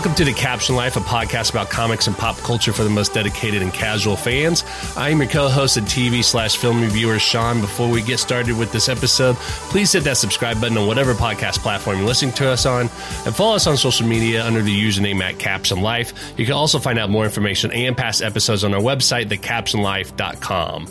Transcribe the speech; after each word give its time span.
Welcome 0.00 0.14
to 0.14 0.24
The 0.24 0.32
Captioned 0.32 0.78
Life, 0.78 0.96
a 0.96 1.00
podcast 1.00 1.50
about 1.50 1.68
comics 1.68 2.06
and 2.06 2.16
pop 2.16 2.38
culture 2.38 2.72
for 2.72 2.84
the 2.84 2.88
most 2.88 3.12
dedicated 3.12 3.60
and 3.60 3.70
casual 3.70 4.16
fans. 4.16 4.64
I 4.96 5.10
am 5.10 5.20
your 5.20 5.28
co-host 5.28 5.76
and 5.76 5.86
TV 5.86 6.24
slash 6.24 6.56
film 6.56 6.80
reviewer, 6.80 7.18
Sean. 7.18 7.60
Before 7.60 7.86
we 7.86 8.00
get 8.00 8.18
started 8.18 8.56
with 8.56 8.72
this 8.72 8.88
episode, 8.88 9.36
please 9.68 9.92
hit 9.92 10.04
that 10.04 10.16
subscribe 10.16 10.58
button 10.58 10.78
on 10.78 10.86
whatever 10.86 11.12
podcast 11.12 11.58
platform 11.58 11.98
you're 11.98 12.06
listening 12.06 12.32
to 12.36 12.48
us 12.48 12.64
on, 12.64 12.88
and 13.26 13.36
follow 13.36 13.56
us 13.56 13.66
on 13.66 13.76
social 13.76 14.06
media 14.06 14.42
under 14.42 14.62
the 14.62 14.74
username 14.74 15.20
at 15.20 15.38
Caption 15.38 15.82
Life. 15.82 16.14
You 16.38 16.46
can 16.46 16.54
also 16.54 16.78
find 16.78 16.98
out 16.98 17.10
more 17.10 17.26
information 17.26 17.70
and 17.70 17.94
past 17.94 18.22
episodes 18.22 18.64
on 18.64 18.72
our 18.72 18.80
website, 18.80 19.26
thecaptionlife.com. 19.26 20.86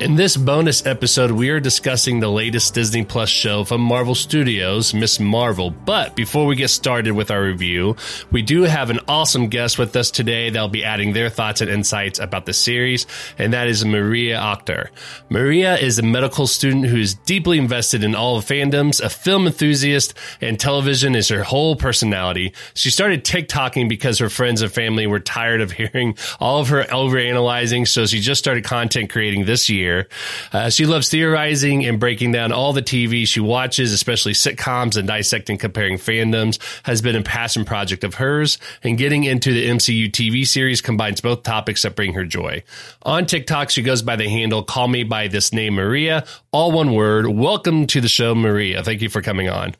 In 0.00 0.16
this 0.16 0.36
bonus 0.36 0.84
episode, 0.86 1.30
we 1.30 1.50
are 1.50 1.60
discussing 1.60 2.18
the 2.18 2.28
latest 2.28 2.74
Disney 2.74 3.04
Plus 3.04 3.28
show 3.28 3.62
from 3.62 3.80
Marvel 3.80 4.16
Studios, 4.16 4.92
Miss 4.92 5.20
Marvel. 5.20 5.70
But 5.70 6.16
before 6.16 6.46
we 6.46 6.56
get 6.56 6.70
started 6.70 7.12
with 7.12 7.30
our 7.30 7.40
review, 7.40 7.94
we 8.32 8.42
do 8.42 8.62
have 8.62 8.90
an 8.90 8.98
awesome 9.06 9.46
guest 9.46 9.78
with 9.78 9.94
us 9.94 10.10
today 10.10 10.50
that'll 10.50 10.66
be 10.66 10.84
adding 10.84 11.12
their 11.12 11.30
thoughts 11.30 11.60
and 11.60 11.70
insights 11.70 12.18
about 12.18 12.44
the 12.44 12.52
series, 12.52 13.06
and 13.38 13.52
that 13.52 13.68
is 13.68 13.84
Maria 13.84 14.36
Akhtar. 14.36 14.88
Maria 15.28 15.76
is 15.76 16.00
a 16.00 16.02
medical 16.02 16.48
student 16.48 16.86
who 16.86 16.98
is 16.98 17.14
deeply 17.14 17.58
invested 17.58 18.02
in 18.02 18.16
all 18.16 18.36
of 18.36 18.44
fandoms, 18.44 19.00
a 19.00 19.08
film 19.08 19.46
enthusiast, 19.46 20.12
and 20.40 20.58
television 20.58 21.14
is 21.14 21.28
her 21.28 21.44
whole 21.44 21.76
personality. 21.76 22.52
She 22.74 22.90
started 22.90 23.24
TikToking 23.24 23.88
because 23.88 24.18
her 24.18 24.28
friends 24.28 24.60
and 24.60 24.72
family 24.72 25.06
were 25.06 25.20
tired 25.20 25.60
of 25.60 25.70
hearing 25.70 26.18
all 26.40 26.58
of 26.58 26.68
her 26.70 26.82
overanalyzing, 26.82 27.86
so 27.86 28.06
she 28.06 28.18
just 28.18 28.40
started 28.40 28.64
content 28.64 29.08
creating 29.08 29.44
this 29.44 29.70
year 29.70 29.83
year. 29.84 30.08
Uh, 30.52 30.70
she 30.70 30.86
loves 30.86 31.08
theorizing 31.08 31.84
and 31.84 32.00
breaking 32.00 32.32
down 32.32 32.52
all 32.52 32.72
the 32.72 32.82
TV 32.82 33.26
she 33.26 33.40
watches, 33.40 33.92
especially 33.92 34.32
sitcoms 34.32 34.96
and 34.96 35.06
dissecting 35.06 35.58
comparing 35.58 35.98
fandoms 35.98 36.58
has 36.84 37.02
been 37.02 37.16
a 37.16 37.22
passion 37.22 37.64
project 37.64 38.04
of 38.04 38.14
hers. 38.14 38.58
And 38.82 38.98
getting 38.98 39.24
into 39.24 39.52
the 39.52 39.68
MCU 39.68 40.10
TV 40.10 40.46
series 40.46 40.80
combines 40.80 41.20
both 41.20 41.42
topics 41.42 41.82
that 41.82 41.96
bring 41.96 42.14
her 42.14 42.24
joy. 42.24 42.62
On 43.02 43.26
TikTok, 43.26 43.70
she 43.70 43.82
goes 43.82 44.02
by 44.02 44.16
the 44.16 44.28
handle 44.28 44.62
Call 44.62 44.88
Me 44.88 45.04
By 45.04 45.28
This 45.28 45.52
Name 45.52 45.74
Maria, 45.74 46.24
all 46.52 46.72
one 46.72 46.94
word. 46.94 47.28
Welcome 47.28 47.86
to 47.88 48.00
the 48.00 48.08
show, 48.08 48.34
Maria. 48.34 48.82
Thank 48.82 49.02
you 49.02 49.08
for 49.08 49.22
coming 49.22 49.48
on. 49.48 49.74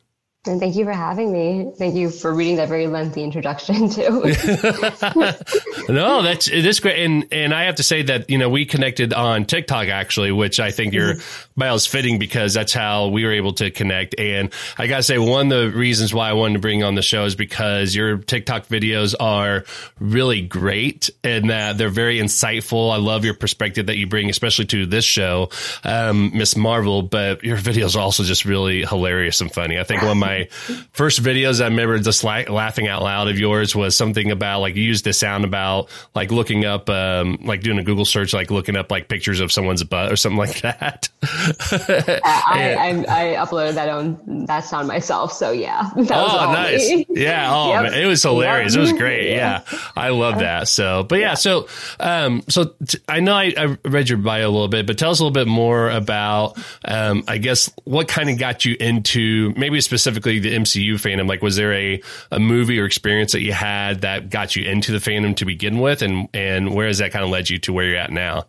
And 0.47 0.59
thank 0.59 0.75
you 0.75 0.85
for 0.85 0.93
having 0.93 1.31
me. 1.31 1.71
Thank 1.75 1.95
you 1.95 2.09
for 2.09 2.33
reading 2.33 2.57
that 2.57 2.69
very 2.69 2.87
lengthy 2.87 3.23
introduction 3.23 3.89
too. 3.89 4.21
no, 5.89 6.21
that's 6.21 6.49
that's 6.49 6.79
great. 6.79 7.03
And 7.03 7.25
and 7.31 7.53
I 7.53 7.63
have 7.63 7.75
to 7.75 7.83
say 7.83 8.03
that 8.03 8.29
you 8.29 8.37
know 8.37 8.49
we 8.49 8.65
connected 8.65 9.13
on 9.13 9.45
TikTok 9.45 9.87
actually, 9.87 10.31
which 10.31 10.59
I 10.59 10.71
think 10.71 10.93
you're 10.93 11.15
miles 11.55 11.87
fitting 11.87 12.19
because 12.19 12.53
that's 12.53 12.73
how 12.73 13.07
we 13.07 13.25
were 13.25 13.31
able 13.31 13.53
to 13.53 13.71
connect. 13.71 14.19
And 14.19 14.51
I 14.77 14.87
gotta 14.87 15.03
say, 15.03 15.17
one 15.17 15.51
of 15.51 15.71
the 15.71 15.77
reasons 15.77 16.13
why 16.13 16.29
I 16.29 16.33
wanted 16.33 16.53
to 16.53 16.59
bring 16.59 16.83
on 16.83 16.95
the 16.95 17.01
show 17.01 17.25
is 17.25 17.35
because 17.35 17.95
your 17.95 18.17
TikTok 18.17 18.67
videos 18.67 19.15
are 19.19 19.63
really 19.99 20.41
great 20.41 21.09
and 21.23 21.49
that 21.49 21.77
they're 21.77 21.89
very 21.89 22.19
insightful. 22.19 22.93
I 22.93 22.97
love 22.97 23.25
your 23.25 23.33
perspective 23.33 23.87
that 23.87 23.97
you 23.97 24.05
bring, 24.05 24.29
especially 24.29 24.65
to 24.65 24.85
this 24.85 25.05
show, 25.05 25.49
um, 25.83 26.31
Miss 26.37 26.55
Marvel. 26.55 27.01
But 27.01 27.43
your 27.43 27.57
videos 27.57 27.95
are 27.95 28.01
also 28.01 28.23
just 28.23 28.45
really 28.45 28.85
hilarious 28.85 29.41
and 29.41 29.51
funny. 29.51 29.79
I 29.79 29.83
think 29.83 30.01
one 30.01 30.11
of 30.11 30.17
my 30.17 30.34
my 30.35 30.45
first 30.91 31.21
videos 31.21 31.61
I 31.61 31.65
remember 31.65 31.97
just 31.99 32.23
like 32.23 32.49
laughing 32.49 32.87
out 32.87 33.03
loud 33.03 33.27
of 33.27 33.39
yours 33.39 33.75
was 33.75 33.95
something 33.95 34.31
about 34.31 34.59
like 34.59 34.75
you 34.75 34.83
used 34.83 35.05
the 35.05 35.13
sound 35.13 35.45
about 35.45 35.89
like 36.13 36.31
looking 36.31 36.65
up, 36.65 36.89
um, 36.89 37.37
like 37.43 37.61
doing 37.61 37.77
a 37.79 37.83
Google 37.83 38.05
search, 38.05 38.33
like 38.33 38.51
looking 38.51 38.75
up 38.75 38.91
like 38.91 39.07
pictures 39.07 39.39
of 39.39 39.51
someone's 39.51 39.83
butt 39.83 40.11
or 40.11 40.15
something 40.15 40.37
like 40.37 40.61
that. 40.61 41.09
I, 41.23 42.19
I, 42.25 43.33
I, 43.33 43.45
uploaded 43.45 43.75
that 43.75 43.89
on 43.89 44.45
that 44.45 44.61
sound 44.61 44.87
myself. 44.87 45.33
So 45.33 45.51
yeah. 45.51 45.89
oh, 45.97 46.01
nice. 46.01 46.89
Me. 46.89 47.05
Yeah. 47.09 47.45
Oh, 47.55 47.69
yep. 47.69 47.83
man, 47.83 47.93
it 47.93 48.05
was 48.05 48.21
hilarious. 48.23 48.73
Yep. 48.73 48.79
It 48.79 48.81
was 48.81 48.93
great. 48.93 49.29
Yeah. 49.29 49.61
yeah. 49.71 49.79
I 49.95 50.09
love 50.09 50.39
that. 50.39 50.67
So, 50.67 51.03
but 51.03 51.19
yeah, 51.19 51.35
so, 51.35 51.67
um, 51.99 52.43
so 52.49 52.73
t- 52.85 52.97
I 53.07 53.19
know 53.19 53.33
I, 53.33 53.53
I, 53.55 53.77
read 53.85 54.09
your 54.09 54.17
bio 54.17 54.49
a 54.49 54.51
little 54.51 54.67
bit, 54.67 54.85
but 54.87 54.97
tell 54.97 55.11
us 55.11 55.19
a 55.19 55.23
little 55.23 55.33
bit 55.33 55.47
more 55.47 55.89
about, 55.89 56.57
um, 56.83 57.23
I 57.27 57.37
guess 57.37 57.71
what 57.83 58.07
kind 58.07 58.29
of 58.29 58.37
got 58.37 58.65
you 58.65 58.75
into 58.79 59.53
maybe 59.55 59.79
specifically 59.79 60.24
specifically 60.25 60.39
the 60.39 60.55
MCU 60.57 60.93
fandom? 60.95 61.27
Like, 61.27 61.41
was 61.41 61.55
there 61.55 61.73
a, 61.73 62.01
a 62.31 62.39
movie 62.39 62.79
or 62.79 62.85
experience 62.85 63.31
that 63.31 63.41
you 63.41 63.53
had 63.53 64.01
that 64.01 64.29
got 64.29 64.55
you 64.55 64.63
into 64.69 64.91
the 64.91 64.97
fandom 64.97 65.35
to 65.37 65.45
begin 65.45 65.79
with, 65.79 66.01
and 66.01 66.27
and 66.33 66.73
where 66.73 66.87
has 66.87 66.97
that 66.99 67.11
kind 67.11 67.23
of 67.23 67.29
led 67.31 67.49
you 67.49 67.59
to 67.59 67.73
where 67.73 67.85
you're 67.85 67.97
at 67.97 68.11
now? 68.11 68.45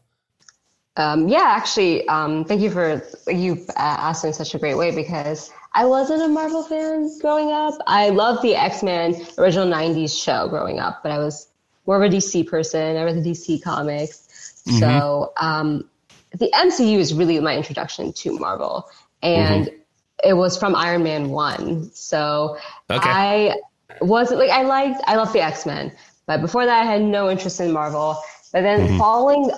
Um, 0.97 1.28
yeah, 1.28 1.44
actually, 1.44 2.09
um, 2.09 2.44
thank 2.44 2.62
you 2.62 2.70
for 2.70 3.03
you 3.28 3.65
uh, 3.70 3.97
asked 3.98 4.25
in 4.25 4.32
such 4.32 4.54
a 4.54 4.59
great 4.59 4.76
way 4.76 4.94
because 4.94 5.50
I 5.75 5.84
wasn't 5.84 6.22
a 6.22 6.28
Marvel 6.28 6.62
fan 6.62 7.10
growing 7.20 7.53
up. 7.53 7.75
I 7.86 8.09
loved 8.09 8.42
the 8.42 8.54
X 8.54 8.82
Men 8.82 9.15
original 9.38 9.66
'90s 9.66 10.22
show 10.22 10.48
growing 10.48 10.78
up, 10.78 11.03
but 11.03 11.12
I 11.12 11.19
was 11.19 11.48
more 11.86 12.03
of 12.03 12.10
a 12.10 12.15
DC 12.15 12.47
person. 12.47 12.97
I 12.97 13.04
read 13.04 13.22
the 13.22 13.31
DC 13.31 13.62
comics, 13.62 14.62
mm-hmm. 14.66 14.78
so 14.78 15.32
um, 15.38 15.88
the 16.32 16.50
MCU 16.54 16.98
is 16.98 17.15
really 17.15 17.38
my 17.41 17.56
introduction 17.56 18.12
to 18.15 18.38
Marvel, 18.38 18.88
and 19.22 19.66
mm-hmm 19.66 19.76
it 20.25 20.34
was 20.34 20.56
from 20.59 20.75
Iron 20.75 21.03
Man 21.03 21.31
one. 21.31 21.91
So 21.93 22.59
okay. 22.91 23.09
I 23.09 23.54
wasn't 24.00 24.41
like 24.41 24.50
I 24.50 24.62
liked 24.62 25.03
I 25.06 25.16
love 25.16 25.32
the 25.32 25.41
X 25.41 25.66
Men, 25.66 25.93
but 26.27 26.41
before 26.41 26.65
that 26.66 26.82
I 26.82 26.84
had 26.84 27.03
no 27.03 27.31
interest 27.31 27.60
in 27.60 27.72
Marvel. 27.72 28.16
But 28.53 28.62
then 28.62 28.81
mm-hmm. 28.81 28.99
following 28.99 29.50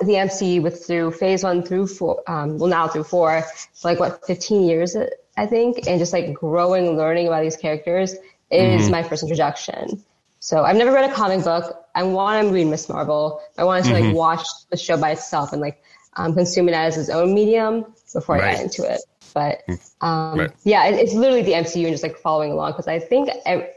the 0.00 0.14
MCU 0.14 0.62
with 0.62 0.84
through 0.86 1.12
Phase 1.12 1.44
one 1.44 1.62
through 1.62 1.86
four, 1.86 2.22
um, 2.26 2.58
well 2.58 2.68
now 2.68 2.88
through 2.88 3.04
four, 3.04 3.44
like 3.84 4.00
what 4.00 4.26
fifteen 4.26 4.62
years 4.62 4.96
I 5.36 5.46
think, 5.46 5.86
and 5.86 5.98
just 5.98 6.12
like 6.12 6.34
growing 6.34 6.96
learning 6.96 7.26
about 7.26 7.42
these 7.42 7.56
characters 7.56 8.14
is 8.50 8.82
mm-hmm. 8.82 8.90
my 8.90 9.02
first 9.02 9.22
introduction. 9.22 10.04
So 10.40 10.64
I've 10.64 10.76
never 10.76 10.92
read 10.92 11.10
a 11.10 11.14
comic 11.14 11.44
book. 11.44 11.86
I 11.94 12.02
want 12.02 12.46
to 12.46 12.52
read 12.52 12.66
Miss 12.66 12.88
Marvel. 12.88 13.40
I 13.58 13.64
wanted 13.64 13.84
to 13.84 13.90
mm-hmm. 13.92 14.06
like 14.06 14.16
watch 14.16 14.46
the 14.70 14.76
show 14.76 14.96
by 14.96 15.12
itself 15.12 15.52
and 15.52 15.60
like 15.60 15.82
um, 16.16 16.34
consume 16.34 16.68
it 16.68 16.74
as 16.74 16.96
its 16.96 17.10
own 17.10 17.34
medium 17.34 17.84
before 18.12 18.36
right. 18.36 18.44
I 18.44 18.54
got 18.54 18.62
into 18.62 18.90
it. 18.90 19.00
But 19.32 19.62
hmm. 19.66 19.74
um, 20.00 20.38
right. 20.38 20.50
yeah, 20.64 20.86
it, 20.86 20.94
it's 20.94 21.14
literally 21.14 21.42
the 21.42 21.52
MCU 21.52 21.84
and 21.84 21.92
just 21.92 22.02
like 22.02 22.16
following 22.16 22.52
along 22.52 22.72
because 22.72 22.88
I 22.88 22.98
think 22.98 23.30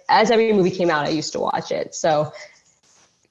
as 0.10 0.32
every 0.32 0.52
movie 0.54 0.72
came 0.72 0.90
out, 0.90 1.08
I 1.08 1.12
used 1.12 1.34
to 1.34 1.40
watch 1.40 1.72
it. 1.72 1.96
So 1.96 2.32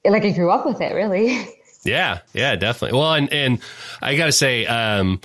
like 0.05 0.23
I 0.23 0.31
grew 0.31 0.51
up 0.51 0.65
with 0.65 0.81
it, 0.81 0.93
really. 0.93 1.47
Yeah, 1.85 2.19
yeah, 2.31 2.55
definitely. 2.55 2.97
Well, 2.97 3.13
and 3.13 3.33
and 3.33 3.59
I 4.01 4.15
got 4.15 4.27
to 4.27 4.31
say. 4.31 4.65
Um, 4.65 5.19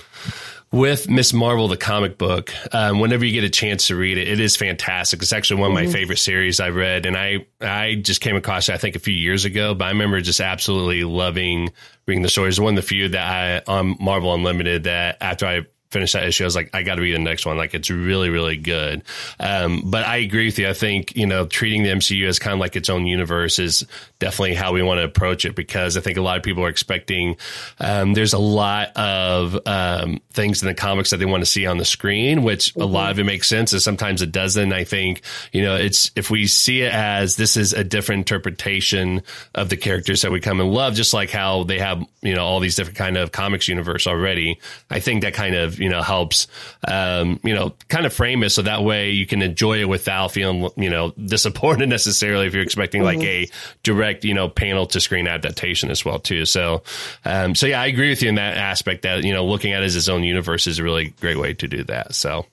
with 0.71 1.09
Miss 1.09 1.33
Marvel, 1.33 1.67
the 1.67 1.77
comic 1.77 2.19
book, 2.19 2.53
um, 2.75 2.99
whenever 2.99 3.25
you 3.25 3.33
get 3.33 3.43
a 3.43 3.49
chance 3.49 3.87
to 3.87 3.95
read 3.95 4.19
it, 4.19 4.27
it 4.27 4.39
is 4.39 4.55
fantastic. 4.55 5.19
It's 5.21 5.33
actually 5.33 5.61
one 5.61 5.71
of 5.71 5.73
my 5.73 5.83
mm-hmm. 5.83 5.91
favorite 5.91 6.19
series 6.19 6.59
I've 6.59 6.75
read, 6.75 7.07
and 7.07 7.17
I 7.17 7.47
I 7.59 7.95
just 7.95 8.21
came 8.21 8.35
across 8.35 8.69
it 8.69 8.73
I 8.73 8.77
think 8.77 8.95
a 8.95 8.99
few 8.99 9.13
years 9.13 9.45
ago, 9.45 9.73
but 9.73 9.85
I 9.85 9.89
remember 9.89 10.21
just 10.21 10.39
absolutely 10.39 11.03
loving 11.03 11.71
reading 12.05 12.21
the 12.21 12.29
stories. 12.29 12.59
One 12.59 12.77
of 12.77 12.83
the 12.83 12.87
few 12.87 13.09
that 13.09 13.65
I 13.67 13.71
on 13.71 13.97
Marvel 13.99 14.33
Unlimited 14.33 14.83
that 14.83 15.17
after 15.21 15.47
I 15.47 15.61
finish 15.91 16.11
that 16.13 16.23
issue, 16.23 16.43
I 16.43 16.47
was 16.47 16.55
like, 16.55 16.69
I 16.73 16.83
got 16.83 16.95
to 16.95 17.01
read 17.01 17.15
the 17.15 17.19
next 17.19 17.45
one. 17.45 17.57
Like, 17.57 17.73
it's 17.73 17.89
really, 17.89 18.29
really 18.29 18.57
good. 18.57 19.03
Um, 19.39 19.83
but 19.85 20.05
I 20.05 20.17
agree 20.17 20.45
with 20.45 20.59
you. 20.59 20.69
I 20.69 20.73
think, 20.73 21.15
you 21.15 21.25
know, 21.25 21.47
treating 21.47 21.83
the 21.83 21.89
MCU 21.89 22.27
as 22.27 22.37
kind 22.37 22.53
of 22.53 22.59
like 22.59 22.75
its 22.75 22.89
own 22.89 23.07
universe 23.07 23.57
is 23.57 23.85
definitely 24.19 24.53
how 24.53 24.71
we 24.71 24.83
want 24.83 24.99
to 24.99 25.03
approach 25.03 25.45
it 25.45 25.55
because 25.55 25.97
I 25.97 26.01
think 26.01 26.17
a 26.17 26.21
lot 26.21 26.37
of 26.37 26.43
people 26.43 26.63
are 26.63 26.69
expecting, 26.69 27.37
um, 27.79 28.13
there's 28.13 28.33
a 28.33 28.39
lot 28.39 28.95
of, 28.95 29.59
um, 29.65 30.21
things 30.31 30.61
in 30.61 30.67
the 30.67 30.75
comics 30.75 31.09
that 31.09 31.17
they 31.17 31.25
want 31.25 31.41
to 31.41 31.49
see 31.49 31.65
on 31.65 31.77
the 31.77 31.85
screen, 31.85 32.43
which 32.43 32.73
mm-hmm. 32.73 32.81
a 32.81 32.85
lot 32.85 33.11
of 33.11 33.19
it 33.19 33.23
makes 33.23 33.47
sense 33.47 33.73
and 33.73 33.81
sometimes 33.81 34.21
it 34.21 34.31
doesn't. 34.31 34.71
I 34.71 34.83
think, 34.83 35.21
you 35.51 35.63
know, 35.63 35.75
it's, 35.75 36.11
if 36.15 36.29
we 36.29 36.45
see 36.45 36.81
it 36.81 36.93
as 36.93 37.35
this 37.35 37.57
is 37.57 37.73
a 37.73 37.83
different 37.83 38.19
interpretation 38.19 39.23
of 39.55 39.69
the 39.69 39.77
characters 39.77 40.21
that 40.21 40.31
we 40.31 40.39
come 40.39 40.59
and 40.59 40.71
love, 40.71 40.93
just 40.93 41.13
like 41.13 41.31
how 41.31 41.63
they 41.63 41.79
have, 41.79 42.05
you 42.21 42.35
know, 42.35 42.43
all 42.43 42.59
these 42.59 42.75
different 42.75 42.97
kind 42.97 43.17
of 43.17 43.31
comics 43.31 43.67
universe 43.67 44.05
already, 44.05 44.59
I 44.89 44.99
think 44.99 45.23
that 45.23 45.33
kind 45.33 45.55
of, 45.55 45.78
you 45.79 45.89
know, 45.89 46.01
helps, 46.01 46.47
um, 46.87 47.39
you 47.43 47.55
know, 47.55 47.73
kind 47.87 48.05
of 48.05 48.13
frame 48.13 48.43
it 48.43 48.49
so 48.49 48.61
that 48.61 48.83
way 48.83 49.11
you 49.11 49.25
can 49.25 49.41
enjoy 49.41 49.79
it 49.79 49.89
without 49.89 50.31
feeling, 50.31 50.69
you 50.75 50.89
know, 50.89 51.11
disappointed 51.25 51.89
necessarily 51.89 52.47
if 52.47 52.53
you're 52.53 52.63
expecting 52.63 53.01
mm-hmm. 53.01 53.19
like 53.19 53.27
a 53.27 53.49
direct, 53.83 54.23
you 54.23 54.33
know, 54.33 54.49
panel 54.49 54.85
to 54.87 54.99
screen 54.99 55.27
adaptation 55.27 55.89
as 55.89 56.03
well 56.05 56.19
too. 56.19 56.45
So, 56.45 56.83
um, 57.25 57.55
so 57.55 57.67
yeah, 57.67 57.81
I 57.81 57.87
agree 57.87 58.09
with 58.09 58.21
you 58.21 58.29
in 58.29 58.35
that 58.35 58.57
aspect 58.57 59.03
that, 59.03 59.23
you 59.23 59.33
know, 59.33 59.45
looking 59.45 59.73
at 59.73 59.81
it 59.81 59.85
as 59.85 59.95
its 59.95 60.09
own 60.09 60.23
universe 60.23 60.67
is 60.67 60.79
a 60.79 60.83
really 60.83 61.13
great 61.21 61.37
way 61.37 61.53
to 61.55 61.67
do 61.67 61.83
that. 61.85 62.15
So. 62.15 62.45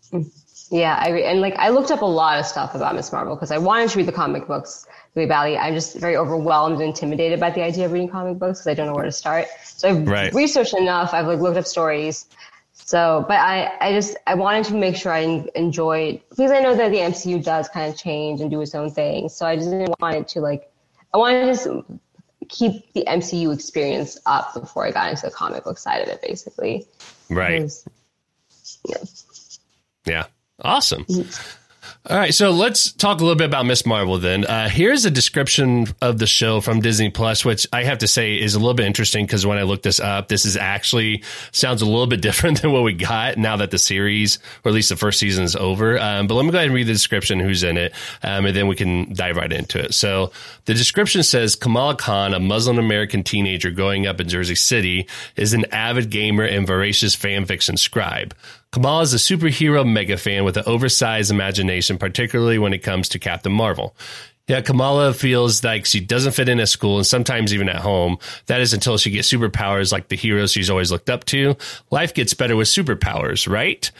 Yeah, 0.70 0.98
I, 1.00 1.10
and 1.20 1.40
like 1.40 1.54
I 1.56 1.68
looked 1.68 1.92
up 1.92 2.02
a 2.02 2.06
lot 2.06 2.40
of 2.40 2.46
stuff 2.46 2.74
about 2.74 2.94
Miss 2.96 3.12
Marvel 3.12 3.36
because 3.36 3.52
I 3.52 3.58
wanted 3.58 3.90
to 3.90 3.98
read 3.98 4.08
the 4.08 4.12
comic 4.12 4.48
books 4.48 4.86
really 5.14 5.28
badly. 5.28 5.56
I'm 5.56 5.74
just 5.74 5.96
very 5.96 6.16
overwhelmed 6.16 6.74
and 6.74 6.84
intimidated 6.84 7.38
by 7.40 7.50
the 7.50 7.62
idea 7.62 7.86
of 7.86 7.92
reading 7.92 8.08
comic 8.08 8.38
books 8.38 8.60
because 8.60 8.66
I 8.66 8.74
don't 8.74 8.86
know 8.86 8.94
where 8.94 9.04
to 9.04 9.12
start. 9.12 9.46
So 9.64 9.88
I've 9.88 10.06
right. 10.06 10.32
researched 10.32 10.74
enough. 10.74 11.14
I've 11.14 11.26
like 11.26 11.38
looked 11.38 11.56
up 11.56 11.66
stories, 11.66 12.26
so, 12.86 13.24
but 13.26 13.40
I, 13.40 13.76
I 13.80 13.92
just, 13.92 14.16
I 14.28 14.34
wanted 14.36 14.64
to 14.66 14.74
make 14.74 14.94
sure 14.94 15.10
I 15.10 15.44
enjoyed, 15.56 16.20
because 16.30 16.52
I 16.52 16.60
know 16.60 16.76
that 16.76 16.90
the 16.90 16.98
MCU 16.98 17.42
does 17.42 17.68
kind 17.68 17.92
of 17.92 17.98
change 17.98 18.40
and 18.40 18.48
do 18.48 18.60
its 18.60 18.76
own 18.76 18.92
thing. 18.92 19.28
So 19.28 19.44
I 19.44 19.56
just 19.56 19.70
didn't 19.70 20.00
want 20.00 20.14
it 20.14 20.28
to 20.28 20.40
like, 20.40 20.70
I 21.12 21.18
wanted 21.18 21.40
to 21.40 21.46
just 21.46 21.68
keep 22.48 22.92
the 22.92 23.04
MCU 23.08 23.52
experience 23.52 24.20
up 24.24 24.54
before 24.54 24.86
I 24.86 24.92
got 24.92 25.10
into 25.10 25.22
the 25.26 25.32
comic 25.32 25.64
book 25.64 25.78
side 25.78 26.00
of 26.02 26.08
it, 26.08 26.22
basically. 26.22 26.86
Right. 27.28 27.68
yeah. 28.88 28.96
yeah. 30.04 30.26
Awesome. 30.60 31.04
Mm-hmm. 31.06 31.65
All 32.08 32.16
right, 32.16 32.32
so 32.32 32.52
let's 32.52 32.92
talk 32.92 33.18
a 33.18 33.24
little 33.24 33.36
bit 33.36 33.46
about 33.46 33.66
Miss 33.66 33.84
Marvel 33.84 34.18
then. 34.18 34.44
Uh, 34.44 34.68
here's 34.68 35.04
a 35.04 35.10
description 35.10 35.88
of 36.00 36.20
the 36.20 36.26
show 36.28 36.60
from 36.60 36.78
Disney 36.78 37.10
Plus, 37.10 37.44
which 37.44 37.66
I 37.72 37.82
have 37.82 37.98
to 37.98 38.06
say 38.06 38.40
is 38.40 38.54
a 38.54 38.60
little 38.60 38.74
bit 38.74 38.86
interesting 38.86 39.26
because 39.26 39.44
when 39.44 39.58
I 39.58 39.62
looked 39.62 39.82
this 39.82 39.98
up, 39.98 40.28
this 40.28 40.44
is 40.44 40.56
actually 40.56 41.24
sounds 41.50 41.82
a 41.82 41.84
little 41.84 42.06
bit 42.06 42.20
different 42.22 42.62
than 42.62 42.70
what 42.70 42.84
we 42.84 42.92
got 42.92 43.38
now 43.38 43.56
that 43.56 43.72
the 43.72 43.78
series, 43.78 44.38
or 44.64 44.68
at 44.68 44.74
least 44.76 44.90
the 44.90 44.96
first 44.96 45.18
season, 45.18 45.42
is 45.42 45.56
over. 45.56 45.98
Um, 45.98 46.28
but 46.28 46.34
let 46.34 46.44
me 46.44 46.52
go 46.52 46.58
ahead 46.58 46.68
and 46.68 46.76
read 46.76 46.86
the 46.86 46.92
description, 46.92 47.40
who's 47.40 47.64
in 47.64 47.76
it, 47.76 47.92
um, 48.22 48.46
and 48.46 48.54
then 48.54 48.68
we 48.68 48.76
can 48.76 49.12
dive 49.12 49.36
right 49.36 49.52
into 49.52 49.80
it. 49.80 49.92
So 49.92 50.30
the 50.66 50.74
description 50.74 51.24
says 51.24 51.56
Kamala 51.56 51.96
Khan, 51.96 52.34
a 52.34 52.38
Muslim 52.38 52.78
American 52.78 53.24
teenager 53.24 53.72
growing 53.72 54.06
up 54.06 54.20
in 54.20 54.28
Jersey 54.28 54.54
City, 54.54 55.08
is 55.34 55.54
an 55.54 55.64
avid 55.72 56.10
gamer 56.10 56.44
and 56.44 56.68
voracious 56.68 57.16
fan 57.16 57.46
fiction 57.46 57.76
scribe. 57.76 58.32
Kamala 58.72 59.02
is 59.02 59.14
a 59.14 59.16
superhero 59.16 59.90
mega 59.90 60.16
fan 60.16 60.44
with 60.44 60.56
an 60.56 60.64
oversized 60.66 61.30
imagination, 61.30 61.98
particularly 61.98 62.58
when 62.58 62.72
it 62.72 62.82
comes 62.82 63.08
to 63.10 63.18
Captain 63.18 63.52
Marvel. 63.52 63.96
Yeah, 64.48 64.60
Kamala 64.60 65.12
feels 65.12 65.64
like 65.64 65.86
she 65.86 65.98
doesn't 65.98 66.32
fit 66.32 66.48
in 66.48 66.60
at 66.60 66.68
school 66.68 66.98
and 66.98 67.06
sometimes 67.06 67.52
even 67.52 67.68
at 67.68 67.76
home. 67.76 68.18
That 68.46 68.60
is 68.60 68.72
until 68.72 68.96
she 68.96 69.10
gets 69.10 69.32
superpowers 69.32 69.90
like 69.92 70.08
the 70.08 70.16
heroes 70.16 70.52
she's 70.52 70.70
always 70.70 70.92
looked 70.92 71.10
up 71.10 71.24
to. 71.26 71.56
Life 71.90 72.14
gets 72.14 72.32
better 72.34 72.54
with 72.54 72.68
superpowers, 72.68 73.50
right? 73.50 73.90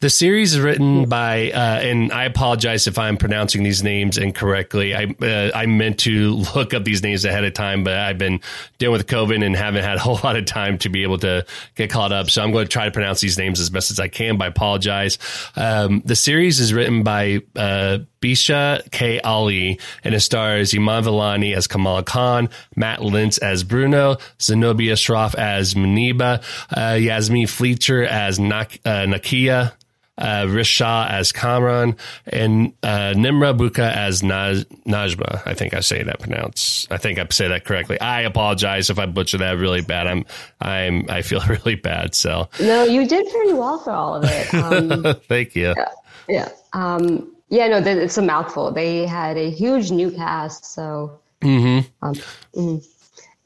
The 0.00 0.08
series 0.08 0.54
is 0.54 0.60
written 0.60 1.10
by, 1.10 1.50
uh, 1.50 1.58
and 1.58 2.10
I 2.10 2.24
apologize 2.24 2.86
if 2.86 2.98
I'm 2.98 3.18
pronouncing 3.18 3.64
these 3.64 3.82
names 3.82 4.16
incorrectly. 4.16 4.94
I 4.94 5.04
uh, 5.20 5.50
I 5.54 5.66
meant 5.66 5.98
to 6.00 6.36
look 6.54 6.72
up 6.72 6.84
these 6.84 7.02
names 7.02 7.26
ahead 7.26 7.44
of 7.44 7.52
time, 7.52 7.84
but 7.84 7.92
I've 7.92 8.16
been 8.16 8.40
dealing 8.78 8.96
with 8.96 9.06
COVID 9.06 9.44
and 9.44 9.54
haven't 9.54 9.84
had 9.84 9.98
a 9.98 10.00
whole 10.00 10.18
lot 10.24 10.36
of 10.36 10.46
time 10.46 10.78
to 10.78 10.88
be 10.88 11.02
able 11.02 11.18
to 11.18 11.44
get 11.74 11.90
caught 11.90 12.12
up. 12.12 12.30
So 12.30 12.42
I'm 12.42 12.50
going 12.50 12.64
to 12.64 12.70
try 12.70 12.86
to 12.86 12.90
pronounce 12.90 13.20
these 13.20 13.36
names 13.36 13.60
as 13.60 13.68
best 13.68 13.90
as 13.90 14.00
I 14.00 14.08
can. 14.08 14.38
But 14.38 14.44
I 14.44 14.48
apologize. 14.48 15.18
Um, 15.54 16.00
the 16.06 16.16
series 16.16 16.60
is 16.60 16.72
written 16.72 17.02
by 17.02 17.42
uh, 17.54 17.98
Bisha 18.22 18.90
K. 18.90 19.20
Ali, 19.20 19.78
and 20.02 20.14
it 20.14 20.20
stars 20.20 20.74
Iman 20.74 21.04
Vellani 21.04 21.54
as 21.54 21.66
Kamala 21.66 22.04
Khan, 22.04 22.48
Matt 22.74 23.00
Lintz 23.00 23.38
as 23.40 23.64
Bruno, 23.64 24.16
Zenobia 24.40 24.94
Shroff 24.94 25.34
as 25.34 25.74
Muneeba, 25.74 26.42
uh, 26.70 27.46
Fletcher 27.46 28.04
as 28.04 28.38
Nak- 28.38 28.80
uh, 28.86 29.04
Nakia, 29.04 29.72
uh, 30.20 30.46
Rish 30.48 30.68
Shah 30.68 31.06
as 31.10 31.32
Kamran, 31.32 31.96
and 32.26 32.72
uh, 32.82 33.14
Nimra 33.16 33.56
Buka 33.56 33.90
as 33.92 34.22
Naj- 34.22 34.66
Najma. 34.86 35.42
I 35.46 35.54
think 35.54 35.74
I 35.74 35.80
say 35.80 36.02
that 36.02 36.20
pronounce. 36.20 36.86
I 36.90 36.98
think 36.98 37.18
I 37.18 37.26
say 37.30 37.48
that 37.48 37.64
correctly. 37.64 37.98
I 38.00 38.20
apologize 38.22 38.90
if 38.90 38.98
I 38.98 39.06
butcher 39.06 39.38
that 39.38 39.58
really 39.58 39.80
bad. 39.82 40.06
I'm 40.06 40.24
I'm 40.60 41.06
I 41.08 41.22
feel 41.22 41.40
really 41.48 41.74
bad. 41.74 42.14
So 42.14 42.48
no, 42.60 42.84
you 42.84 43.06
did 43.08 43.26
pretty 43.30 43.54
well 43.54 43.78
for 43.78 43.90
all 43.92 44.14
of 44.14 44.24
it. 44.26 44.54
Um, 44.54 45.14
Thank 45.28 45.56
you. 45.56 45.74
Yeah. 45.76 45.88
yeah. 46.28 46.48
Um, 46.72 47.34
yeah, 47.48 47.66
no, 47.66 47.78
it's 47.78 48.16
a 48.18 48.22
mouthful. 48.22 48.70
They 48.70 49.06
had 49.06 49.36
a 49.36 49.50
huge 49.50 49.90
new 49.90 50.10
cast, 50.12 50.64
so 50.64 51.18
Mm-hmm. 51.40 51.88
um, 52.06 52.14
mhm. 52.54 52.76
it's 52.78 52.86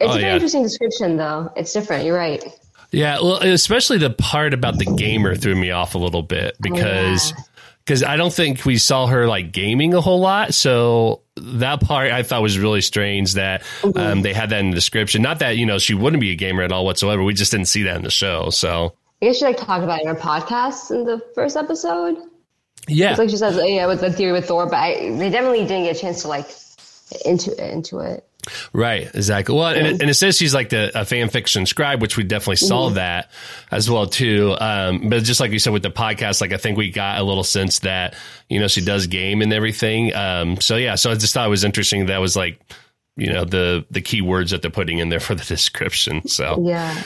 Oh, 0.01 0.07
a 0.07 0.13
very 0.15 0.23
yeah. 0.25 0.35
interesting 0.35 0.63
description, 0.65 1.17
though. 1.17 1.51
It's 1.57 1.73
different. 1.73 2.05
You're 2.05 2.17
right. 2.17 2.45
Yeah, 2.95 3.19
well, 3.21 3.37
especially 3.43 3.99
the 3.99 4.11
part 4.11 4.55
about 4.55 4.79
the 4.79 4.87
gamer 4.87 5.35
threw 5.35 5.55
me 5.55 5.71
off 5.71 5.95
a 5.95 5.99
little 5.99 6.23
bit 6.23 6.57
because 6.61 7.33
Oh, 7.33 7.37
yeah. 7.37 7.45
because 7.85 8.03
I 8.03 8.17
don't 8.17 8.33
think 8.33 8.65
we 8.65 8.79
saw 8.79 9.07
her 9.07 9.27
like 9.27 9.53
gaming 9.53 9.93
a 9.95 10.01
whole 10.01 10.21
lot. 10.21 10.55
So 10.55 11.21
that 11.37 11.81
part 11.81 12.13
I 12.13 12.23
thought 12.23 12.41
was 12.43 12.59
really 12.59 12.81
strange 12.81 13.35
that 13.35 13.63
Mm-hmm. 13.83 13.99
um, 13.99 14.23
they 14.23 14.33
had 14.33 14.51
that 14.51 14.61
in 14.61 14.71
the 14.71 14.75
description. 14.75 15.21
Not 15.23 15.41
that 15.41 15.57
you 15.57 15.67
know 15.67 15.79
she 15.79 15.95
wouldn't 15.95 16.21
be 16.21 16.31
a 16.31 16.37
gamer 16.37 16.63
at 16.63 16.73
all 16.73 16.85
whatsoever. 16.85 17.23
We 17.23 17.35
just 17.35 17.51
didn't 17.53 17.67
see 17.69 17.83
that 17.85 17.97
in 17.97 18.03
the 18.03 18.11
show. 18.11 18.51
So 18.51 18.95
I 19.23 19.27
guess 19.27 19.39
she 19.39 19.45
like 19.45 19.57
talked 19.57 19.83
about 19.85 20.01
it 20.01 20.03
in 20.07 20.15
her 20.15 20.21
podcast 20.21 20.91
in 20.91 21.05
the 21.05 21.21
first 21.35 21.57
episode. 21.57 22.17
yeah, 22.89 23.11
It's 23.11 23.19
like 23.19 23.31
she 23.31 23.37
says, 23.37 23.59
yeah, 23.65 23.87
with 23.87 24.01
the 24.01 24.13
theory 24.13 24.33
with 24.33 24.47
Thor, 24.47 24.67
but 24.67 24.77
I, 24.77 25.11
they 25.17 25.31
definitely 25.31 25.61
didn't 25.67 25.85
get 25.85 25.97
a 25.97 25.99
chance 26.01 26.23
to 26.23 26.29
like 26.29 26.49
into 27.25 27.53
into 27.73 27.99
it. 28.01 28.27
Right, 28.73 29.11
exactly. 29.15 29.55
Well, 29.55 29.69
and 29.69 29.87
it, 29.87 30.01
and 30.01 30.11
it 30.11 30.15
says 30.15 30.37
she's 30.37 30.55
like 30.55 30.69
the 30.69 30.91
a 30.99 31.05
fan 31.05 31.29
fiction 31.29 31.67
scribe, 31.67 32.03
which 32.03 32.17
we 32.17 32.25
definitely 32.25 32.57
saw 32.57 32.91
that 32.91 33.31
as 33.71 33.89
well 33.91 34.07
too. 34.07 34.55
Um, 34.61 35.09
but 35.09 35.23
just 35.25 35.41
like 35.41 35.51
you 35.53 35.59
said 35.59 35.73
with 35.73 35.83
the 35.83 35.91
podcast, 35.91 36.41
like 36.41 36.53
I 36.53 36.57
think 36.57 36.77
we 36.77 36.91
got 36.91 37.19
a 37.19 37.23
little 37.23 37.45
sense 37.45 37.81
that 37.81 38.15
you 38.49 38.61
know 38.61 38.69
she 38.69 38.81
does 38.81 39.07
game 39.07 39.43
and 39.43 39.53
everything. 39.53 40.15
Um, 40.15 40.61
so 40.61 40.77
yeah, 40.77 40.95
so 40.97 41.11
I 41.11 41.15
just 41.15 41.35
thought 41.35 41.47
it 41.47 41.51
was 41.51 41.65
interesting 41.65 42.07
that 42.07 42.19
was 42.19 42.37
like 42.37 42.61
you 43.17 43.33
know 43.33 43.45
the 43.45 43.85
the 43.91 44.01
key 44.01 44.21
words 44.21 44.51
that 44.51 44.61
they're 44.63 44.71
putting 44.71 44.99
in 44.99 45.09
there 45.09 45.21
for 45.21 45.35
the 45.35 45.45
description. 45.49 46.27
So 46.29 46.61
Yeah. 46.65 47.03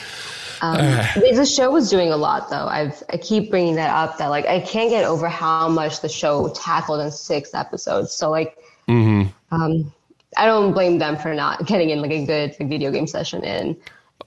Um, 0.60 0.76
the 1.14 1.46
show 1.46 1.70
was 1.70 1.88
doing 1.88 2.10
a 2.10 2.16
lot, 2.16 2.50
though. 2.50 2.66
I've 2.66 3.00
I 3.12 3.16
keep 3.16 3.50
bringing 3.50 3.76
that 3.76 3.90
up. 3.94 4.18
That 4.18 4.26
like 4.28 4.46
I 4.46 4.60
can't 4.60 4.90
get 4.90 5.04
over 5.04 5.28
how 5.28 5.68
much 5.68 6.00
the 6.00 6.08
show 6.08 6.48
tackled 6.54 7.00
in 7.00 7.10
six 7.12 7.54
episodes. 7.54 8.12
So 8.12 8.30
like, 8.30 8.56
Mm-hmm. 8.88 9.28
um, 9.54 9.92
I 10.36 10.46
don't 10.46 10.72
blame 10.72 10.98
them 10.98 11.16
for 11.16 11.34
not 11.34 11.66
getting 11.66 11.90
in 11.90 12.02
like 12.02 12.10
a 12.10 12.24
good 12.26 12.56
like, 12.60 12.68
video 12.68 12.90
game 12.90 13.06
session 13.06 13.42
in. 13.44 13.76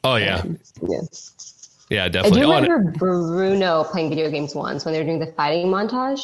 oh 0.03 0.15
yeah, 0.15 0.43
Yeah. 0.87 0.99
yeah, 1.89 2.03
I 2.05 2.09
definitely. 2.09 2.41
do 2.41 2.51
Oh, 2.51 2.61
remember 2.61 2.91
Bruno 2.97 3.83
playing 3.85 4.09
video 4.09 4.29
games 4.31 4.55
once 4.55 4.83
when 4.85 4.93
they 4.93 4.99
were 4.99 5.05
doing 5.05 5.19
the 5.19 5.31
fighting 5.33 5.67
montage, 5.67 6.21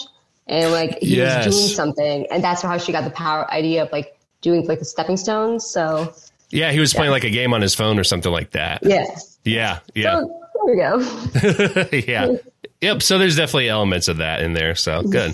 and 0.47 0.71
like 0.71 0.97
he 0.99 1.17
Yes. 1.17 1.45
was 1.45 1.55
doing 1.55 1.67
something, 1.69 2.27
and 2.31 2.43
that's 2.43 2.61
how 2.61 2.77
she 2.77 2.91
got 2.91 3.03
the 3.03 3.11
power 3.11 3.49
idea 3.51 3.83
of 3.83 3.91
like 3.91 4.17
doing 4.41 4.65
like 4.67 4.79
the 4.79 4.85
stepping 4.85 5.17
stones. 5.17 5.65
So 5.65 6.13
yeah, 6.49 6.71
he 6.71 6.79
was 6.79 6.93
playing 6.93 7.11
like 7.11 7.23
a 7.25 7.29
game 7.29 7.53
on 7.53 7.61
his 7.61 7.75
phone 7.75 7.99
or 7.99 8.03
something 8.03 8.31
like 8.31 8.51
that. 8.51 8.79
yeah, 8.83 9.05
Yeah, 9.43 9.79
yeah. 9.95 10.19
so 10.21 10.41
there 10.65 10.75
we 10.75 12.01
go. 12.05 12.11
yeah. 12.11 12.37
Yep. 12.81 13.01
So 13.01 13.17
there's 13.17 13.35
definitely 13.35 13.69
elements 13.69 14.07
of 14.07 14.17
that 14.17 14.41
in 14.41 14.53
there. 14.53 14.75
So 14.75 15.01
good. 15.01 15.33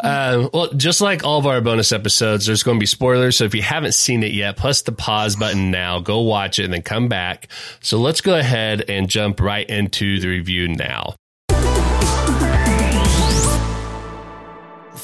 Um, 0.00 0.48
well, 0.54 0.72
just 0.72 1.00
like 1.00 1.22
all 1.22 1.38
of 1.38 1.46
our 1.46 1.60
bonus 1.60 1.92
episodes, 1.92 2.46
there's 2.46 2.62
going 2.62 2.78
to 2.78 2.80
be 2.80 2.86
spoilers. 2.86 3.36
So 3.36 3.44
if 3.44 3.54
you 3.54 3.62
haven't 3.62 3.92
seen 3.92 4.22
it 4.22 4.32
yet, 4.32 4.56
press 4.56 4.82
the 4.82 4.92
pause 4.92 5.36
button 5.36 5.70
now, 5.70 6.00
go 6.00 6.20
watch 6.20 6.58
it 6.58 6.64
and 6.64 6.72
then 6.72 6.82
come 6.82 7.08
back. 7.08 7.48
So 7.80 7.98
let's 7.98 8.22
go 8.22 8.38
ahead 8.38 8.84
and 8.88 9.10
jump 9.10 9.40
right 9.40 9.68
into 9.68 10.18
the 10.20 10.28
review 10.28 10.68
now. 10.68 11.16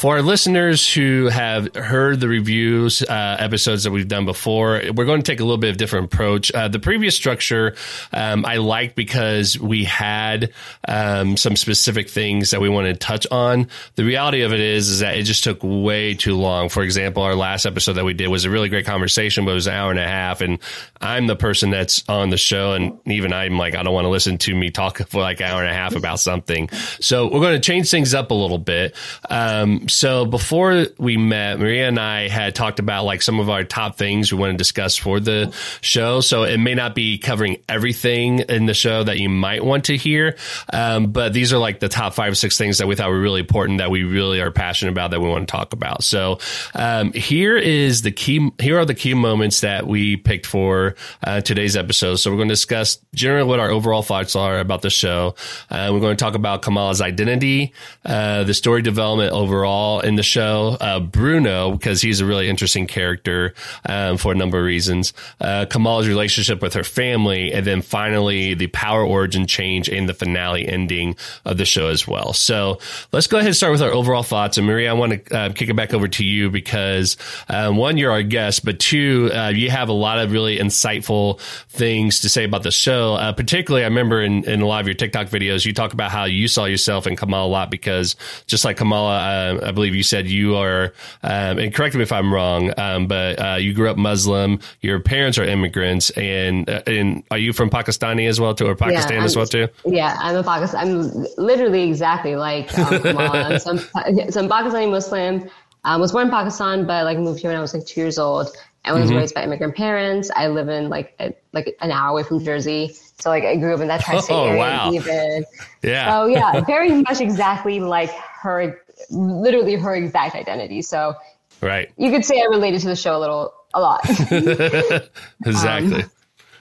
For 0.01 0.17
our 0.17 0.23
listeners 0.23 0.91
who 0.91 1.27
have 1.27 1.75
heard 1.75 2.21
the 2.21 2.29
reviews 2.29 3.03
uh, 3.03 3.37
episodes 3.39 3.85
that 3.85 3.91
we've 3.91 4.09
done 4.09 4.25
before, 4.25 4.81
we're 4.97 5.05
going 5.05 5.21
to 5.21 5.31
take 5.31 5.41
a 5.41 5.45
little 5.45 5.59
bit 5.59 5.69
of 5.69 5.77
different 5.77 6.07
approach. 6.07 6.51
Uh, 6.51 6.69
the 6.69 6.79
previous 6.79 7.15
structure 7.15 7.77
um, 8.11 8.47
I 8.47 8.57
liked 8.57 8.97
because 8.97 9.61
we 9.61 9.85
had 9.85 10.55
um, 10.89 11.37
some 11.37 11.55
specific 11.55 12.09
things 12.09 12.53
that 12.53 12.63
we 12.63 12.71
wanted 12.71 12.95
to 12.95 12.99
touch 12.99 13.27
on. 13.31 13.69
The 13.97 14.05
reality 14.07 14.41
of 14.41 14.55
it 14.55 14.61
is, 14.61 14.89
is 14.89 15.01
that 15.01 15.19
it 15.19 15.25
just 15.25 15.45
took 15.45 15.59
way 15.63 16.15
too 16.15 16.35
long. 16.35 16.71
For 16.71 16.83
example, 16.83 17.23
our 17.23 17.35
last 17.35 17.67
episode 17.67 17.93
that 17.93 18.05
we 18.07 18.15
did 18.15 18.29
was 18.29 18.47
a 18.47 18.51
really 18.51 18.71
great 18.71 18.87
conversation, 18.87 19.45
but 19.45 19.51
it 19.51 19.55
was 19.57 19.67
an 19.67 19.75
hour 19.75 19.91
and 19.91 20.01
a 20.01 20.09
half, 20.09 20.41
and 20.41 20.61
I'm 21.03 21.27
the 21.27 21.37
person 21.37 21.69
that's 21.69 22.09
on 22.09 22.31
the 22.31 22.39
show, 22.39 22.73
and 22.73 22.99
even 23.05 23.35
I'm 23.35 23.59
like, 23.59 23.75
I 23.75 23.83
don't 23.83 23.93
want 23.93 24.07
to 24.07 24.11
listen 24.11 24.39
to 24.39 24.55
me 24.55 24.71
talk 24.71 24.97
for 25.09 25.21
like 25.21 25.41
an 25.41 25.47
hour 25.49 25.61
and 25.61 25.71
a 25.71 25.75
half 25.75 25.95
about 25.95 26.21
something. 26.21 26.71
So 27.01 27.27
we're 27.27 27.41
going 27.41 27.61
to 27.61 27.61
change 27.61 27.91
things 27.91 28.15
up 28.15 28.31
a 28.31 28.35
little 28.35 28.57
bit. 28.57 28.97
Um, 29.29 29.89
so 29.91 30.25
before 30.25 30.87
we 30.99 31.17
met, 31.17 31.59
Maria 31.59 31.89
and 31.89 31.99
I 31.99 32.29
had 32.29 32.55
talked 32.55 32.79
about 32.79 33.05
like 33.05 33.23
some 33.23 33.41
of 33.41 33.51
our 33.51 33.65
top 33.65 33.97
things 33.97 34.33
we 34.33 34.39
want 34.39 34.53
to 34.53 34.57
discuss 34.57 34.97
for 34.97 35.21
the 35.21 35.55
show. 35.81 36.21
So 36.21 36.45
it 36.45 36.59
may 36.59 36.75
not 36.75 36.95
be 36.95 37.19
covering 37.19 37.59
everything 37.69 38.41
in 38.41 38.67
the 38.67 38.75
show 38.75 39.03
that 39.05 39.19
you 39.19 39.29
might 39.29 39.65
want 39.65 39.87
to 39.87 39.97
hear, 39.97 40.37
um, 40.73 41.13
but 41.13 41.33
these 41.33 41.53
are 41.53 41.59
like 41.59 41.81
the 41.81 41.89
top 41.89 42.15
five 42.15 42.33
or 42.33 42.37
six 42.37 42.57
things 42.57 42.79
that 42.79 42.87
we 42.87 42.95
thought 42.95 43.11
were 43.11 43.21
really 43.21 43.41
important 43.41 43.79
that 43.79 43.91
we 43.91 44.05
really 44.05 44.41
are 44.41 44.51
passionate 44.51 44.93
about 44.93 45.11
that 45.11 45.21
we 45.21 45.29
want 45.29 45.49
to 45.49 45.51
talk 45.51 45.73
about. 45.73 46.05
So 46.05 46.39
um, 46.75 47.13
here 47.13 47.57
is 47.57 48.03
the 48.03 48.13
key. 48.13 48.51
Here 48.61 48.79
are 48.79 48.85
the 48.85 48.95
key 48.95 49.15
moments 49.15 49.61
that 49.61 49.87
we 49.87 50.17
picked 50.17 50.47
for 50.47 50.95
uh, 51.25 51.41
today's 51.41 51.77
episode. 51.77 52.17
So 52.17 52.31
we're 52.31 52.37
going 52.37 52.49
to 52.49 52.55
discuss 52.55 52.99
generally 53.15 53.49
what 53.49 53.61
our 53.61 53.71
overall 53.71 54.03
thoughts 54.03 54.37
are 54.37 54.59
about 54.61 54.83
the 54.83 54.91
show. 54.91 55.35
Uh, 55.69 55.91
we're 55.93 56.01
going 56.01 56.17
to 56.17 56.25
talk 56.25 56.35
about 56.35 56.63
Kamala's 56.63 57.01
identity, 57.01 57.73
uh, 58.05 58.45
the 58.45 58.55
story 58.55 58.83
development 58.83 59.33
overall 59.33 59.80
in 60.05 60.17
the 60.17 60.23
show, 60.23 60.77
uh, 60.81 61.01
Bruno 61.01 61.73
because 61.73 62.01
he's 62.01 62.21
a 62.21 62.27
really 62.27 62.49
interesting 62.49 62.87
character 62.87 63.55
um, 63.87 64.17
for 64.17 64.33
a 64.33 64.35
number 64.35 64.59
of 64.59 64.65
reasons, 64.65 65.13
uh, 65.41 65.67
Kamala's 65.69 66.09
relationship 66.09 66.63
with 66.63 66.75
her 66.75 66.85
family, 66.85 67.53
and 67.53 67.67
then 67.67 67.83
finally 67.83 68.55
the 68.55 68.69
power 68.69 69.05
origin 69.05 69.47
change 69.47 69.89
and 69.89 70.09
the 70.09 70.15
finale 70.15 70.67
ending 70.67 71.17
of 71.45 71.57
the 71.57 71.65
show 71.65 71.89
as 71.89 72.07
well. 72.07 72.33
So 72.33 72.79
let's 73.13 73.27
go 73.27 73.39
ahead 73.39 73.49
and 73.49 73.57
start 73.57 73.73
with 73.73 73.83
our 73.83 73.91
overall 73.91 74.23
thoughts. 74.23 74.59
And 74.59 74.67
Maria, 74.67 74.91
I 74.91 74.93
want 74.95 75.27
to 75.27 75.37
uh, 75.37 75.53
kick 75.53 75.69
it 75.69 75.77
back 75.77 75.93
over 75.93 76.09
to 76.09 76.25
you 76.25 76.51
because 76.51 77.17
um, 77.49 77.77
one, 77.77 77.97
you're 77.97 78.13
our 78.13 78.23
guest, 78.23 78.65
but 78.65 78.79
two, 78.79 79.31
uh, 79.35 79.49
you 79.49 79.71
have 79.71 79.89
a 79.89 79.95
lot 79.95 80.19
of 80.19 80.33
really 80.33 80.59
insightful 80.59 81.41
things 81.69 82.21
to 82.21 82.29
say 82.29 82.45
about 82.45 82.63
the 82.63 82.71
show. 82.71 83.15
Uh, 83.15 83.33
particularly, 83.33 83.85
I 83.85 83.89
remember 83.89 84.23
in, 84.23 84.45
in 84.45 84.61
a 84.61 84.67
lot 84.67 84.81
of 84.81 84.87
your 84.87 84.95
TikTok 84.95 85.29
videos, 85.29 85.67
you 85.67 85.73
talk 85.73 85.93
about 85.93 86.11
how 86.11 86.25
you 86.25 86.49
saw 86.49 86.67
yourself 86.67 87.07
in 87.07 87.17
Kamala 87.17 87.41
a 87.41 87.49
lot 87.49 87.71
because 87.71 88.17
just 88.47 88.65
like 88.65 88.77
Kamala, 88.77 89.19
uh, 89.19 89.70
I 89.71 89.73
believe 89.73 89.95
you 89.95 90.03
said 90.03 90.27
you 90.27 90.57
are, 90.57 90.93
um, 91.23 91.59
and 91.61 91.73
correct 91.73 91.95
me 91.95 92.03
if 92.03 92.11
I'm 92.11 92.35
wrong, 92.35 92.75
um, 92.77 93.07
but 93.07 93.39
uh, 93.39 93.55
you 93.55 93.73
grew 93.73 93.89
up 93.89 93.97
Muslim. 93.97 94.59
Your 94.81 94.99
parents 94.99 95.39
are 95.39 95.45
immigrants, 95.45 96.11
and 96.11 96.69
uh, 96.69 96.83
and 96.89 97.23
are 97.31 97.39
you 97.39 97.53
from 97.53 97.71
Pakistani 97.71 98.29
as 98.29 98.41
well 98.41 98.53
too, 98.53 98.67
or 98.67 98.75
Pakistan 98.75 99.19
yeah, 99.19 99.25
as 99.25 99.37
well 99.37 99.47
too? 99.47 99.69
Yeah, 99.85 100.17
I'm 100.19 100.35
a 100.35 100.43
Pakistan. 100.43 100.81
I'm 100.81 101.27
literally 101.39 101.85
exactly 101.85 102.35
like 102.35 102.77
um, 102.77 103.01
Kamal. 103.01 103.61
so, 103.61 103.79
I'm, 103.95 104.33
so 104.33 104.41
I'm 104.41 104.49
Pakistani 104.49 104.91
Muslim. 104.91 105.49
I 105.85 105.97
was 105.97 106.11
born 106.11 106.27
in 106.27 106.33
Pakistan, 106.33 106.85
but 106.85 107.05
like 107.05 107.19
moved 107.19 107.41
here 107.41 107.51
when 107.51 107.57
I 107.57 107.63
was 107.63 107.73
like 107.73 107.87
two 107.87 108.01
years 108.01 108.19
old. 108.19 108.49
I 108.85 108.93
was 108.93 109.09
mm-hmm. 109.09 109.19
raised 109.19 109.35
by 109.35 109.45
immigrant 109.45 109.77
parents. 109.77 110.31
I 110.35 110.49
live 110.49 110.69
in 110.69 110.89
like 110.89 111.15
a, 111.21 111.33
like 111.53 111.77
an 111.81 111.93
hour 111.93 112.09
away 112.09 112.23
from 112.23 112.43
Jersey, 112.43 112.97
so 113.21 113.29
like 113.29 113.45
I 113.45 113.57
grew 113.57 113.75
up 113.75 113.81
in 113.81 113.89
that 113.89 114.01
tri-state 114.01 114.35
oh, 114.35 114.47
area. 114.47 114.59
Wow. 114.59 114.93
Even 114.93 115.45
yeah, 115.83 116.11
so 116.11 116.27
yeah, 116.27 116.61
very 116.63 116.91
much 116.91 117.21
exactly 117.21 117.79
like 117.79 118.11
her, 118.11 118.80
literally 119.11 119.75
her 119.77 119.95
exact 119.95 120.35
identity. 120.35 120.83
So 120.83 121.15
right, 121.61 121.91
you 121.97 122.11
could 122.11 122.25
say 122.25 122.41
I 122.41 122.45
related 122.45 122.81
to 122.83 122.89
the 122.89 122.97
show 122.97 123.17
a 123.17 123.21
little, 123.21 123.53
a 123.75 123.81
lot. 123.81 124.01
exactly. 125.45 126.03
Um, 126.03 126.11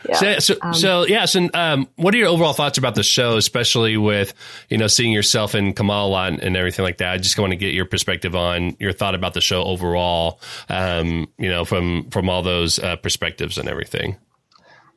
yeah. 0.07 0.15
So, 0.15 0.39
so, 0.39 0.55
um, 0.61 0.73
so, 0.73 1.05
yeah. 1.05 1.25
So, 1.25 1.49
um, 1.53 1.89
what 1.95 2.13
are 2.13 2.17
your 2.17 2.29
overall 2.29 2.53
thoughts 2.53 2.77
about 2.77 2.95
the 2.95 3.03
show, 3.03 3.35
especially 3.35 3.97
with 3.97 4.33
you 4.69 4.77
know 4.77 4.87
seeing 4.87 5.11
yourself 5.11 5.55
in 5.55 5.73
Kamala 5.73 6.07
a 6.07 6.09
lot 6.09 6.33
and 6.41 6.55
everything 6.55 6.83
like 6.83 6.99
that? 6.99 7.11
I 7.11 7.17
just 7.17 7.37
want 7.37 7.51
to 7.51 7.57
get 7.57 7.73
your 7.73 7.85
perspective 7.85 8.35
on 8.35 8.77
your 8.79 8.93
thought 8.93 9.15
about 9.15 9.33
the 9.33 9.41
show 9.41 9.63
overall. 9.63 10.39
Um, 10.69 11.27
you 11.37 11.49
know, 11.49 11.65
from 11.65 12.09
from 12.11 12.29
all 12.29 12.43
those 12.43 12.79
uh, 12.79 12.95
perspectives 12.95 13.57
and 13.57 13.67
everything. 13.67 14.15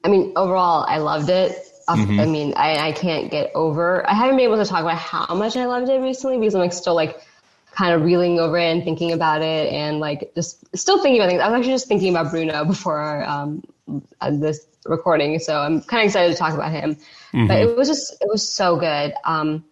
I 0.04 0.08
mean, 0.08 0.32
overall, 0.36 0.84
I 0.88 0.98
loved 0.98 1.30
it. 1.30 1.52
Mm-hmm. 1.88 2.20
I 2.20 2.26
mean, 2.26 2.54
I, 2.56 2.88
I 2.88 2.92
can't 2.92 3.30
get 3.30 3.50
over. 3.54 4.08
I 4.08 4.14
haven't 4.14 4.36
been 4.36 4.44
able 4.44 4.62
to 4.62 4.64
talk 4.64 4.80
about 4.80 4.98
how 4.98 5.34
much 5.34 5.56
I 5.56 5.66
loved 5.66 5.88
it 5.88 5.98
recently 5.98 6.38
because 6.38 6.54
I'm 6.54 6.60
like 6.60 6.72
still 6.72 6.94
like 6.94 7.20
kind 7.72 7.94
of 7.94 8.02
reeling 8.02 8.38
over 8.38 8.58
it 8.58 8.70
and 8.70 8.84
thinking 8.84 9.12
about 9.12 9.42
it 9.42 9.72
and 9.72 9.98
like 9.98 10.32
just 10.34 10.64
still 10.76 11.02
thinking 11.02 11.20
about 11.20 11.30
things. 11.30 11.40
I 11.40 11.48
was 11.48 11.58
actually 11.58 11.72
just 11.72 11.88
thinking 11.88 12.14
about 12.14 12.30
Bruno 12.30 12.64
before 12.64 12.98
our, 12.98 13.24
um, 13.24 13.64
uh, 14.20 14.30
this 14.30 14.66
recording, 14.86 15.38
so 15.38 15.58
I'm 15.58 15.80
kind 15.82 16.02
of 16.02 16.06
excited 16.06 16.32
to 16.32 16.38
talk 16.38 16.54
about 16.54 16.70
him. 16.70 16.94
Mm-hmm. 16.94 17.46
But 17.46 17.60
it 17.60 17.76
was 17.76 17.88
just 17.88 18.12
it 18.20 18.28
was 18.30 18.46
so 18.46 18.76
good. 18.76 19.14
Um, 19.24 19.64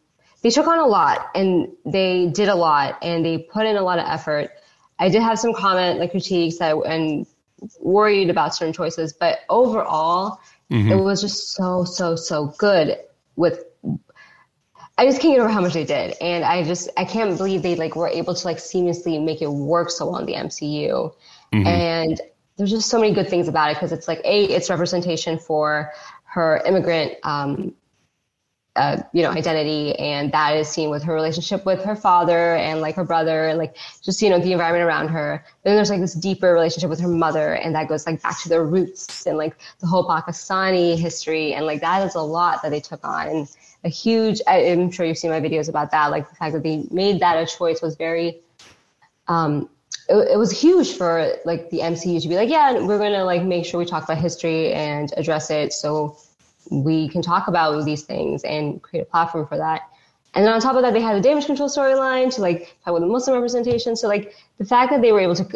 they 0.42 0.50
took 0.50 0.66
on 0.66 0.78
a 0.78 0.86
lot 0.86 1.28
and 1.34 1.68
they 1.84 2.28
did 2.28 2.48
a 2.48 2.54
lot 2.54 2.98
and 3.02 3.24
they 3.24 3.38
put 3.38 3.66
in 3.66 3.76
a 3.76 3.82
lot 3.82 3.98
of 3.98 4.06
effort. 4.08 4.50
I 4.98 5.08
did 5.08 5.22
have 5.22 5.38
some 5.38 5.52
comment 5.52 5.98
like 5.98 6.10
critiques 6.10 6.58
that 6.58 6.76
and 6.86 7.26
worried 7.80 8.30
about 8.30 8.54
certain 8.54 8.72
choices, 8.72 9.12
but 9.12 9.40
overall, 9.50 10.40
mm-hmm. 10.70 10.90
it 10.90 10.96
was 10.96 11.20
just 11.20 11.52
so 11.52 11.84
so 11.84 12.16
so 12.16 12.54
good. 12.58 12.98
With 13.36 13.64
I 15.00 15.06
just 15.06 15.22
can't 15.22 15.32
get 15.34 15.40
over 15.40 15.48
how 15.48 15.62
much 15.62 15.72
they 15.72 15.86
did, 15.86 16.14
and 16.20 16.44
I 16.44 16.62
just 16.62 16.90
I 16.98 17.06
can't 17.06 17.34
believe 17.38 17.62
they 17.62 17.74
like 17.74 17.96
were 17.96 18.08
able 18.08 18.34
to 18.34 18.46
like 18.46 18.58
seamlessly 18.58 19.24
make 19.24 19.40
it 19.40 19.50
work 19.50 19.88
so 19.88 20.04
well 20.04 20.18
in 20.18 20.26
the 20.26 20.34
MCU. 20.34 21.14
Mm-hmm. 21.54 21.66
And 21.66 22.20
there's 22.58 22.70
just 22.70 22.90
so 22.90 23.00
many 23.00 23.14
good 23.14 23.26
things 23.26 23.48
about 23.48 23.70
it 23.70 23.76
because 23.76 23.92
it's 23.92 24.06
like 24.06 24.20
a 24.26 24.44
it's 24.44 24.68
representation 24.68 25.38
for 25.38 25.90
her 26.24 26.60
immigrant 26.66 27.14
um, 27.22 27.74
uh, 28.76 28.98
you 29.14 29.22
know 29.22 29.30
identity. 29.30 29.98
And 29.98 30.32
that 30.32 30.54
is 30.56 30.68
seen 30.68 30.90
with 30.90 31.02
her 31.04 31.14
relationship 31.14 31.64
with 31.64 31.82
her 31.82 31.96
father 31.96 32.56
and 32.56 32.82
like 32.82 32.96
her 32.96 33.04
brother 33.04 33.48
and 33.48 33.56
like 33.56 33.78
just 34.02 34.20
you 34.20 34.28
know 34.28 34.38
the 34.38 34.52
environment 34.52 34.84
around 34.84 35.08
her. 35.08 35.42
Then 35.64 35.76
there's 35.76 35.88
like 35.88 36.00
this 36.00 36.12
deeper 36.12 36.52
relationship 36.52 36.90
with 36.90 37.00
her 37.00 37.08
mother. 37.08 37.54
And 37.54 37.74
that 37.74 37.88
goes 37.88 38.06
like 38.06 38.20
back 38.20 38.38
to 38.42 38.50
their 38.50 38.66
roots 38.66 39.26
and 39.26 39.38
like 39.38 39.56
the 39.78 39.86
whole 39.86 40.06
pakistani 40.06 40.98
history. 40.98 41.54
And 41.54 41.64
like 41.64 41.80
that 41.80 42.06
is 42.06 42.16
a 42.16 42.20
lot 42.20 42.60
that 42.62 42.68
they 42.68 42.80
took 42.80 43.02
on. 43.02 43.28
and 43.28 43.48
a 43.84 43.88
huge 43.88 44.40
i'm 44.46 44.90
sure 44.90 45.06
you've 45.06 45.18
seen 45.18 45.30
my 45.30 45.40
videos 45.40 45.68
about 45.68 45.90
that 45.90 46.10
like 46.10 46.28
the 46.28 46.36
fact 46.36 46.52
that 46.52 46.62
they 46.62 46.84
made 46.90 47.20
that 47.20 47.36
a 47.36 47.46
choice 47.46 47.80
was 47.80 47.96
very 47.96 48.40
um, 49.28 49.70
it, 50.08 50.32
it, 50.32 50.36
was 50.36 50.50
huge 50.50 50.96
for 50.96 51.32
like 51.44 51.70
the 51.70 51.78
MCU 51.78 52.20
to 52.20 52.28
be 52.28 52.34
like, 52.34 52.50
yeah, 52.50 52.72
we're 52.72 52.98
gonna 52.98 53.24
like 53.24 53.44
make 53.44 53.64
sure 53.64 53.78
we 53.78 53.86
talk 53.86 54.04
about 54.04 54.18
history 54.18 54.72
and 54.72 55.12
address 55.16 55.50
it 55.50 55.72
so 55.72 56.16
we 56.70 57.08
can 57.08 57.22
talk 57.22 57.46
about 57.46 57.84
these 57.84 58.02
things 58.02 58.42
and 58.42 58.82
create 58.82 59.02
a 59.02 59.04
platform 59.04 59.46
for 59.46 59.56
that. 59.56 59.82
And 60.34 60.44
then 60.44 60.52
on 60.52 60.60
top 60.60 60.76
of 60.76 60.82
that, 60.82 60.92
they 60.92 61.00
had 61.00 61.16
the 61.16 61.20
damage 61.20 61.46
control 61.46 61.68
storyline 61.68 62.32
to 62.34 62.40
like 62.40 62.76
talk 62.84 62.94
about 62.96 63.00
the 63.00 63.06
Muslim 63.06 63.34
representation. 63.34 63.96
So 63.96 64.08
like 64.08 64.34
the 64.58 64.64
fact 64.64 64.90
that 64.90 65.00
they 65.00 65.12
were 65.12 65.20
able 65.20 65.34
to, 65.36 65.48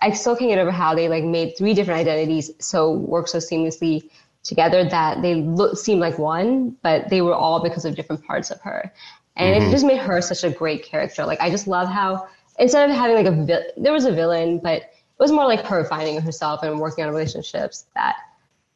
I 0.00 0.12
still 0.12 0.36
can't 0.36 0.50
get 0.50 0.58
over 0.58 0.70
how 0.70 0.94
they 0.94 1.08
like 1.08 1.24
made 1.24 1.56
three 1.56 1.74
different 1.74 2.00
identities 2.00 2.50
so 2.58 2.92
work 2.92 3.28
so 3.28 3.38
seamlessly 3.38 4.10
together 4.42 4.84
that 4.88 5.22
they 5.22 5.36
look 5.36 5.78
seem 5.78 5.98
like 5.98 6.18
one, 6.18 6.76
but 6.82 7.08
they 7.08 7.22
were 7.22 7.34
all 7.34 7.62
because 7.62 7.84
of 7.84 7.94
different 7.94 8.24
parts 8.26 8.50
of 8.50 8.60
her. 8.62 8.92
And 9.36 9.56
mm-hmm. 9.56 9.68
it 9.68 9.70
just 9.70 9.86
made 9.86 9.98
her 9.98 10.20
such 10.20 10.44
a 10.44 10.50
great 10.50 10.84
character. 10.84 11.24
Like 11.24 11.40
I 11.40 11.50
just 11.50 11.66
love 11.66 11.88
how 11.88 12.28
instead 12.58 12.88
of 12.90 12.94
having 12.94 13.16
like 13.16 13.26
a 13.26 13.44
vi- 13.44 13.70
there 13.76 13.92
was 13.92 14.04
a 14.04 14.12
villain, 14.12 14.58
but 14.58 14.82
it 14.82 15.18
was 15.18 15.32
more 15.32 15.46
like 15.46 15.64
her 15.66 15.84
finding 15.84 16.20
herself 16.20 16.62
and 16.62 16.80
working 16.80 17.04
on 17.04 17.10
relationships 17.10 17.86
that 17.94 18.16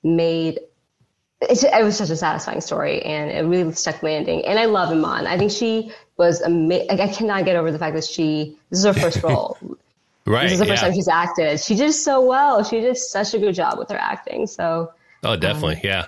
made 0.02 0.60
it, 1.42 1.62
it 1.62 1.84
was 1.84 1.98
such 1.98 2.10
a 2.10 2.16
satisfying 2.16 2.60
story 2.60 3.02
and 3.02 3.30
it 3.30 3.44
really 3.46 3.72
stuck 3.72 4.02
landing. 4.02 4.46
And 4.46 4.58
I 4.58 4.64
love 4.66 4.90
Iman. 4.90 5.26
I 5.26 5.36
think 5.36 5.50
she 5.50 5.92
was 6.16 6.40
amazing. 6.40 6.88
Like, 6.88 7.00
I 7.00 7.08
cannot 7.12 7.44
get 7.44 7.56
over 7.56 7.70
the 7.70 7.78
fact 7.78 7.94
that 7.94 8.04
she 8.04 8.56
this 8.70 8.78
is 8.78 8.84
her 8.86 8.94
first 8.94 9.22
role. 9.22 9.58
right. 10.24 10.44
This 10.44 10.52
is 10.52 10.58
the 10.60 10.66
first 10.66 10.82
yeah. 10.82 10.88
time 10.88 10.94
she's 10.94 11.08
acted. 11.08 11.60
She 11.60 11.74
did 11.74 11.92
so 11.92 12.24
well. 12.24 12.64
She 12.64 12.80
did 12.80 12.96
such 12.96 13.34
a 13.34 13.38
good 13.38 13.54
job 13.54 13.78
with 13.78 13.90
her 13.90 13.98
acting. 13.98 14.46
So. 14.46 14.92
Oh, 15.22 15.36
definitely. 15.36 15.76
Um, 15.76 15.80
yeah. 15.84 16.06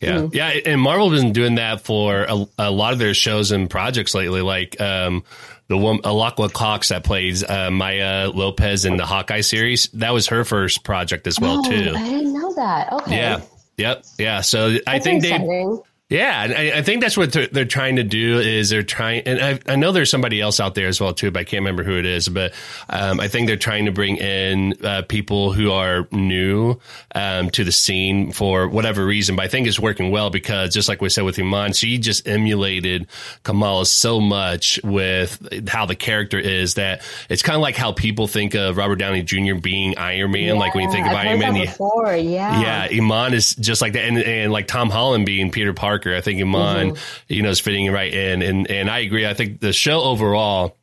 Yeah, 0.00 0.12
mm-hmm. 0.12 0.34
yeah, 0.34 0.48
and 0.64 0.80
Marvel's 0.80 1.20
been 1.20 1.34
doing 1.34 1.56
that 1.56 1.82
for 1.82 2.22
a, 2.22 2.46
a, 2.58 2.70
lot 2.70 2.94
of 2.94 2.98
their 2.98 3.12
shows 3.12 3.52
and 3.52 3.68
projects 3.68 4.14
lately. 4.14 4.40
Like 4.40 4.80
um, 4.80 5.24
the 5.68 5.76
woman 5.76 6.02
Alaqua 6.02 6.50
Cox 6.50 6.88
that 6.88 7.04
plays 7.04 7.44
uh, 7.44 7.70
Maya 7.70 8.30
Lopez 8.30 8.86
in 8.86 8.96
the 8.96 9.04
Hawkeye 9.04 9.42
series. 9.42 9.90
That 9.92 10.14
was 10.14 10.28
her 10.28 10.44
first 10.44 10.84
project 10.84 11.26
as 11.26 11.38
well 11.38 11.62
oh, 11.64 11.70
too. 11.70 11.92
I 11.94 12.02
didn't 12.08 12.32
know 12.32 12.54
that. 12.54 12.92
Okay. 12.94 13.16
Yeah. 13.16 13.42
Yep. 13.76 14.04
Yeah. 14.18 14.40
So 14.40 14.72
That's 14.72 14.84
I 14.86 14.98
think 15.00 15.22
exciting. 15.22 15.48
they 15.48 15.82
yeah, 16.10 16.48
I, 16.50 16.72
I, 16.78 16.82
think 16.82 17.02
that's 17.02 17.16
what 17.16 17.32
they're, 17.32 17.46
they're, 17.46 17.64
trying 17.64 17.94
to 17.96 18.02
do 18.02 18.40
is 18.40 18.68
they're 18.68 18.82
trying, 18.82 19.22
and 19.26 19.40
I, 19.40 19.72
I, 19.72 19.76
know 19.76 19.92
there's 19.92 20.10
somebody 20.10 20.40
else 20.40 20.58
out 20.58 20.74
there 20.74 20.88
as 20.88 21.00
well 21.00 21.14
too, 21.14 21.30
but 21.30 21.38
I 21.38 21.44
can't 21.44 21.60
remember 21.60 21.84
who 21.84 21.96
it 21.98 22.04
is. 22.04 22.28
But 22.28 22.52
um, 22.88 23.20
I 23.20 23.28
think 23.28 23.46
they're 23.46 23.56
trying 23.56 23.84
to 23.84 23.92
bring 23.92 24.16
in 24.16 24.74
uh, 24.84 25.02
people 25.02 25.52
who 25.52 25.70
are 25.70 26.08
new 26.10 26.80
um, 27.14 27.50
to 27.50 27.62
the 27.62 27.70
scene 27.70 28.32
for 28.32 28.66
whatever 28.66 29.06
reason. 29.06 29.36
But 29.36 29.44
I 29.44 29.48
think 29.48 29.68
it's 29.68 29.78
working 29.78 30.10
well 30.10 30.30
because 30.30 30.74
just 30.74 30.88
like 30.88 31.00
we 31.00 31.10
said 31.10 31.22
with 31.22 31.38
Iman, 31.38 31.74
she 31.74 31.96
just 31.98 32.26
emulated 32.26 33.06
Kamala 33.44 33.86
so 33.86 34.20
much 34.20 34.80
with 34.82 35.68
how 35.68 35.86
the 35.86 35.94
character 35.94 36.40
is 36.40 36.74
that 36.74 37.02
it's 37.28 37.42
kind 37.42 37.54
of 37.54 37.62
like 37.62 37.76
how 37.76 37.92
people 37.92 38.26
think 38.26 38.56
of 38.56 38.76
Robert 38.76 38.96
Downey 38.96 39.22
Jr. 39.22 39.54
being 39.54 39.96
Iron 39.96 40.32
Man. 40.32 40.42
Yeah, 40.42 40.52
like 40.54 40.74
when 40.74 40.86
you 40.86 40.90
think 40.90 41.06
of 41.06 41.12
I've 41.12 41.28
Iron 41.28 41.38
Man, 41.38 41.54
before, 41.54 42.16
yeah, 42.16 42.88
yeah, 42.88 42.98
Iman 42.98 43.32
is 43.32 43.54
just 43.54 43.80
like 43.80 43.92
that, 43.92 44.06
and, 44.06 44.18
and 44.18 44.52
like 44.52 44.66
Tom 44.66 44.90
Holland 44.90 45.24
being 45.24 45.52
Peter 45.52 45.72
Parker 45.72 45.99
Parker. 46.00 46.16
I 46.16 46.20
think 46.20 46.40
Iman, 46.40 46.92
mm-hmm. 46.92 47.32
you 47.32 47.42
know, 47.42 47.50
is 47.50 47.60
fitting 47.60 47.90
right 47.92 48.12
in. 48.12 48.42
And, 48.42 48.70
and 48.70 48.90
I 48.90 49.00
agree. 49.00 49.26
I 49.26 49.34
think 49.34 49.60
the 49.60 49.72
show 49.72 50.02
overall, 50.02 50.76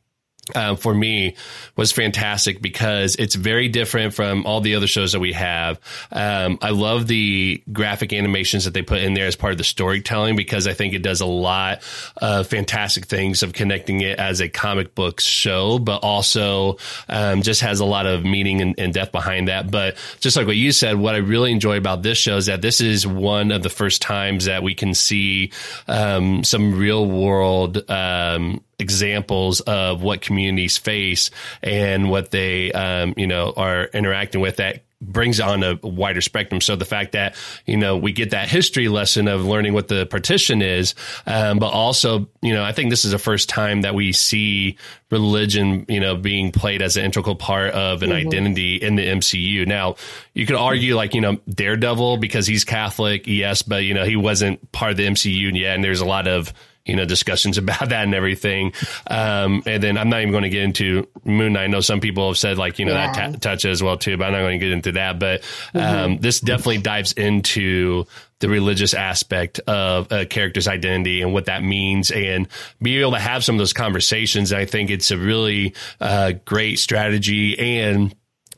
um, 0.54 0.76
for 0.76 0.94
me 0.94 1.36
was 1.76 1.92
fantastic 1.92 2.60
because 2.60 3.16
it's 3.16 3.34
very 3.34 3.68
different 3.68 4.14
from 4.14 4.46
all 4.46 4.60
the 4.60 4.74
other 4.74 4.86
shows 4.86 5.12
that 5.12 5.20
we 5.20 5.32
have. 5.32 5.80
Um, 6.12 6.58
I 6.62 6.70
love 6.70 7.06
the 7.06 7.62
graphic 7.72 8.12
animations 8.12 8.64
that 8.64 8.74
they 8.74 8.82
put 8.82 9.00
in 9.00 9.14
there 9.14 9.26
as 9.26 9.36
part 9.36 9.52
of 9.52 9.58
the 9.58 9.64
storytelling 9.64 10.36
because 10.36 10.66
I 10.66 10.74
think 10.74 10.94
it 10.94 11.02
does 11.02 11.20
a 11.20 11.26
lot 11.26 11.82
of 12.16 12.46
fantastic 12.46 13.06
things 13.06 13.42
of 13.42 13.52
connecting 13.52 14.00
it 14.00 14.18
as 14.18 14.40
a 14.40 14.48
comic 14.48 14.94
book 14.94 15.20
show, 15.20 15.78
but 15.78 15.98
also 16.02 16.78
um, 17.08 17.42
just 17.42 17.60
has 17.60 17.80
a 17.80 17.84
lot 17.84 18.06
of 18.06 18.24
meaning 18.24 18.60
and, 18.60 18.74
and, 18.78 18.94
depth 18.94 19.12
behind 19.12 19.48
that. 19.48 19.70
But 19.70 19.96
just 20.20 20.36
like 20.36 20.46
what 20.46 20.56
you 20.56 20.72
said, 20.72 20.96
what 20.96 21.14
I 21.14 21.18
really 21.18 21.52
enjoy 21.52 21.76
about 21.76 22.02
this 22.02 22.18
show 22.18 22.36
is 22.36 22.46
that 22.46 22.62
this 22.62 22.80
is 22.80 23.06
one 23.06 23.52
of 23.52 23.62
the 23.62 23.68
first 23.68 24.02
times 24.02 24.46
that 24.46 24.62
we 24.62 24.74
can 24.74 24.94
see 24.94 25.52
um, 25.86 26.42
some 26.42 26.78
real 26.78 27.06
world 27.06 27.88
um, 27.90 28.62
examples 28.78 29.60
of 29.60 30.02
what 30.02 30.20
communities 30.20 30.78
face 30.78 31.30
and 31.62 32.10
what 32.10 32.30
they, 32.30 32.72
um, 32.72 33.14
you 33.16 33.26
know, 33.26 33.52
are 33.56 33.84
interacting 33.86 34.40
with 34.40 34.56
that 34.56 34.84
brings 35.00 35.38
on 35.38 35.62
a 35.62 35.78
wider 35.82 36.20
spectrum. 36.20 36.60
So 36.60 36.74
the 36.74 36.84
fact 36.84 37.12
that, 37.12 37.36
you 37.66 37.76
know, 37.76 37.96
we 37.96 38.12
get 38.12 38.30
that 38.30 38.48
history 38.48 38.88
lesson 38.88 39.28
of 39.28 39.44
learning 39.44 39.72
what 39.72 39.86
the 39.86 40.06
partition 40.06 40.60
is, 40.60 40.94
um, 41.26 41.58
but 41.58 41.72
also, 41.72 42.28
you 42.42 42.52
know, 42.52 42.64
I 42.64 42.72
think 42.72 42.90
this 42.90 43.04
is 43.04 43.12
the 43.12 43.18
first 43.18 43.48
time 43.48 43.82
that 43.82 43.94
we 43.94 44.12
see 44.12 44.76
religion, 45.10 45.86
you 45.88 46.00
know, 46.00 46.16
being 46.16 46.50
played 46.50 46.82
as 46.82 46.96
an 46.96 47.04
integral 47.04 47.36
part 47.36 47.74
of 47.74 48.02
an 48.02 48.10
mm-hmm. 48.10 48.26
identity 48.26 48.76
in 48.76 48.96
the 48.96 49.06
MCU. 49.06 49.66
Now, 49.66 49.96
you 50.34 50.46
could 50.46 50.56
argue 50.56 50.96
like, 50.96 51.14
you 51.14 51.20
know, 51.20 51.36
Daredevil 51.48 52.16
because 52.16 52.46
he's 52.46 52.64
Catholic, 52.64 53.28
yes, 53.28 53.62
but, 53.62 53.84
you 53.84 53.94
know, 53.94 54.04
he 54.04 54.16
wasn't 54.16 54.72
part 54.72 54.90
of 54.90 54.96
the 54.96 55.06
MCU 55.06 55.56
yet. 55.56 55.76
And 55.76 55.84
there's 55.84 56.00
a 56.00 56.06
lot 56.06 56.26
of, 56.26 56.52
you 56.88 56.96
know, 56.96 57.04
discussions 57.04 57.58
about 57.58 57.90
that 57.90 58.04
and 58.04 58.14
everything. 58.14 58.72
Um, 59.06 59.62
and 59.66 59.82
then 59.82 59.98
I'm 59.98 60.08
not 60.08 60.20
even 60.20 60.32
going 60.32 60.44
to 60.44 60.50
get 60.50 60.64
into 60.64 61.06
Moon 61.24 61.52
Knight. 61.52 61.64
I 61.64 61.66
know 61.68 61.80
some 61.80 62.00
people 62.00 62.28
have 62.28 62.38
said 62.38 62.58
like, 62.58 62.78
you 62.78 62.86
know, 62.86 62.94
yeah. 62.94 63.12
that 63.12 63.32
t- 63.34 63.38
touch 63.38 63.64
as 63.64 63.82
well 63.82 63.96
too, 63.96 64.16
but 64.16 64.24
I'm 64.24 64.32
not 64.32 64.40
going 64.40 64.58
to 64.58 64.66
get 64.66 64.72
into 64.72 64.92
that. 64.92 65.18
But 65.18 65.42
um, 65.74 65.82
mm-hmm. 65.82 66.22
this 66.22 66.40
definitely 66.40 66.78
dives 66.78 67.12
into 67.12 68.06
the 68.40 68.48
religious 68.48 68.94
aspect 68.94 69.58
of 69.60 70.10
a 70.12 70.24
character's 70.24 70.68
identity 70.68 71.22
and 71.22 71.32
what 71.32 71.46
that 71.46 71.62
means 71.62 72.10
and 72.10 72.46
be 72.80 73.00
able 73.00 73.12
to 73.12 73.18
have 73.18 73.44
some 73.44 73.56
of 73.56 73.58
those 73.58 73.72
conversations. 73.72 74.52
I 74.52 74.64
think 74.64 74.90
it's 74.90 75.10
a 75.10 75.18
really 75.18 75.74
uh, 76.00 76.32
great 76.44 76.78
strategy 76.78 77.58
and 77.58 78.14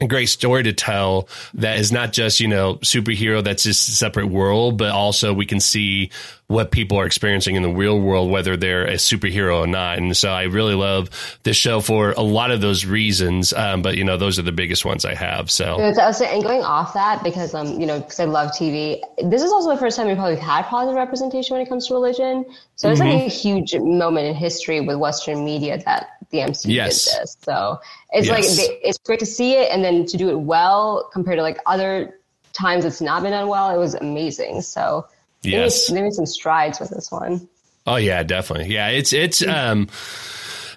great 0.06 0.26
story 0.26 0.62
to 0.64 0.72
tell 0.72 1.28
that 1.54 1.78
is 1.78 1.92
not 1.92 2.12
just, 2.12 2.40
you 2.40 2.48
know, 2.48 2.76
superhero 2.76 3.42
that's 3.42 3.64
just 3.64 3.88
a 3.88 3.92
separate 3.92 4.26
world, 4.26 4.78
but 4.78 4.90
also 4.90 5.32
we 5.32 5.46
can 5.46 5.60
see 5.60 6.10
what 6.46 6.72
people 6.72 6.98
are 6.98 7.06
experiencing 7.06 7.54
in 7.54 7.62
the 7.62 7.68
real 7.68 8.00
world, 8.00 8.28
whether 8.28 8.56
they're 8.56 8.84
a 8.84 8.94
superhero 8.94 9.60
or 9.60 9.66
not. 9.68 9.98
And 9.98 10.16
so 10.16 10.30
I 10.30 10.44
really 10.44 10.74
love 10.74 11.38
this 11.44 11.56
show 11.56 11.80
for 11.80 12.10
a 12.10 12.22
lot 12.22 12.50
of 12.50 12.60
those 12.60 12.84
reasons. 12.84 13.52
Um, 13.52 13.82
but 13.82 13.96
you 13.96 14.02
know, 14.02 14.16
those 14.16 14.36
are 14.38 14.42
the 14.42 14.50
biggest 14.50 14.84
ones 14.84 15.04
I 15.04 15.14
have. 15.14 15.48
So 15.48 15.78
and 15.78 16.42
going 16.42 16.62
off 16.62 16.94
that 16.94 17.22
because 17.22 17.54
um, 17.54 17.78
you 17.78 17.86
know, 17.86 18.00
because 18.00 18.18
I 18.18 18.24
love 18.24 18.50
TV. 18.50 19.00
This 19.22 19.42
is 19.42 19.52
also 19.52 19.70
the 19.70 19.76
first 19.76 19.96
time 19.96 20.08
we 20.08 20.14
probably 20.14 20.36
had 20.36 20.64
positive 20.64 20.96
representation 20.96 21.54
when 21.54 21.64
it 21.64 21.68
comes 21.68 21.86
to 21.86 21.94
religion. 21.94 22.44
So 22.74 22.90
it's 22.90 23.00
mm-hmm. 23.00 23.10
like 23.10 23.26
a 23.26 23.28
huge 23.28 23.76
moment 23.76 24.26
in 24.26 24.34
history 24.34 24.80
with 24.80 24.96
Western 24.96 25.44
media 25.44 25.80
that 25.84 26.19
the 26.30 26.38
MCU 26.38 26.72
yes. 26.74 27.04
did 27.04 27.22
this. 27.22 27.36
So 27.42 27.80
it's 28.12 28.26
yes. 28.26 28.58
like 28.58 28.78
it's 28.82 28.98
great 28.98 29.20
to 29.20 29.26
see 29.26 29.54
it 29.54 29.70
and 29.72 29.84
then 29.84 30.06
to 30.06 30.16
do 30.16 30.30
it 30.30 30.38
well 30.38 31.08
compared 31.12 31.38
to 31.38 31.42
like 31.42 31.58
other 31.66 32.18
times 32.52 32.84
it's 32.84 33.00
not 33.00 33.22
been 33.22 33.32
done 33.32 33.48
well. 33.48 33.74
It 33.74 33.78
was 33.78 33.94
amazing. 33.94 34.62
So 34.62 35.06
Yes, 35.42 35.88
they 35.88 36.02
made 36.02 36.12
some 36.12 36.26
strides 36.26 36.80
with 36.80 36.90
this 36.90 37.10
one. 37.10 37.48
Oh 37.86 37.96
yeah, 37.96 38.22
definitely. 38.22 38.72
Yeah, 38.72 38.88
it's 38.88 39.12
it's 39.12 39.42
um, 39.46 39.88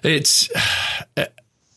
it's 0.02 0.48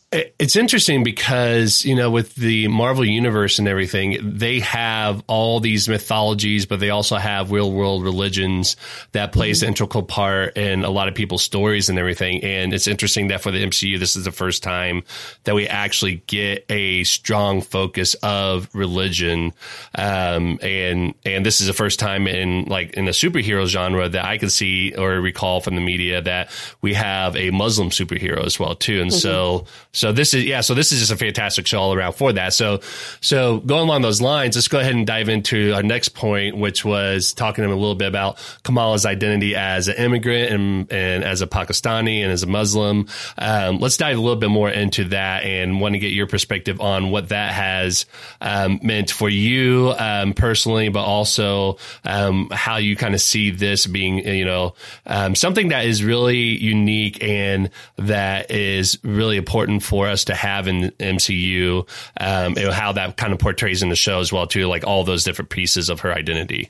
it's 0.09 0.55
interesting 0.55 1.03
because 1.03 1.83
you 1.83 1.93
know 1.93 2.09
with 2.09 2.33
the 2.35 2.69
Marvel 2.69 3.03
universe 3.03 3.59
and 3.59 3.67
everything, 3.67 4.17
they 4.37 4.61
have 4.61 5.21
all 5.27 5.59
these 5.59 5.89
mythologies, 5.89 6.65
but 6.65 6.79
they 6.79 6.91
also 6.91 7.17
have 7.17 7.51
real 7.51 7.73
world 7.73 8.03
religions 8.03 8.77
that 9.11 9.33
plays 9.33 9.63
an 9.63 9.69
integral 9.69 10.03
part 10.03 10.55
in 10.55 10.85
a 10.85 10.89
lot 10.89 11.09
of 11.09 11.15
people's 11.15 11.43
stories 11.43 11.89
and 11.89 11.99
everything. 11.99 12.41
And 12.41 12.73
it's 12.73 12.87
interesting 12.87 13.27
that 13.27 13.41
for 13.41 13.51
the 13.51 13.61
MCU, 13.61 13.99
this 13.99 14.15
is 14.15 14.23
the 14.23 14.31
first 14.31 14.63
time 14.63 15.03
that 15.43 15.55
we 15.55 15.67
actually 15.67 16.23
get 16.27 16.65
a 16.69 17.03
strong 17.03 17.61
focus 17.61 18.13
of 18.23 18.69
religion, 18.73 19.51
um, 19.95 20.57
and 20.61 21.15
and 21.25 21.45
this 21.45 21.59
is 21.59 21.67
the 21.67 21.73
first 21.73 21.99
time 21.99 22.27
in 22.27 22.63
like 22.63 22.93
in 22.93 23.03
the 23.03 23.11
superhero 23.11 23.65
genre 23.65 24.07
that 24.07 24.23
I 24.23 24.37
can 24.37 24.49
see 24.49 24.95
or 24.95 25.19
recall 25.19 25.59
from 25.59 25.75
the 25.75 25.81
media 25.81 26.21
that 26.21 26.49
we 26.81 26.93
have 26.93 27.35
a 27.35 27.51
Muslim 27.51 27.89
superhero 27.89 28.45
as 28.45 28.57
well 28.57 28.73
too. 28.73 29.01
And 29.01 29.11
mm-hmm. 29.11 29.19
so 29.19 29.65
so 29.97 30.11
this 30.11 30.35
is 30.35 30.45
yeah. 30.45 30.61
So 30.61 30.75
this 30.75 30.91
is 30.91 30.99
just 30.99 31.11
a 31.11 31.17
fantastic 31.17 31.65
show 31.65 31.79
all 31.79 31.93
around 31.93 32.13
for 32.13 32.31
that. 32.33 32.53
So 32.53 32.81
so 33.19 33.57
going 33.57 33.83
along 33.83 34.03
those 34.03 34.21
lines, 34.21 34.55
let's 34.55 34.67
go 34.67 34.79
ahead 34.79 34.93
and 34.93 35.07
dive 35.07 35.27
into 35.27 35.73
our 35.73 35.81
next 35.81 36.09
point, 36.09 36.55
which 36.55 36.85
was 36.85 37.33
talking 37.33 37.63
to 37.63 37.65
him 37.65 37.71
a 37.71 37.79
little 37.79 37.95
bit 37.95 38.07
about 38.07 38.37
Kamala's 38.63 39.07
identity 39.07 39.55
as 39.55 39.87
an 39.87 39.95
immigrant 39.95 40.51
and 40.53 40.91
and 40.93 41.23
as 41.23 41.41
a 41.41 41.47
Pakistani 41.47 42.21
and 42.21 42.31
as 42.31 42.43
a 42.43 42.47
Muslim. 42.47 43.07
Um, 43.39 43.79
let's 43.79 43.97
dive 43.97 44.17
a 44.17 44.21
little 44.21 44.35
bit 44.35 44.51
more 44.51 44.69
into 44.69 45.05
that 45.05 45.43
and 45.43 45.81
want 45.81 45.93
to 45.93 45.99
get 45.99 46.11
your 46.11 46.27
perspective 46.27 46.79
on 46.79 47.09
what 47.09 47.29
that 47.29 47.53
has 47.53 48.05
um, 48.39 48.79
meant 48.83 49.09
for 49.09 49.29
you 49.29 49.95
um, 49.97 50.33
personally, 50.33 50.89
but 50.89 51.03
also 51.03 51.77
um, 52.05 52.49
how 52.51 52.77
you 52.77 52.95
kind 52.95 53.15
of 53.15 53.21
see 53.21 53.49
this 53.49 53.87
being 53.87 54.19
you 54.19 54.45
know 54.45 54.75
um, 55.07 55.33
something 55.33 55.69
that 55.69 55.85
is 55.85 56.03
really 56.03 56.37
unique 56.37 57.23
and 57.23 57.71
that 57.97 58.51
is 58.51 58.99
really 59.03 59.37
important 59.37 59.81
for 59.87 60.07
us 60.07 60.25
to 60.25 60.35
have 60.35 60.67
in 60.67 60.91
MCU, 60.99 61.87
um, 62.19 62.55
how 62.55 62.91
that 62.91 63.17
kind 63.17 63.33
of 63.33 63.39
portrays 63.39 63.81
in 63.81 63.89
the 63.89 63.95
show 63.95 64.19
as 64.19 64.31
well 64.31 64.45
too, 64.45 64.67
like 64.67 64.85
all 64.85 65.03
those 65.03 65.23
different 65.23 65.49
pieces 65.49 65.89
of 65.89 66.01
her 66.01 66.13
identity. 66.13 66.69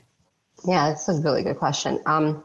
Yeah, 0.64 0.90
that's 0.90 1.08
a 1.08 1.14
really 1.14 1.42
good 1.42 1.58
question. 1.58 2.00
Um, 2.06 2.44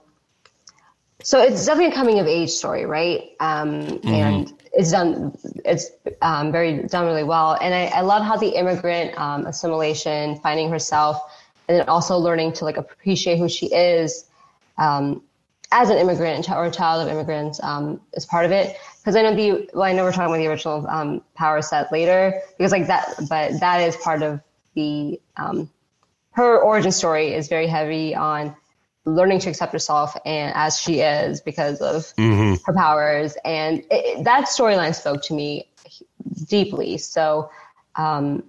so 1.23 1.41
it's 1.41 1.65
definitely 1.65 1.93
a 1.93 1.95
coming 1.95 2.19
of 2.19 2.27
age 2.27 2.49
story, 2.49 2.85
right? 2.85 3.31
Um, 3.39 3.81
mm-hmm. 3.81 4.07
And 4.07 4.53
it's 4.73 4.91
done, 4.91 5.37
it's 5.63 5.89
um, 6.21 6.51
very 6.51 6.83
done 6.83 7.05
really 7.05 7.23
well. 7.23 7.57
And 7.61 7.73
I, 7.73 7.85
I 7.85 8.01
love 8.01 8.23
how 8.23 8.35
the 8.35 8.49
immigrant 8.49 9.17
um, 9.17 9.45
assimilation, 9.45 10.39
finding 10.39 10.69
herself, 10.69 11.21
and 11.67 11.79
then 11.79 11.87
also 11.87 12.17
learning 12.17 12.53
to 12.53 12.65
like 12.65 12.77
appreciate 12.77 13.37
who 13.37 13.47
she 13.47 13.67
is 13.67 14.25
um, 14.77 15.23
as 15.71 15.89
an 15.89 15.97
immigrant 15.97 16.49
or 16.49 16.65
a 16.65 16.71
child 16.71 17.07
of 17.07 17.13
immigrants 17.13 17.59
um, 17.63 18.01
is 18.13 18.25
part 18.25 18.45
of 18.45 18.51
it 18.51 18.75
because 19.03 19.17
I 19.17 19.21
know 19.21 19.35
the 19.35 19.69
well, 19.73 19.83
I 19.83 19.91
know 19.91 20.03
we're 20.03 20.13
talking 20.13 20.27
about 20.27 20.37
the 20.37 20.47
original 20.47 20.87
um, 20.87 21.21
power 21.35 21.61
set 21.61 21.91
later 21.91 22.41
because 22.57 22.71
like 22.71 22.87
that, 22.87 23.15
but 23.27 23.59
that 23.59 23.81
is 23.81 23.97
part 23.97 24.23
of 24.23 24.39
the 24.75 25.19
um, 25.35 25.69
her 26.31 26.57
origin 26.61 26.91
story 26.91 27.33
is 27.33 27.49
very 27.49 27.67
heavy 27.67 28.15
on 28.15 28.55
learning 29.05 29.39
to 29.39 29.49
accept 29.49 29.73
herself 29.73 30.15
and 30.25 30.53
as 30.55 30.79
she 30.79 31.01
is 31.01 31.41
because 31.41 31.81
of 31.81 32.03
mm-hmm. 32.15 32.55
her 32.65 32.73
powers, 32.73 33.35
and 33.43 33.79
it, 33.79 33.85
it, 33.91 34.23
that 34.23 34.45
storyline 34.45 34.95
spoke 34.95 35.21
to 35.23 35.33
me 35.33 35.69
deeply. 36.47 36.97
So 36.97 37.49
um, 37.97 38.43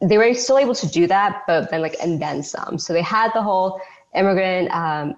they 0.00 0.18
were 0.18 0.34
still 0.34 0.58
able 0.58 0.74
to 0.74 0.88
do 0.88 1.06
that, 1.06 1.44
but 1.46 1.70
then 1.70 1.80
like 1.80 1.94
and 2.02 2.20
then 2.20 2.42
some. 2.42 2.78
So 2.78 2.92
they 2.92 3.02
had 3.02 3.30
the 3.34 3.42
whole 3.42 3.80
immigrant 4.16 4.68
um, 4.72 5.14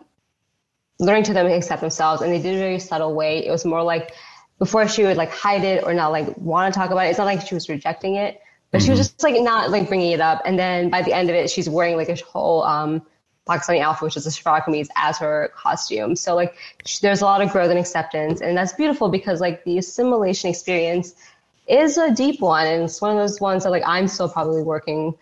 learning 0.99 1.25
to 1.25 1.33
them 1.33 1.47
accept 1.47 1.81
themselves, 1.81 2.20
and 2.20 2.31
they 2.31 2.38
did 2.38 2.49
it 2.49 2.57
in 2.57 2.61
a 2.61 2.64
very 2.64 2.79
subtle 2.79 3.14
way. 3.14 3.47
It 3.47 3.51
was 3.51 3.64
more 3.64 3.83
like 3.83 4.12
before 4.58 4.88
she 4.88 5.04
would 5.04 5.16
like 5.16 5.30
hide 5.30 5.64
it 5.64 5.84
or 5.84 5.94
not 5.94 6.12
like 6.12 6.36
want 6.38 6.72
to 6.72 6.78
talk 6.78 6.90
about 6.90 7.06
it. 7.06 7.10
It's 7.10 7.18
not 7.18 7.24
like 7.24 7.46
she 7.46 7.54
was 7.54 7.68
rejecting 7.68 8.16
it, 8.16 8.40
but 8.70 8.78
mm-hmm. 8.78 8.84
she 8.84 8.90
was 8.90 9.00
mm-hmm. 9.00 9.14
just 9.16 9.22
like 9.22 9.40
not 9.40 9.70
like 9.70 9.88
bringing 9.88 10.12
it 10.12 10.20
up. 10.20 10.42
And 10.44 10.58
then 10.58 10.90
by 10.90 11.02
the 11.02 11.12
end 11.12 11.30
of 11.30 11.36
it, 11.36 11.50
she's 11.50 11.68
wearing 11.68 11.96
like 11.96 12.08
a 12.08 12.16
whole 12.16 12.62
um, 12.64 13.02
Pakistani 13.48 13.80
outfit, 13.80 14.02
which 14.04 14.16
is 14.16 14.26
a 14.26 14.30
shalwar 14.30 14.64
kameez 14.64 14.88
as 14.96 15.18
her 15.18 15.52
costume. 15.54 16.16
So 16.16 16.34
like 16.34 16.56
she, 16.84 16.98
there's 17.02 17.20
a 17.20 17.24
lot 17.24 17.42
of 17.42 17.50
growth 17.50 17.70
and 17.70 17.78
acceptance, 17.78 18.40
and 18.40 18.56
that's 18.56 18.72
beautiful 18.72 19.08
because 19.08 19.40
like 19.40 19.64
the 19.64 19.78
assimilation 19.78 20.50
experience 20.50 21.14
is 21.66 21.98
a 21.98 22.14
deep 22.14 22.40
one, 22.40 22.66
and 22.66 22.84
it's 22.84 23.00
one 23.00 23.10
of 23.10 23.16
those 23.16 23.40
ones 23.40 23.64
that 23.64 23.70
like 23.70 23.82
I'm 23.86 24.08
still 24.08 24.28
probably 24.28 24.62
working 24.62 25.14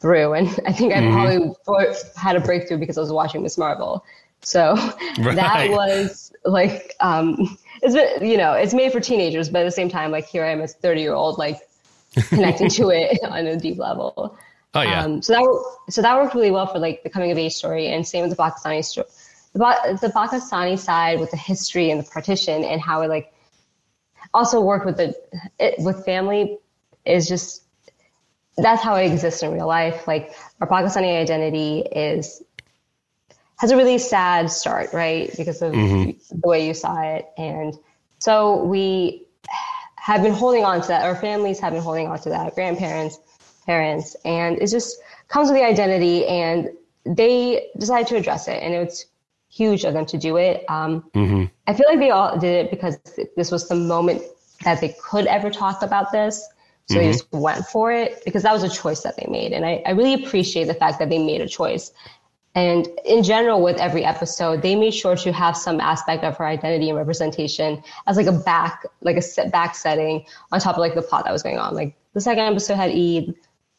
through. 0.00 0.34
And 0.34 0.48
I 0.66 0.72
think 0.72 0.92
I 0.92 0.98
mm-hmm. 0.98 1.52
probably 1.64 1.94
had 2.16 2.36
a 2.36 2.40
breakthrough 2.40 2.78
because 2.78 2.98
I 2.98 3.00
was 3.00 3.12
watching 3.12 3.42
Miss 3.42 3.56
Marvel. 3.56 4.04
So 4.42 4.74
right. 5.18 5.36
that 5.36 5.70
was 5.70 6.32
like 6.44 6.94
um, 7.00 7.58
it's 7.82 7.94
been, 7.94 8.28
you 8.28 8.36
know, 8.36 8.52
it's 8.52 8.74
made 8.74 8.92
for 8.92 9.00
teenagers, 9.00 9.48
but 9.48 9.60
at 9.60 9.64
the 9.64 9.70
same 9.70 9.88
time, 9.88 10.10
like 10.10 10.26
here 10.26 10.44
I 10.44 10.50
am 10.50 10.60
as 10.60 10.74
30 10.74 11.00
year 11.00 11.14
old, 11.14 11.38
like 11.38 11.58
connecting 12.28 12.68
to 12.70 12.90
it 12.90 13.22
on 13.28 13.46
a 13.46 13.56
deep 13.56 13.78
level. 13.78 14.38
Oh 14.74 14.82
yeah. 14.82 15.04
Um, 15.04 15.22
so 15.22 15.32
that 15.32 15.92
so 15.92 16.02
that 16.02 16.16
worked 16.16 16.34
really 16.34 16.50
well 16.50 16.66
for 16.66 16.78
like 16.78 17.02
the 17.02 17.10
coming 17.10 17.32
of 17.32 17.38
age 17.38 17.54
story, 17.54 17.88
and 17.88 18.06
same 18.06 18.28
with 18.28 18.36
the 18.36 18.42
Pakistani 18.42 18.84
story. 18.84 19.08
The, 19.52 19.98
the 20.00 20.08
Pakistani 20.08 20.78
side 20.78 21.18
with 21.18 21.32
the 21.32 21.36
history 21.36 21.90
and 21.90 21.98
the 22.00 22.08
partition 22.08 22.62
and 22.64 22.80
how 22.80 23.02
it 23.02 23.08
like 23.08 23.32
also 24.32 24.60
worked 24.60 24.86
with 24.86 24.96
the 24.96 25.14
it, 25.58 25.74
with 25.78 26.04
family 26.04 26.58
is 27.04 27.28
just 27.28 27.64
that's 28.56 28.82
how 28.82 28.94
it 28.94 29.10
exists 29.10 29.42
in 29.42 29.52
real 29.52 29.66
life. 29.66 30.06
Like 30.06 30.34
our 30.60 30.68
Pakistani 30.68 31.20
identity 31.20 31.80
is 31.80 32.42
has 33.60 33.70
a 33.70 33.76
really 33.76 33.98
sad 33.98 34.50
start, 34.50 34.90
right? 34.94 35.30
Because 35.36 35.60
of 35.60 35.74
mm-hmm. 35.74 36.12
the 36.40 36.48
way 36.48 36.66
you 36.66 36.72
saw 36.72 36.98
it. 37.02 37.28
And 37.36 37.76
so 38.18 38.64
we 38.64 39.26
have 39.96 40.22
been 40.22 40.32
holding 40.32 40.64
on 40.64 40.80
to 40.80 40.88
that. 40.88 41.04
Our 41.04 41.14
families 41.14 41.60
have 41.60 41.74
been 41.74 41.82
holding 41.82 42.08
on 42.08 42.18
to 42.20 42.30
that, 42.30 42.54
grandparents, 42.54 43.18
parents, 43.66 44.16
and 44.24 44.56
it 44.56 44.68
just 44.68 44.98
comes 45.28 45.50
with 45.50 45.58
the 45.58 45.64
identity. 45.64 46.26
And 46.26 46.70
they 47.04 47.68
decided 47.78 48.06
to 48.08 48.16
address 48.16 48.48
it, 48.48 48.62
and 48.62 48.72
it's 48.72 49.04
huge 49.50 49.84
of 49.84 49.92
them 49.92 50.06
to 50.06 50.16
do 50.16 50.38
it. 50.38 50.64
Um, 50.70 51.04
mm-hmm. 51.14 51.44
I 51.66 51.74
feel 51.74 51.86
like 51.86 51.98
they 51.98 52.10
all 52.10 52.38
did 52.38 52.64
it 52.64 52.70
because 52.70 52.98
this 53.36 53.50
was 53.50 53.68
the 53.68 53.74
moment 53.74 54.22
that 54.64 54.80
they 54.80 54.96
could 55.02 55.26
ever 55.26 55.50
talk 55.50 55.82
about 55.82 56.12
this. 56.12 56.48
So 56.88 56.94
mm-hmm. 56.94 57.04
they 57.04 57.12
just 57.12 57.30
went 57.30 57.66
for 57.66 57.92
it 57.92 58.24
because 58.24 58.42
that 58.44 58.54
was 58.54 58.62
a 58.62 58.70
choice 58.70 59.02
that 59.02 59.16
they 59.18 59.26
made. 59.30 59.52
And 59.52 59.66
I, 59.66 59.82
I 59.84 59.90
really 59.90 60.14
appreciate 60.14 60.64
the 60.64 60.74
fact 60.74 60.98
that 60.98 61.10
they 61.10 61.18
made 61.18 61.42
a 61.42 61.46
choice 61.46 61.92
and 62.54 62.88
in 63.04 63.22
general, 63.22 63.62
with 63.62 63.78
every 63.78 64.04
episode, 64.04 64.62
they 64.62 64.74
made 64.74 64.92
sure 64.92 65.14
to 65.16 65.32
have 65.32 65.56
some 65.56 65.80
aspect 65.80 66.24
of 66.24 66.36
her 66.38 66.44
identity 66.44 66.88
and 66.88 66.98
representation 66.98 67.82
as 68.08 68.16
like 68.16 68.26
a 68.26 68.32
back, 68.32 68.84
like 69.02 69.16
a 69.16 69.22
set 69.22 69.52
back 69.52 69.76
setting 69.76 70.24
on 70.50 70.58
top 70.58 70.74
of 70.74 70.80
like 70.80 70.96
the 70.96 71.02
plot 71.02 71.24
that 71.24 71.32
was 71.32 71.44
going 71.44 71.58
on. 71.58 71.74
Like 71.74 71.94
the 72.12 72.20
second 72.20 72.44
episode 72.44 72.74
had 72.74 72.90
Eid, 72.90 73.34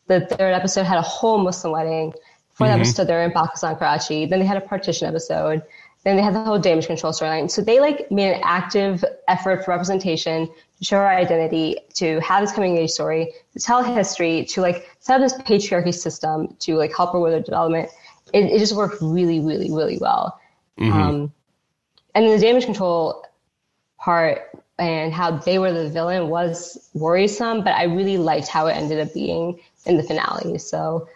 the 0.08 0.22
third 0.22 0.54
episode 0.54 0.84
had 0.84 0.98
a 0.98 1.02
whole 1.02 1.38
Muslim 1.38 1.74
wedding. 1.74 2.14
Fourth 2.54 2.70
mm-hmm. 2.70 2.82
episode, 2.82 3.08
they're 3.08 3.24
in 3.24 3.32
Pakistan, 3.32 3.76
Karachi. 3.76 4.26
Then 4.26 4.40
they 4.40 4.46
had 4.46 4.58
a 4.58 4.62
partition 4.62 5.08
episode. 5.08 5.64
Then 6.06 6.16
they 6.16 6.24
had 6.24 6.34
the 6.34 6.44
whole 6.44 6.58
damage 6.58 6.88
control 6.88 7.12
storyline. 7.12 7.52
So 7.52 7.62
they 7.62 7.80
like 7.82 8.10
made 8.10 8.34
an 8.34 8.42
active 8.44 9.04
effort 9.28 9.66
for 9.66 9.72
representation 9.72 10.48
to 10.48 10.86
show 10.86 10.96
her 10.96 11.08
identity, 11.08 11.78
to 11.96 12.20
have 12.22 12.42
this 12.42 12.54
coming 12.54 12.78
age 12.78 12.90
story, 12.90 13.34
to 13.54 13.60
tell 13.60 13.84
history, 13.84 14.46
to 14.46 14.62
like 14.62 14.90
set 15.00 15.16
up 15.16 15.22
this 15.22 15.34
patriarchy 15.44 15.94
system 15.94 16.56
to 16.60 16.76
like 16.76 16.96
help 16.96 17.12
her 17.14 17.20
with 17.20 17.34
her 17.34 17.42
development 17.42 17.90
it, 18.34 18.46
it 18.46 18.60
just 18.60 18.76
worked 18.76 18.98
really, 19.02 19.39
really, 19.39 19.72
really 19.72 19.98
well. 19.98 20.39
Mm-hmm. 20.80 20.94
Um, 20.94 21.34
and 22.15 22.30
the 22.30 22.39
damage 22.39 22.65
control 22.65 23.26
part 23.98 24.50
and 24.80 25.13
how 25.13 25.38
they 25.38 25.60
were 25.60 25.72
the 25.72 25.89
villain 25.89 26.28
was 26.30 26.89
worrisome, 26.94 27.63
but 27.63 27.74
I 27.74 27.84
really 27.84 28.17
liked 28.17 28.48
how 28.48 28.67
it 28.67 28.74
ended 28.74 29.00
up 29.00 29.13
being 29.13 29.60
in 29.86 29.98
the 29.98 30.04
finale. 30.04 30.58
So 30.58 31.08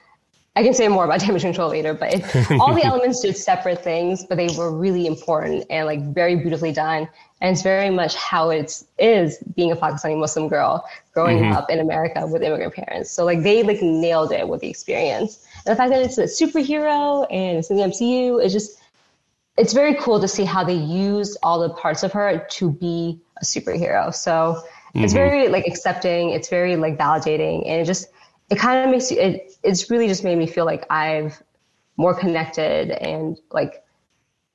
I 0.56 0.63
can 0.63 0.73
say 0.73 0.88
more 0.88 1.04
about 1.04 1.19
damage 1.25 1.41
control 1.41 1.69
later, 1.69 1.93
but 1.93 2.13
it, 2.13 2.51
all 2.60 2.73
the 2.73 2.86
elements 2.86 3.21
did 3.21 3.36
separate 3.36 3.84
things, 3.84 4.23
but 4.23 4.38
they 4.38 4.47
were 4.58 4.71
really 4.71 5.08
important 5.08 5.65
and 5.69 5.86
like 5.86 6.01
very 6.13 6.36
beautifully 6.36 6.71
done. 6.71 7.10
And 7.41 7.54
it's 7.54 7.63
very 7.63 7.89
much 7.89 8.15
how 8.15 8.51
it 8.51 8.84
is 8.97 9.38
being 9.56 9.71
a 9.71 9.75
Pakistani 9.75 10.17
Muslim 10.17 10.47
girl 10.47 10.88
growing 11.13 11.39
mm-hmm. 11.39 11.54
up 11.54 11.69
in 11.69 11.80
America 11.80 12.25
with 12.25 12.41
immigrant 12.41 12.73
parents. 12.73 13.12
So 13.12 13.25
like 13.25 13.43
they 13.43 13.63
like 13.63 13.82
nailed 13.82 14.32
it 14.32 14.47
with 14.47 14.62
the 14.62 14.69
experience. 14.69 15.45
The 15.65 15.75
fact 15.75 15.91
that 15.91 16.01
it's 16.01 16.17
a 16.17 16.23
superhero 16.23 17.25
and 17.30 17.58
it's 17.58 17.69
in 17.69 17.78
the 17.78 17.84
MCU 17.84 18.43
is 18.43 18.54
just, 18.54 18.80
it's 19.58 19.73
very 19.73 19.95
cool 19.95 20.19
to 20.19 20.28
see 20.28 20.45
how 20.45 20.63
they 20.63 20.75
use 20.75 21.38
all 21.41 21.60
the 21.60 21.69
parts 21.69 22.04
of 22.04 22.12
her 22.13 22.45
to 22.51 22.71
be 22.71 23.19
a 23.41 23.45
superhero. 23.45 24.13
So 24.13 24.32
mm-hmm. 24.32 25.04
it's 25.04 25.13
very 25.13 25.47
like 25.47 25.65
accepting. 25.65 26.30
It's 26.32 26.49
very 26.49 26.75
like 26.75 26.97
validating 26.97 27.67
and 27.67 27.82
it 27.82 27.86
just, 27.86 28.08
it 28.49 28.60
kind 28.60 28.86
of 28.86 28.91
makes 28.91 29.12
you, 29.12 29.19
it, 29.19 29.54
it's 29.63 29.89
really 29.89 30.08
just 30.08 30.23
made 30.23 30.38
me 30.38 30.45
feel 30.45 30.65
like 30.65 30.86
I've 30.91 31.41
more 31.97 32.13
connected 32.13 32.91
and 32.91 33.38
like, 33.51 33.84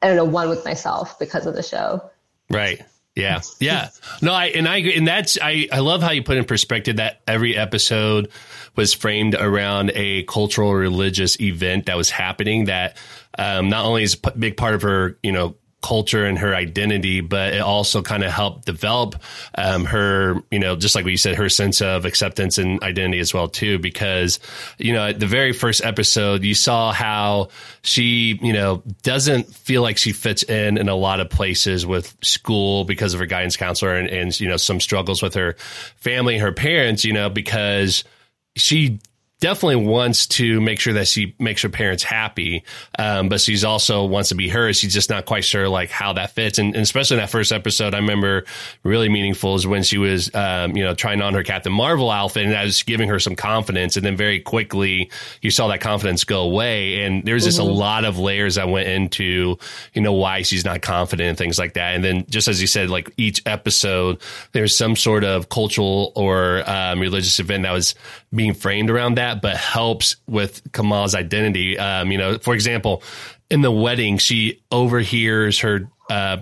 I 0.02 0.06
don't 0.06 0.16
know, 0.16 0.24
one 0.24 0.48
with 0.48 0.64
myself 0.64 1.18
because 1.18 1.46
of 1.46 1.54
the 1.54 1.62
show. 1.62 2.08
Right. 2.48 2.82
Yeah. 3.16 3.40
Yeah. 3.60 3.88
No, 4.22 4.32
I, 4.32 4.46
and 4.46 4.68
I, 4.68 4.78
and 4.78 5.06
that's, 5.06 5.36
I, 5.40 5.68
I 5.72 5.80
love 5.80 6.02
how 6.02 6.12
you 6.12 6.22
put 6.22 6.36
in 6.36 6.44
perspective 6.44 6.96
that 6.96 7.20
every 7.26 7.56
episode 7.56 8.30
was 8.76 8.94
framed 8.94 9.34
around 9.34 9.90
a 9.94 10.22
cultural 10.24 10.72
religious 10.74 11.40
event 11.40 11.86
that 11.86 11.96
was 11.96 12.08
happening 12.10 12.66
that, 12.66 12.96
um, 13.36 13.68
not 13.68 13.84
only 13.84 14.04
is 14.04 14.16
a 14.24 14.30
big 14.32 14.56
part 14.56 14.74
of 14.74 14.82
her, 14.82 15.18
you 15.22 15.32
know, 15.32 15.56
culture 15.82 16.26
and 16.26 16.38
her 16.38 16.54
identity, 16.54 17.20
but 17.20 17.54
it 17.54 17.60
also 17.60 18.02
kind 18.02 18.22
of 18.22 18.30
helped 18.30 18.66
develop 18.66 19.16
um, 19.56 19.84
her, 19.86 20.36
you 20.50 20.58
know, 20.58 20.76
just 20.76 20.94
like 20.94 21.04
what 21.04 21.10
you 21.10 21.16
said, 21.16 21.36
her 21.36 21.48
sense 21.48 21.80
of 21.80 22.04
acceptance 22.04 22.58
and 22.58 22.82
identity 22.82 23.18
as 23.18 23.32
well 23.32 23.48
too. 23.48 23.78
Because 23.78 24.38
you 24.78 24.92
know, 24.92 25.06
at 25.06 25.20
the 25.20 25.26
very 25.26 25.52
first 25.52 25.84
episode, 25.84 26.44
you 26.44 26.54
saw 26.54 26.92
how 26.92 27.48
she, 27.82 28.38
you 28.42 28.52
know, 28.52 28.82
doesn't 29.02 29.46
feel 29.54 29.82
like 29.82 29.96
she 29.96 30.12
fits 30.12 30.42
in 30.42 30.76
in 30.76 30.88
a 30.88 30.94
lot 30.94 31.20
of 31.20 31.30
places 31.30 31.86
with 31.86 32.14
school 32.22 32.84
because 32.84 33.14
of 33.14 33.20
her 33.20 33.26
guidance 33.26 33.56
counselor 33.56 33.94
and, 33.94 34.08
and 34.08 34.38
you 34.38 34.48
know 34.48 34.56
some 34.56 34.80
struggles 34.80 35.22
with 35.22 35.34
her 35.34 35.54
family, 35.96 36.38
her 36.38 36.52
parents, 36.52 37.04
you 37.04 37.12
know, 37.12 37.30
because 37.30 38.04
she 38.56 39.00
definitely 39.40 39.76
wants 39.76 40.26
to 40.26 40.60
make 40.60 40.78
sure 40.78 40.92
that 40.92 41.08
she 41.08 41.34
makes 41.38 41.62
her 41.62 41.70
parents 41.70 42.02
happy. 42.02 42.62
Um, 42.98 43.28
but 43.30 43.40
she's 43.40 43.64
also 43.64 44.04
wants 44.04 44.28
to 44.28 44.34
be 44.34 44.48
her. 44.50 44.72
She's 44.74 44.92
just 44.92 45.08
not 45.08 45.24
quite 45.24 45.44
sure 45.44 45.68
like 45.68 45.90
how 45.90 46.12
that 46.12 46.32
fits. 46.32 46.58
And, 46.58 46.74
and, 46.74 46.82
especially 46.82 47.16
in 47.16 47.22
that 47.22 47.30
first 47.30 47.50
episode, 47.50 47.94
I 47.94 47.98
remember 47.98 48.44
really 48.82 49.08
meaningful 49.08 49.54
is 49.54 49.66
when 49.66 49.82
she 49.82 49.96
was, 49.96 50.32
um, 50.34 50.76
you 50.76 50.84
know, 50.84 50.94
trying 50.94 51.22
on 51.22 51.34
her 51.34 51.42
Captain 51.42 51.72
Marvel 51.72 52.10
outfit 52.10 52.44
and 52.44 52.52
that 52.52 52.64
was 52.64 52.82
giving 52.82 53.08
her 53.08 53.18
some 53.18 53.34
confidence. 53.34 53.96
And 53.96 54.04
then 54.04 54.16
very 54.16 54.40
quickly 54.40 55.10
you 55.40 55.50
saw 55.50 55.68
that 55.68 55.80
confidence 55.80 56.24
go 56.24 56.42
away. 56.42 57.02
And 57.04 57.24
there's 57.24 57.44
just 57.44 57.58
mm-hmm. 57.58 57.70
a 57.70 57.72
lot 57.72 58.04
of 58.04 58.18
layers 58.18 58.56
that 58.56 58.68
went 58.68 58.88
into, 58.88 59.56
you 59.94 60.02
know, 60.02 60.12
why 60.12 60.42
she's 60.42 60.64
not 60.64 60.82
confident 60.82 61.30
and 61.30 61.38
things 61.38 61.58
like 61.58 61.74
that. 61.74 61.94
And 61.94 62.04
then 62.04 62.26
just 62.28 62.46
as 62.46 62.60
you 62.60 62.66
said, 62.66 62.90
like 62.90 63.10
each 63.16 63.42
episode, 63.46 64.20
there's 64.52 64.76
some 64.76 64.96
sort 64.96 65.24
of 65.24 65.48
cultural 65.48 66.12
or 66.14 66.62
um, 66.68 67.00
religious 67.00 67.40
event 67.40 67.62
that 67.62 67.72
was 67.72 67.94
being 68.34 68.52
framed 68.52 68.90
around 68.90 69.14
that 69.14 69.29
that, 69.30 69.42
but 69.42 69.56
helps 69.56 70.16
with 70.26 70.60
Kamal's 70.72 71.14
identity. 71.14 71.78
Um, 71.78 72.10
you 72.10 72.18
know, 72.18 72.38
for 72.38 72.54
example, 72.54 73.02
in 73.50 73.62
the 73.62 73.70
wedding, 73.70 74.18
she 74.18 74.62
overhears 74.70 75.60
her 75.60 75.88
uh, 76.08 76.38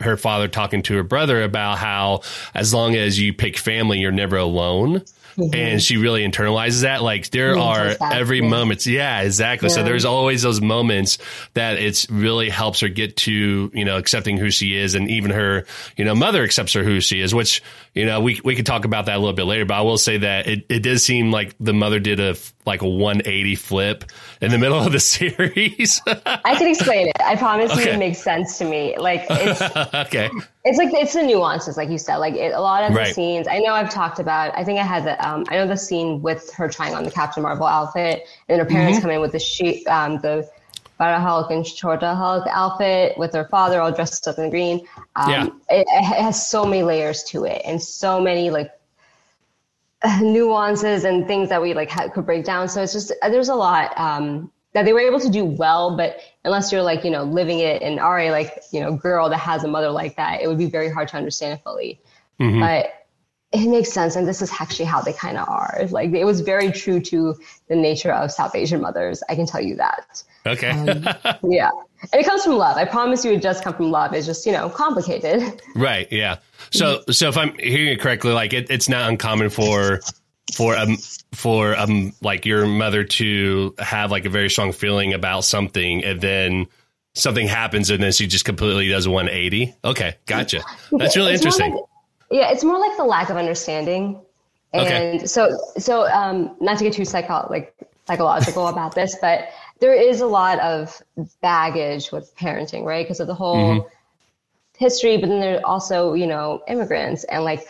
her 0.00 0.16
father 0.16 0.48
talking 0.48 0.82
to 0.82 0.96
her 0.96 1.04
brother 1.04 1.42
about 1.42 1.78
how 1.78 2.22
as 2.54 2.74
long 2.74 2.96
as 2.96 3.18
you 3.18 3.32
pick 3.32 3.56
family, 3.56 4.00
you're 4.00 4.10
never 4.10 4.36
alone. 4.36 5.02
Mm-hmm. 5.36 5.54
And 5.54 5.82
she 5.82 5.96
really 5.96 6.26
internalizes 6.26 6.82
that. 6.82 7.02
Like 7.02 7.30
there 7.30 7.56
are 7.56 7.94
every 8.00 8.40
yeah. 8.40 8.48
moments. 8.48 8.86
Yeah, 8.86 9.22
exactly. 9.22 9.68
Yeah. 9.68 9.76
So 9.76 9.82
there's 9.82 10.04
always 10.04 10.42
those 10.42 10.60
moments 10.60 11.18
that 11.54 11.78
it's 11.78 12.08
really 12.10 12.50
helps 12.50 12.80
her 12.80 12.88
get 12.88 13.16
to, 13.18 13.70
you 13.72 13.84
know, 13.84 13.96
accepting 13.96 14.36
who 14.36 14.50
she 14.50 14.76
is. 14.76 14.94
And 14.94 15.08
even 15.08 15.30
her, 15.30 15.64
you 15.96 16.04
know, 16.04 16.14
mother 16.14 16.42
accepts 16.42 16.72
her 16.74 16.82
who 16.82 17.00
she 17.00 17.20
is, 17.20 17.34
which, 17.34 17.62
you 17.94 18.06
know, 18.06 18.20
we, 18.20 18.40
we 18.44 18.56
could 18.56 18.66
talk 18.66 18.84
about 18.84 19.06
that 19.06 19.16
a 19.16 19.18
little 19.18 19.34
bit 19.34 19.44
later, 19.44 19.64
but 19.64 19.74
I 19.74 19.82
will 19.82 19.98
say 19.98 20.18
that 20.18 20.46
it, 20.46 20.66
it 20.68 20.80
does 20.80 21.02
seem 21.02 21.30
like 21.30 21.54
the 21.58 21.74
mother 21.74 21.98
did 21.98 22.20
a, 22.20 22.36
like 22.64 22.82
a 22.82 22.88
180 22.88 23.54
flip 23.56 24.04
in 24.40 24.50
the 24.50 24.58
middle 24.58 24.78
of 24.78 24.92
the 24.92 25.00
series. 25.00 26.00
I 26.06 26.54
can 26.56 26.68
explain 26.68 27.08
it. 27.08 27.16
I 27.20 27.36
promise 27.36 27.72
okay. 27.72 27.84
you 27.84 27.90
it 27.90 27.98
makes 27.98 28.22
sense 28.22 28.58
to 28.58 28.64
me. 28.64 28.96
Like 28.96 29.24
it's, 29.28 29.62
okay. 30.06 30.30
It's 30.64 30.78
like 30.78 30.92
it's 30.92 31.14
the 31.14 31.22
nuances, 31.22 31.76
like 31.76 31.88
you 31.88 31.98
said. 31.98 32.16
Like 32.16 32.34
it, 32.34 32.52
a 32.52 32.60
lot 32.60 32.84
of 32.84 32.94
right. 32.94 33.08
the 33.08 33.14
scenes. 33.14 33.48
I 33.48 33.58
know 33.58 33.72
I've 33.72 33.90
talked 33.90 34.18
about. 34.18 34.56
I 34.56 34.64
think 34.64 34.78
I 34.78 34.84
had 34.84 35.04
the. 35.04 35.28
Um, 35.28 35.44
I 35.48 35.56
know 35.56 35.66
the 35.66 35.76
scene 35.76 36.22
with 36.22 36.52
her 36.54 36.68
trying 36.68 36.94
on 36.94 37.04
the 37.04 37.10
Captain 37.10 37.42
Marvel 37.42 37.66
outfit, 37.66 38.26
and 38.48 38.58
her 38.58 38.66
parents 38.66 38.98
mm-hmm. 38.98 39.02
come 39.02 39.10
in 39.10 39.20
with 39.20 39.32
the 39.32 39.40
sheet, 39.40 39.86
um, 39.88 40.20
the 40.20 40.48
Bara 40.98 41.20
Hulk 41.20 41.50
and 41.50 41.66
Chota 41.66 42.14
Hulk 42.14 42.46
outfit 42.48 43.18
with 43.18 43.34
her 43.34 43.46
father 43.46 43.80
all 43.80 43.90
dressed 43.90 44.28
up 44.28 44.38
in 44.38 44.50
green. 44.50 44.86
Um, 45.16 45.30
yeah. 45.30 45.46
It, 45.68 45.86
it, 45.88 46.22
has 46.22 46.48
so 46.48 46.64
many 46.64 46.84
layers 46.84 47.24
to 47.24 47.44
it, 47.44 47.60
and 47.64 47.82
so 47.82 48.20
many 48.20 48.50
like 48.50 48.70
nuances 50.20 51.04
and 51.04 51.26
things 51.26 51.48
that 51.48 51.60
we 51.60 51.74
like 51.74 51.90
could 52.12 52.26
break 52.26 52.44
down. 52.44 52.68
So 52.68 52.82
it's 52.82 52.92
just 52.92 53.12
there's 53.22 53.48
a 53.48 53.54
lot. 53.54 53.98
Um, 53.98 54.50
that 54.72 54.84
they 54.84 54.92
were 54.92 55.00
able 55.00 55.20
to 55.20 55.28
do 55.28 55.44
well, 55.44 55.96
but 55.96 56.16
unless 56.44 56.72
you're 56.72 56.82
like, 56.82 57.04
you 57.04 57.10
know, 57.10 57.24
living 57.24 57.58
it 57.58 57.82
and 57.82 58.00
are 58.00 58.18
a 58.18 58.30
like, 58.30 58.62
you 58.72 58.80
know, 58.80 58.96
girl 58.96 59.28
that 59.28 59.38
has 59.38 59.64
a 59.64 59.68
mother 59.68 59.90
like 59.90 60.16
that, 60.16 60.40
it 60.40 60.48
would 60.48 60.58
be 60.58 60.66
very 60.66 60.88
hard 60.88 61.08
to 61.08 61.16
understand 61.16 61.60
fully. 61.60 62.00
Mm-hmm. 62.40 62.60
But 62.60 63.06
it 63.52 63.68
makes 63.68 63.92
sense. 63.92 64.16
And 64.16 64.26
this 64.26 64.40
is 64.40 64.50
actually 64.60 64.86
how 64.86 65.02
they 65.02 65.12
kind 65.12 65.36
of 65.36 65.46
are. 65.48 65.86
Like 65.90 66.12
it 66.12 66.24
was 66.24 66.40
very 66.40 66.72
true 66.72 67.00
to 67.00 67.34
the 67.68 67.76
nature 67.76 68.12
of 68.12 68.32
South 68.32 68.54
Asian 68.54 68.80
mothers. 68.80 69.22
I 69.28 69.34
can 69.34 69.46
tell 69.46 69.60
you 69.60 69.76
that. 69.76 70.22
Okay. 70.46 70.70
um, 70.70 71.04
yeah. 71.50 71.70
And 72.12 72.20
it 72.20 72.24
comes 72.24 72.42
from 72.44 72.56
love. 72.56 72.76
I 72.76 72.84
promise 72.84 73.24
you 73.24 73.32
it 73.32 73.42
does 73.42 73.60
come 73.60 73.74
from 73.74 73.90
love. 73.90 74.12
It's 74.12 74.26
just, 74.26 74.44
you 74.44 74.52
know, 74.52 74.68
complicated. 74.68 75.62
Right. 75.76 76.10
Yeah. 76.10 76.38
So, 76.70 77.02
so 77.10 77.28
if 77.28 77.36
I'm 77.36 77.54
hearing 77.58 77.88
it 77.88 78.00
correctly, 78.00 78.32
like 78.32 78.52
it, 78.52 78.70
it's 78.70 78.88
not 78.88 79.08
uncommon 79.08 79.50
for 79.50 80.00
for 80.52 80.76
um 80.76 80.96
for 81.32 81.76
um 81.76 82.12
like 82.20 82.44
your 82.44 82.66
mother 82.66 83.04
to 83.04 83.74
have 83.78 84.10
like 84.10 84.24
a 84.24 84.28
very 84.28 84.50
strong 84.50 84.72
feeling 84.72 85.12
about 85.12 85.44
something 85.44 86.04
and 86.04 86.20
then 86.20 86.66
something 87.14 87.46
happens 87.46 87.90
and 87.90 88.02
then 88.02 88.12
she 88.12 88.26
just 88.26 88.44
completely 88.44 88.88
does 88.88 89.06
180 89.08 89.74
okay 89.84 90.16
gotcha 90.26 90.62
that's 90.92 91.16
really 91.16 91.32
it's 91.32 91.42
interesting 91.42 91.72
like, 91.72 91.84
yeah 92.30 92.50
it's 92.50 92.64
more 92.64 92.78
like 92.78 92.96
the 92.96 93.04
lack 93.04 93.30
of 93.30 93.36
understanding 93.36 94.20
and 94.72 94.86
okay. 95.18 95.26
so 95.26 95.56
so 95.78 96.06
um 96.10 96.54
not 96.60 96.76
to 96.78 96.84
get 96.84 96.92
too 96.92 97.04
psycho 97.04 97.46
like 97.48 97.74
psychological 98.06 98.66
about 98.66 98.94
this 98.94 99.16
but 99.20 99.48
there 99.82 99.94
is 99.94 100.20
a 100.20 100.26
lot 100.26 100.60
of 100.60 101.02
baggage 101.40 102.12
with 102.12 102.34
parenting 102.36 102.84
right 102.84 103.04
because 103.04 103.18
of 103.18 103.26
the 103.26 103.34
whole 103.34 103.56
mm-hmm. 103.56 103.88
history 104.78 105.16
but 105.16 105.28
then 105.28 105.40
there 105.40 105.58
are 105.58 105.66
also 105.66 106.14
you 106.14 106.26
know 106.26 106.62
immigrants 106.68 107.24
and 107.24 107.42
like 107.42 107.66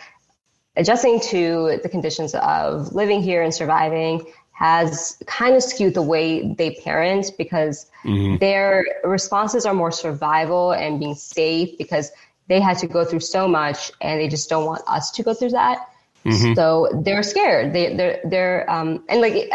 adjusting 0.77 1.19
to 1.19 1.79
the 1.81 1.89
conditions 1.89 2.35
of 2.35 2.93
living 2.93 3.21
here 3.21 3.41
and 3.41 3.53
surviving 3.53 4.23
has 4.51 5.17
kind 5.25 5.55
of 5.55 5.63
skewed 5.63 5.95
the 5.95 6.01
way 6.01 6.53
they 6.53 6.75
parent 6.75 7.31
because 7.37 7.89
mm-hmm. 8.05 8.37
their 8.37 8.85
responses 9.03 9.65
are 9.65 9.73
more 9.73 9.91
survival 9.91 10.71
and 10.71 10.99
being 10.99 11.15
safe 11.15 11.75
because 11.79 12.11
they 12.47 12.59
had 12.59 12.77
to 12.77 12.87
go 12.87 13.03
through 13.03 13.19
so 13.19 13.47
much 13.47 13.91
and 13.99 14.21
they 14.21 14.27
just 14.27 14.49
don't 14.49 14.65
want 14.65 14.81
us 14.87 15.09
to 15.09 15.23
go 15.23 15.33
through 15.33 15.49
that. 15.49 15.89
Mm-hmm. 16.23 16.53
So 16.53 16.87
they're 17.03 17.23
scared. 17.23 17.73
They, 17.73 17.95
they're, 17.95 18.21
they're, 18.25 18.69
um, 18.69 19.03
and 19.09 19.21
like, 19.21 19.49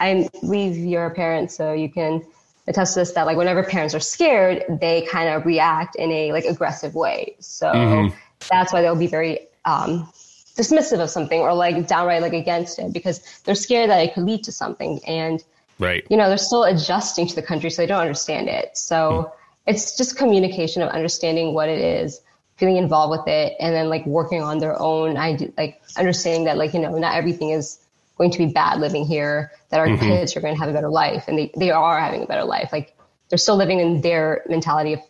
I 0.00 0.28
believe 0.40 0.76
you're 0.76 1.06
a 1.06 1.14
parent, 1.14 1.50
so 1.50 1.72
you 1.72 1.88
can 1.88 2.24
attest 2.68 2.94
to 2.94 3.00
this 3.00 3.12
that 3.12 3.26
like 3.26 3.36
whenever 3.36 3.62
parents 3.62 3.94
are 3.94 4.00
scared, 4.00 4.64
they 4.80 5.02
kind 5.02 5.28
of 5.28 5.46
react 5.46 5.96
in 5.96 6.10
a 6.10 6.32
like 6.32 6.44
aggressive 6.44 6.94
way. 6.94 7.36
So 7.40 7.68
mm-hmm. 7.68 8.16
that's 8.50 8.72
why 8.72 8.82
they'll 8.82 8.96
be 8.96 9.06
very, 9.06 9.40
um, 9.64 10.08
dismissive 10.56 11.00
of 11.00 11.10
something 11.10 11.40
or 11.40 11.54
like 11.54 11.86
downright 11.86 12.22
like 12.22 12.32
against 12.32 12.78
it 12.78 12.92
because 12.92 13.20
they're 13.44 13.54
scared 13.54 13.90
that 13.90 14.02
it 14.02 14.14
could 14.14 14.24
lead 14.24 14.42
to 14.42 14.50
something 14.50 14.98
and 15.06 15.44
right 15.78 16.06
you 16.08 16.16
know 16.16 16.28
they're 16.28 16.38
still 16.38 16.64
adjusting 16.64 17.26
to 17.26 17.34
the 17.34 17.42
country 17.42 17.68
so 17.68 17.82
they 17.82 17.86
don't 17.86 18.00
understand 18.00 18.48
it 18.48 18.76
so 18.76 18.96
mm. 18.96 19.32
it's 19.66 19.96
just 19.98 20.16
communication 20.16 20.80
of 20.80 20.88
understanding 20.88 21.52
what 21.52 21.68
it 21.68 21.78
is 21.78 22.22
feeling 22.56 22.78
involved 22.78 23.10
with 23.10 23.28
it 23.28 23.54
and 23.60 23.74
then 23.74 23.90
like 23.90 24.04
working 24.06 24.42
on 24.42 24.58
their 24.58 24.80
own 24.80 25.18
i 25.18 25.36
like 25.58 25.82
understanding 25.98 26.44
that 26.44 26.56
like 26.56 26.72
you 26.72 26.80
know 26.80 26.96
not 26.96 27.14
everything 27.14 27.50
is 27.50 27.78
going 28.18 28.30
to 28.30 28.38
be 28.38 28.46
bad 28.46 28.80
living 28.80 29.04
here 29.04 29.52
that 29.70 29.80
our 29.80 29.88
mm-hmm. 29.88 30.00
kids 30.00 30.36
are 30.36 30.40
going 30.40 30.54
to 30.54 30.60
have 30.60 30.68
a 30.68 30.72
better 30.72 30.88
life 30.88 31.24
and 31.28 31.38
they, 31.38 31.50
they 31.56 31.70
are 31.70 32.00
having 32.00 32.22
a 32.22 32.26
better 32.26 32.44
life 32.44 32.70
like 32.72 32.96
they're 33.28 33.38
still 33.38 33.56
living 33.56 33.80
in 33.80 34.00
their 34.00 34.44
mentality 34.48 34.94
of 34.94 35.00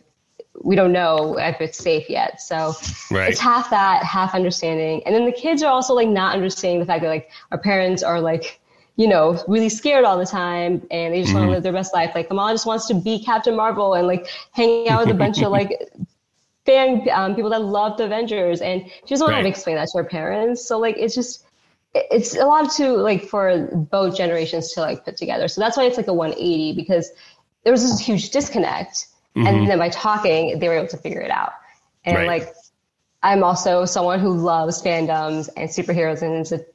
we 0.63 0.75
don't 0.75 0.91
know 0.91 1.37
if 1.37 1.61
it's 1.61 1.77
safe 1.77 2.09
yet. 2.09 2.41
So 2.41 2.73
right. 3.11 3.31
it's 3.31 3.39
half 3.39 3.69
that, 3.69 4.03
half 4.03 4.33
understanding. 4.33 5.03
And 5.05 5.13
then 5.13 5.25
the 5.25 5.31
kids 5.31 5.61
are 5.63 5.71
also 5.71 5.93
like 5.93 6.07
not 6.07 6.35
understanding 6.35 6.79
the 6.79 6.85
fact 6.85 7.03
that 7.03 7.09
like 7.09 7.29
our 7.51 7.57
parents 7.57 8.03
are 8.03 8.19
like, 8.19 8.59
you 8.95 9.07
know, 9.07 9.41
really 9.47 9.69
scared 9.69 10.03
all 10.03 10.17
the 10.17 10.25
time 10.25 10.87
and 10.89 11.13
they 11.13 11.21
just 11.21 11.29
mm-hmm. 11.29 11.39
want 11.39 11.47
to 11.49 11.51
live 11.51 11.63
their 11.63 11.73
best 11.73 11.93
life. 11.93 12.11
Like 12.15 12.29
Kamal 12.29 12.49
just 12.49 12.65
wants 12.65 12.87
to 12.87 12.95
be 12.95 13.23
Captain 13.23 13.55
Marvel 13.55 13.93
and 13.93 14.07
like 14.07 14.27
hanging 14.51 14.89
out 14.89 15.05
with 15.05 15.15
a 15.15 15.17
bunch 15.17 15.41
of 15.41 15.51
like 15.51 15.71
fan 16.65 17.07
um, 17.13 17.35
people 17.35 17.51
that 17.51 17.61
love 17.61 17.97
the 17.97 18.05
Avengers. 18.05 18.61
And 18.61 18.85
she 18.87 19.09
doesn't 19.09 19.25
want 19.25 19.35
right. 19.35 19.43
to 19.43 19.49
explain 19.49 19.75
that 19.75 19.89
to 19.91 19.99
her 19.99 20.03
parents. 20.03 20.67
So 20.67 20.79
like 20.79 20.97
it's 20.97 21.13
just 21.13 21.45
it's 21.93 22.35
a 22.35 22.45
lot 22.45 22.71
to 22.73 22.89
like 22.97 23.23
for 23.23 23.67
both 23.91 24.15
generations 24.17 24.73
to 24.73 24.81
like 24.81 25.05
put 25.05 25.17
together. 25.17 25.47
So 25.47 25.61
that's 25.61 25.77
why 25.77 25.85
it's 25.85 25.97
like 25.97 26.07
a 26.07 26.13
180 26.13 26.73
because 26.73 27.11
there 27.63 27.71
was 27.71 27.81
this 27.81 27.99
huge 27.99 28.29
disconnect. 28.29 29.07
Mm-hmm. 29.35 29.47
And 29.47 29.67
then 29.67 29.77
by 29.77 29.89
talking, 29.89 30.59
they 30.59 30.67
were 30.67 30.75
able 30.75 30.87
to 30.87 30.97
figure 30.97 31.21
it 31.21 31.31
out. 31.31 31.53
And 32.05 32.15
right. 32.15 32.27
like, 32.27 32.53
I'm 33.23 33.43
also 33.43 33.85
someone 33.85 34.19
who 34.19 34.33
loves 34.33 34.81
fandoms 34.81 35.49
and 35.57 35.69
superheroes 35.69 36.21
and 36.21 36.35
is 36.35 36.51
a 36.51 36.65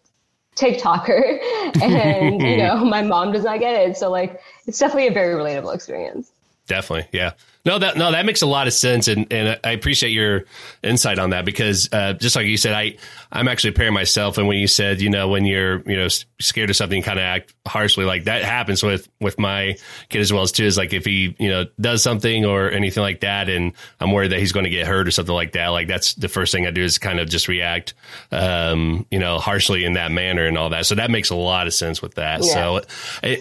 TikToker. 0.57 1.39
and, 1.83 2.43
you 2.43 2.57
know, 2.59 2.85
my 2.85 3.03
mom 3.03 3.33
does 3.33 3.45
not 3.45 3.61
get 3.61 3.89
it. 3.89 3.97
So 3.97 4.11
like, 4.11 4.41
it's 4.67 4.79
definitely 4.79 5.09
a 5.09 5.13
very 5.13 5.35
relatable 5.35 5.75
experience. 5.75 6.33
Definitely. 6.67 7.09
Yeah. 7.13 7.33
No, 7.65 7.79
that 7.79 7.97
no, 7.97 8.11
that 8.11 8.27
makes 8.27 8.43
a 8.43 8.47
lot 8.47 8.67
of 8.67 8.73
sense, 8.73 9.07
and 9.07 9.33
and 9.33 9.61
I 9.63 9.71
appreciate 9.71 10.11
your 10.11 10.47
insight 10.83 11.21
on 11.21 11.31
that 11.31 11.45
because 11.45 11.89
uh, 11.93 12.13
just 12.15 12.35
like 12.35 12.47
you 12.47 12.57
said, 12.57 12.73
I 12.73 12.97
I'm 13.31 13.47
actually 13.47 13.71
a 13.71 13.75
parent 13.75 13.95
myself, 13.95 14.37
and 14.37 14.49
when 14.49 14.59
you 14.59 14.67
said 14.67 15.01
you 15.01 15.11
know 15.11 15.29
when 15.29 15.45
you're 15.45 15.81
you 15.89 15.97
know 15.97 16.09
scared 16.41 16.71
of 16.71 16.77
something, 16.77 17.03
kind 17.03 17.21
of 17.21 17.23
act 17.23 17.55
harshly, 17.65 18.05
like 18.05 18.25
that 18.25 18.43
happens 18.43 18.83
with 18.83 19.09
with 19.21 19.39
my 19.39 19.77
kid 20.09 20.21
as 20.21 20.33
well 20.33 20.43
as 20.43 20.51
too. 20.51 20.65
Is 20.65 20.77
like 20.77 20.93
if 20.93 21.05
he 21.05 21.37
you 21.39 21.49
know 21.51 21.67
does 21.81 22.03
something 22.03 22.45
or 22.45 22.69
anything 22.69 23.01
like 23.01 23.21
that, 23.21 23.49
and 23.49 23.75
I'm 24.01 24.11
worried 24.11 24.33
that 24.33 24.41
he's 24.41 24.51
going 24.51 24.65
to 24.65 24.71
get 24.71 24.89
hurt 24.89 25.07
or 25.07 25.13
something 25.13 25.35
like 25.35 25.53
that, 25.53 25.69
like 25.69 25.87
that's 25.87 26.15
the 26.15 26.29
first 26.29 26.51
thing 26.51 26.67
I 26.67 26.73
do 26.73 26.83
is 26.83 26.99
kind 26.99 27.21
of 27.21 27.29
just 27.29 27.47
react, 27.47 27.95
um, 28.33 29.07
you 29.09 29.21
know, 29.21 29.39
harshly 29.39 29.85
in 29.85 29.93
that 29.93 30.11
manner 30.11 30.47
and 30.47 30.59
all 30.59 30.71
that. 30.71 30.87
So 30.87 30.97
that 30.97 31.13
makes 31.13 31.31
a 31.31 31.37
lot 31.37 31.69
of 31.69 31.75
sense 31.75 32.03
with 32.03 32.15
that. 32.17 32.43
Yeah. 32.43 32.55
So, 32.55 32.81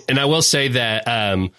and 0.07 0.19
I 0.19 0.25
will 0.25 0.43
say 0.43 0.67
that 0.67 1.07
um, 1.07 1.51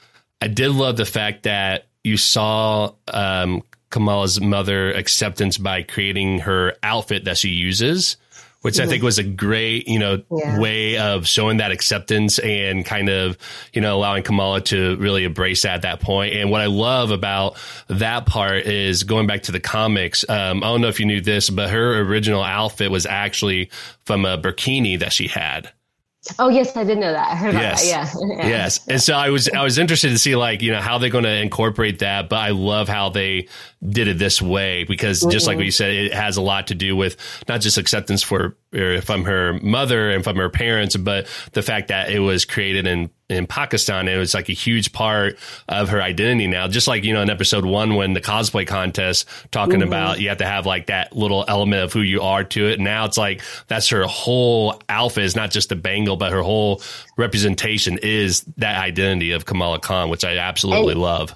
I 0.42 0.48
did 0.48 0.72
love 0.72 0.96
the 0.96 1.04
fact 1.04 1.44
that 1.44 1.86
you 2.02 2.16
saw 2.16 2.94
um, 3.06 3.62
Kamala's 3.90 4.40
mother 4.40 4.90
acceptance 4.90 5.56
by 5.56 5.84
creating 5.84 6.40
her 6.40 6.74
outfit 6.82 7.26
that 7.26 7.38
she 7.38 7.50
uses, 7.50 8.16
which 8.62 8.74
mm-hmm. 8.74 8.82
I 8.82 8.86
think 8.88 9.04
was 9.04 9.20
a 9.20 9.22
great, 9.22 9.86
you 9.86 10.00
know, 10.00 10.20
yeah. 10.32 10.58
way 10.58 10.98
of 10.98 11.28
showing 11.28 11.58
that 11.58 11.70
acceptance 11.70 12.40
and 12.40 12.84
kind 12.84 13.08
of, 13.08 13.38
you 13.72 13.80
know, 13.80 13.96
allowing 13.96 14.24
Kamala 14.24 14.62
to 14.62 14.96
really 14.96 15.22
embrace 15.22 15.62
that 15.62 15.74
at 15.74 15.82
that 15.82 16.00
point. 16.00 16.34
And 16.34 16.50
what 16.50 16.60
I 16.60 16.66
love 16.66 17.12
about 17.12 17.56
that 17.86 18.26
part 18.26 18.66
is 18.66 19.04
going 19.04 19.28
back 19.28 19.44
to 19.44 19.52
the 19.52 19.60
comics. 19.60 20.28
Um, 20.28 20.64
I 20.64 20.66
don't 20.66 20.80
know 20.80 20.88
if 20.88 20.98
you 20.98 21.06
knew 21.06 21.20
this, 21.20 21.50
but 21.50 21.70
her 21.70 22.00
original 22.00 22.42
outfit 22.42 22.90
was 22.90 23.06
actually 23.06 23.70
from 24.06 24.24
a 24.24 24.36
burkini 24.38 24.98
that 24.98 25.12
she 25.12 25.28
had. 25.28 25.70
Oh 26.38 26.48
yes, 26.48 26.76
I 26.76 26.84
did 26.84 26.98
know 26.98 27.12
that. 27.12 27.32
I 27.32 27.34
heard 27.34 27.50
about 27.50 27.62
yes. 27.62 28.14
that. 28.14 28.22
Yeah. 28.28 28.46
yes. 28.46 28.86
And 28.86 29.02
so 29.02 29.14
I 29.14 29.30
was 29.30 29.48
I 29.48 29.64
was 29.64 29.76
interested 29.76 30.10
to 30.10 30.18
see 30.18 30.36
like, 30.36 30.62
you 30.62 30.70
know, 30.70 30.80
how 30.80 30.98
they're 30.98 31.10
going 31.10 31.24
to 31.24 31.30
incorporate 31.30 31.98
that, 31.98 32.28
but 32.28 32.36
I 32.36 32.50
love 32.50 32.88
how 32.88 33.08
they 33.08 33.48
did 33.84 34.06
it 34.06 34.18
this 34.18 34.40
way 34.40 34.84
because 34.84 35.20
mm-hmm. 35.20 35.30
just 35.30 35.48
like 35.48 35.56
what 35.56 35.64
you 35.64 35.72
said, 35.72 35.90
it 35.90 36.14
has 36.14 36.36
a 36.36 36.42
lot 36.42 36.68
to 36.68 36.76
do 36.76 36.94
with 36.94 37.16
not 37.48 37.60
just 37.60 37.76
acceptance 37.76 38.22
for 38.22 38.56
from 39.02 39.24
her 39.24 39.58
mother 39.62 40.10
and 40.10 40.22
from 40.22 40.36
her 40.36 40.48
parents, 40.48 40.96
but 40.96 41.26
the 41.52 41.62
fact 41.62 41.88
that 41.88 42.10
it 42.10 42.20
was 42.20 42.44
created 42.44 42.86
in 42.86 43.10
in 43.32 43.46
Pakistan. 43.46 44.08
It 44.08 44.16
was 44.16 44.34
like 44.34 44.48
a 44.48 44.54
huge 44.54 44.92
part 44.92 45.38
of 45.68 45.88
her 45.88 46.02
identity 46.02 46.46
now. 46.46 46.68
Just 46.68 46.88
like, 46.88 47.04
you 47.04 47.12
know, 47.12 47.22
in 47.22 47.30
episode 47.30 47.64
one, 47.64 47.94
when 47.94 48.12
the 48.12 48.20
cosplay 48.20 48.66
contest 48.66 49.28
talking 49.50 49.80
mm-hmm. 49.80 49.88
about 49.88 50.20
you 50.20 50.28
have 50.28 50.38
to 50.38 50.46
have 50.46 50.66
like 50.66 50.86
that 50.86 51.14
little 51.14 51.44
element 51.48 51.82
of 51.82 51.92
who 51.92 52.00
you 52.00 52.22
are 52.22 52.44
to 52.44 52.68
it. 52.68 52.80
Now 52.80 53.04
it's 53.04 53.18
like 53.18 53.42
that's 53.68 53.88
her 53.88 54.04
whole 54.04 54.80
outfit 54.88 55.24
is 55.24 55.36
not 55.36 55.50
just 55.50 55.68
the 55.68 55.76
bangle, 55.76 56.16
but 56.16 56.32
her 56.32 56.42
whole 56.42 56.82
representation 57.16 57.98
is 58.02 58.42
that 58.56 58.80
identity 58.80 59.32
of 59.32 59.44
Kamala 59.44 59.80
Khan, 59.80 60.08
which 60.10 60.24
I 60.24 60.38
absolutely 60.38 60.94
love 60.94 61.34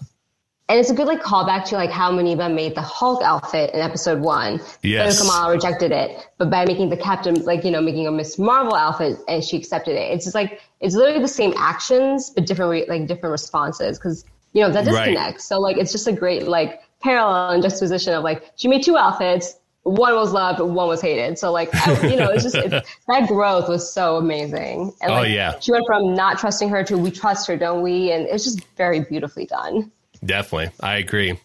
and 0.68 0.80
it's 0.80 0.90
a 0.90 0.94
good 0.94 1.06
like 1.06 1.22
callback 1.22 1.64
to 1.66 1.76
like 1.76 1.90
how 1.90 2.10
Muneeba 2.10 2.52
made 2.52 2.74
the 2.74 2.82
Hulk 2.82 3.22
outfit 3.22 3.72
in 3.72 3.80
episode 3.80 4.20
one. 4.20 4.60
Yes. 4.82 5.18
But 5.18 5.22
Kamala 5.22 5.52
rejected 5.52 5.92
it, 5.92 6.26
but 6.38 6.50
by 6.50 6.64
making 6.64 6.88
the 6.88 6.96
Captain 6.96 7.34
like 7.44 7.64
you 7.64 7.70
know 7.70 7.80
making 7.80 8.06
a 8.06 8.10
Miss 8.10 8.38
Marvel 8.38 8.74
outfit 8.74 9.18
and 9.28 9.44
she 9.44 9.56
accepted 9.56 9.92
it. 9.96 10.12
It's 10.12 10.24
just 10.24 10.34
like 10.34 10.60
it's 10.80 10.96
literally 10.96 11.20
the 11.20 11.28
same 11.28 11.54
actions 11.56 12.30
but 12.30 12.46
different 12.46 12.70
re- 12.70 12.86
like 12.88 13.06
different 13.06 13.30
responses 13.30 13.98
because 13.98 14.24
you 14.54 14.62
know 14.62 14.70
that 14.72 14.84
disconnect. 14.84 15.16
Right. 15.16 15.40
So 15.40 15.60
like 15.60 15.76
it's 15.76 15.92
just 15.92 16.08
a 16.08 16.12
great 16.12 16.48
like 16.48 16.82
parallel 17.00 17.50
and 17.50 17.62
juxtaposition 17.62 18.14
of 18.14 18.24
like 18.24 18.50
she 18.56 18.66
made 18.66 18.82
two 18.82 18.96
outfits. 18.96 19.56
One 19.84 20.16
was 20.16 20.32
loved, 20.32 20.58
one 20.58 20.88
was 20.88 21.00
hated. 21.00 21.38
So 21.38 21.52
like 21.52 21.72
I, 21.72 22.08
you 22.08 22.16
know, 22.16 22.30
it's 22.30 22.42
just 22.42 22.56
it's, 22.56 22.88
that 23.06 23.28
growth 23.28 23.68
was 23.68 23.88
so 23.92 24.16
amazing. 24.16 24.92
And, 25.00 25.12
oh, 25.12 25.14
like, 25.14 25.26
oh 25.26 25.28
yeah, 25.28 25.60
she 25.60 25.70
went 25.70 25.86
from 25.86 26.12
not 26.14 26.40
trusting 26.40 26.68
her 26.70 26.82
to 26.82 26.98
we 26.98 27.12
trust 27.12 27.46
her, 27.46 27.56
don't 27.56 27.82
we? 27.82 28.10
And 28.10 28.26
it's 28.26 28.42
just 28.42 28.64
very 28.76 28.98
beautifully 28.98 29.46
done. 29.46 29.92
Definitely. 30.26 30.72
I 30.80 30.96
agree. 30.96 31.38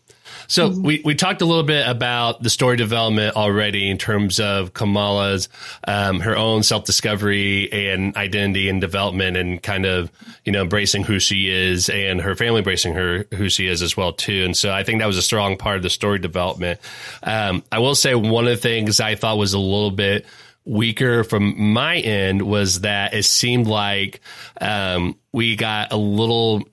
So 0.48 0.70
mm-hmm. 0.70 0.84
we, 0.84 1.02
we 1.06 1.16
talked 1.16 1.42
a 1.42 1.46
little 1.46 1.64
bit 1.64 1.88
about 1.88 2.44
the 2.44 2.50
story 2.50 2.76
development 2.76 3.36
already 3.36 3.90
in 3.90 3.98
terms 3.98 4.40
of 4.40 4.74
Kamala's 4.74 5.48
um, 5.88 6.20
her 6.20 6.36
own 6.36 6.64
self 6.64 6.84
discovery 6.84 7.72
and 7.72 8.16
identity 8.18 8.68
and 8.70 8.82
development 8.82 9.38
and 9.38 9.64
kind 9.64 9.86
of 9.86 10.12
you 10.44 10.52
know 10.52 10.64
embracing 10.64 11.04
who 11.04 11.20
she 11.20 11.50
is 11.50 11.90
and 11.90 12.22
her 12.22 12.36
family 12.36 12.60
embracing 12.60 12.94
her 12.96 13.26
who 13.34 13.50
she 13.50 13.68
is 13.68 13.82
as 13.82 13.96
well 13.96 14.14
too. 14.14 14.44
And 14.44 14.58
so 14.58 14.72
I 14.72 14.84
think 14.84 15.00
that 15.00 15.06
was 15.06 15.18
a 15.18 15.22
strong 15.22 15.58
part 15.58 15.78
of 15.78 15.84
the 15.84 15.90
story 15.90 16.20
development. 16.20 16.80
Um, 17.24 17.64
I 17.72 17.80
will 17.80 17.96
say 17.96 18.16
one 18.16 18.46
of 18.46 18.52
the 18.52 18.58
things 18.58 19.00
I 19.00 19.16
thought 19.16 19.38
was 19.38 19.54
a 19.54 19.60
little 19.60 19.92
bit 19.92 20.26
weaker 20.66 21.24
from 21.24 21.74
my 21.74 21.98
end 21.98 22.42
was 22.42 22.82
that 22.82 23.14
it 23.14 23.24
seemed 23.24 23.68
like 23.68 24.22
um, 24.60 25.18
we 25.32 25.56
got 25.56 25.92
a 25.92 25.98
little 25.98 26.64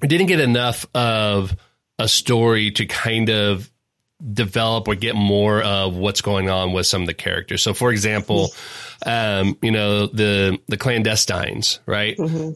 we 0.00 0.08
didn't 0.08 0.26
get 0.26 0.40
enough 0.40 0.86
of 0.94 1.54
a 1.98 2.08
story 2.08 2.70
to 2.72 2.86
kind 2.86 3.30
of 3.30 3.70
develop 4.32 4.88
or 4.88 4.94
get 4.94 5.14
more 5.14 5.62
of 5.62 5.94
what's 5.96 6.20
going 6.20 6.48
on 6.48 6.72
with 6.72 6.86
some 6.86 7.02
of 7.02 7.06
the 7.06 7.14
characters. 7.14 7.62
So, 7.62 7.74
for 7.74 7.90
example, 7.90 8.50
um, 9.06 9.56
you 9.62 9.70
know 9.70 10.06
the 10.06 10.58
the 10.68 10.76
clandestines, 10.76 11.78
right? 11.86 12.16
Mm-hmm. 12.16 12.50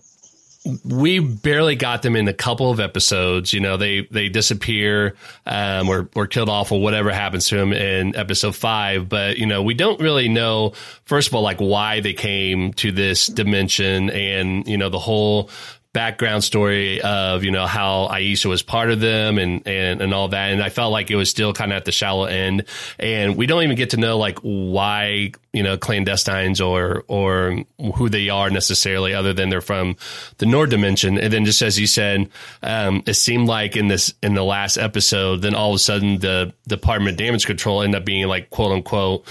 We 0.84 1.18
barely 1.18 1.74
got 1.74 2.02
them 2.02 2.14
in 2.14 2.28
a 2.28 2.32
couple 2.32 2.70
of 2.70 2.78
episodes. 2.78 3.52
You 3.52 3.58
know, 3.58 3.76
they 3.76 4.06
they 4.10 4.28
disappear 4.28 5.16
um, 5.44 5.88
or 5.88 6.08
or 6.14 6.26
killed 6.28 6.48
off 6.48 6.70
or 6.70 6.80
whatever 6.80 7.10
happens 7.10 7.48
to 7.48 7.56
them 7.56 7.72
in 7.72 8.14
episode 8.14 8.54
five. 8.54 9.08
But 9.08 9.38
you 9.38 9.46
know, 9.46 9.62
we 9.62 9.74
don't 9.74 10.00
really 10.00 10.28
know. 10.28 10.72
First 11.04 11.28
of 11.28 11.34
all, 11.34 11.42
like 11.42 11.58
why 11.58 12.00
they 12.00 12.12
came 12.12 12.72
to 12.74 12.92
this 12.92 13.26
dimension, 13.26 14.10
and 14.10 14.66
you 14.68 14.78
know 14.78 14.88
the 14.88 15.00
whole 15.00 15.50
background 15.92 16.42
story 16.42 17.02
of 17.02 17.44
you 17.44 17.50
know 17.50 17.66
how 17.66 18.08
Aisha 18.10 18.46
was 18.46 18.62
part 18.62 18.90
of 18.90 19.00
them 19.00 19.38
and 19.38 19.66
and 19.66 20.00
and 20.00 20.14
all 20.14 20.28
that. 20.28 20.52
And 20.52 20.62
I 20.62 20.70
felt 20.70 20.92
like 20.92 21.10
it 21.10 21.16
was 21.16 21.28
still 21.28 21.52
kind 21.52 21.72
of 21.72 21.76
at 21.76 21.84
the 21.84 21.92
shallow 21.92 22.24
end. 22.24 22.64
And 22.98 23.36
we 23.36 23.46
don't 23.46 23.62
even 23.62 23.76
get 23.76 23.90
to 23.90 23.96
know 23.96 24.18
like 24.18 24.38
why 24.40 25.32
you 25.52 25.62
know 25.62 25.76
clandestines 25.76 26.64
or 26.66 27.04
or 27.08 27.64
who 27.96 28.08
they 28.08 28.30
are 28.30 28.48
necessarily 28.50 29.14
other 29.14 29.32
than 29.32 29.50
they're 29.50 29.60
from 29.60 29.96
the 30.38 30.46
Noor 30.46 30.66
dimension. 30.66 31.18
And 31.18 31.32
then 31.32 31.44
just 31.44 31.60
as 31.62 31.78
you 31.78 31.86
said 31.86 32.28
um, 32.62 33.02
it 33.06 33.14
seemed 33.14 33.48
like 33.48 33.76
in 33.76 33.88
this 33.88 34.14
in 34.22 34.34
the 34.34 34.44
last 34.44 34.78
episode 34.78 35.42
then 35.42 35.54
all 35.54 35.70
of 35.70 35.76
a 35.76 35.78
sudden 35.78 36.18
the 36.18 36.54
Department 36.66 37.12
of 37.14 37.18
Damage 37.18 37.46
Control 37.46 37.82
ended 37.82 38.00
up 38.00 38.06
being 38.06 38.26
like 38.26 38.50
quote 38.50 38.72
unquote 38.72 39.26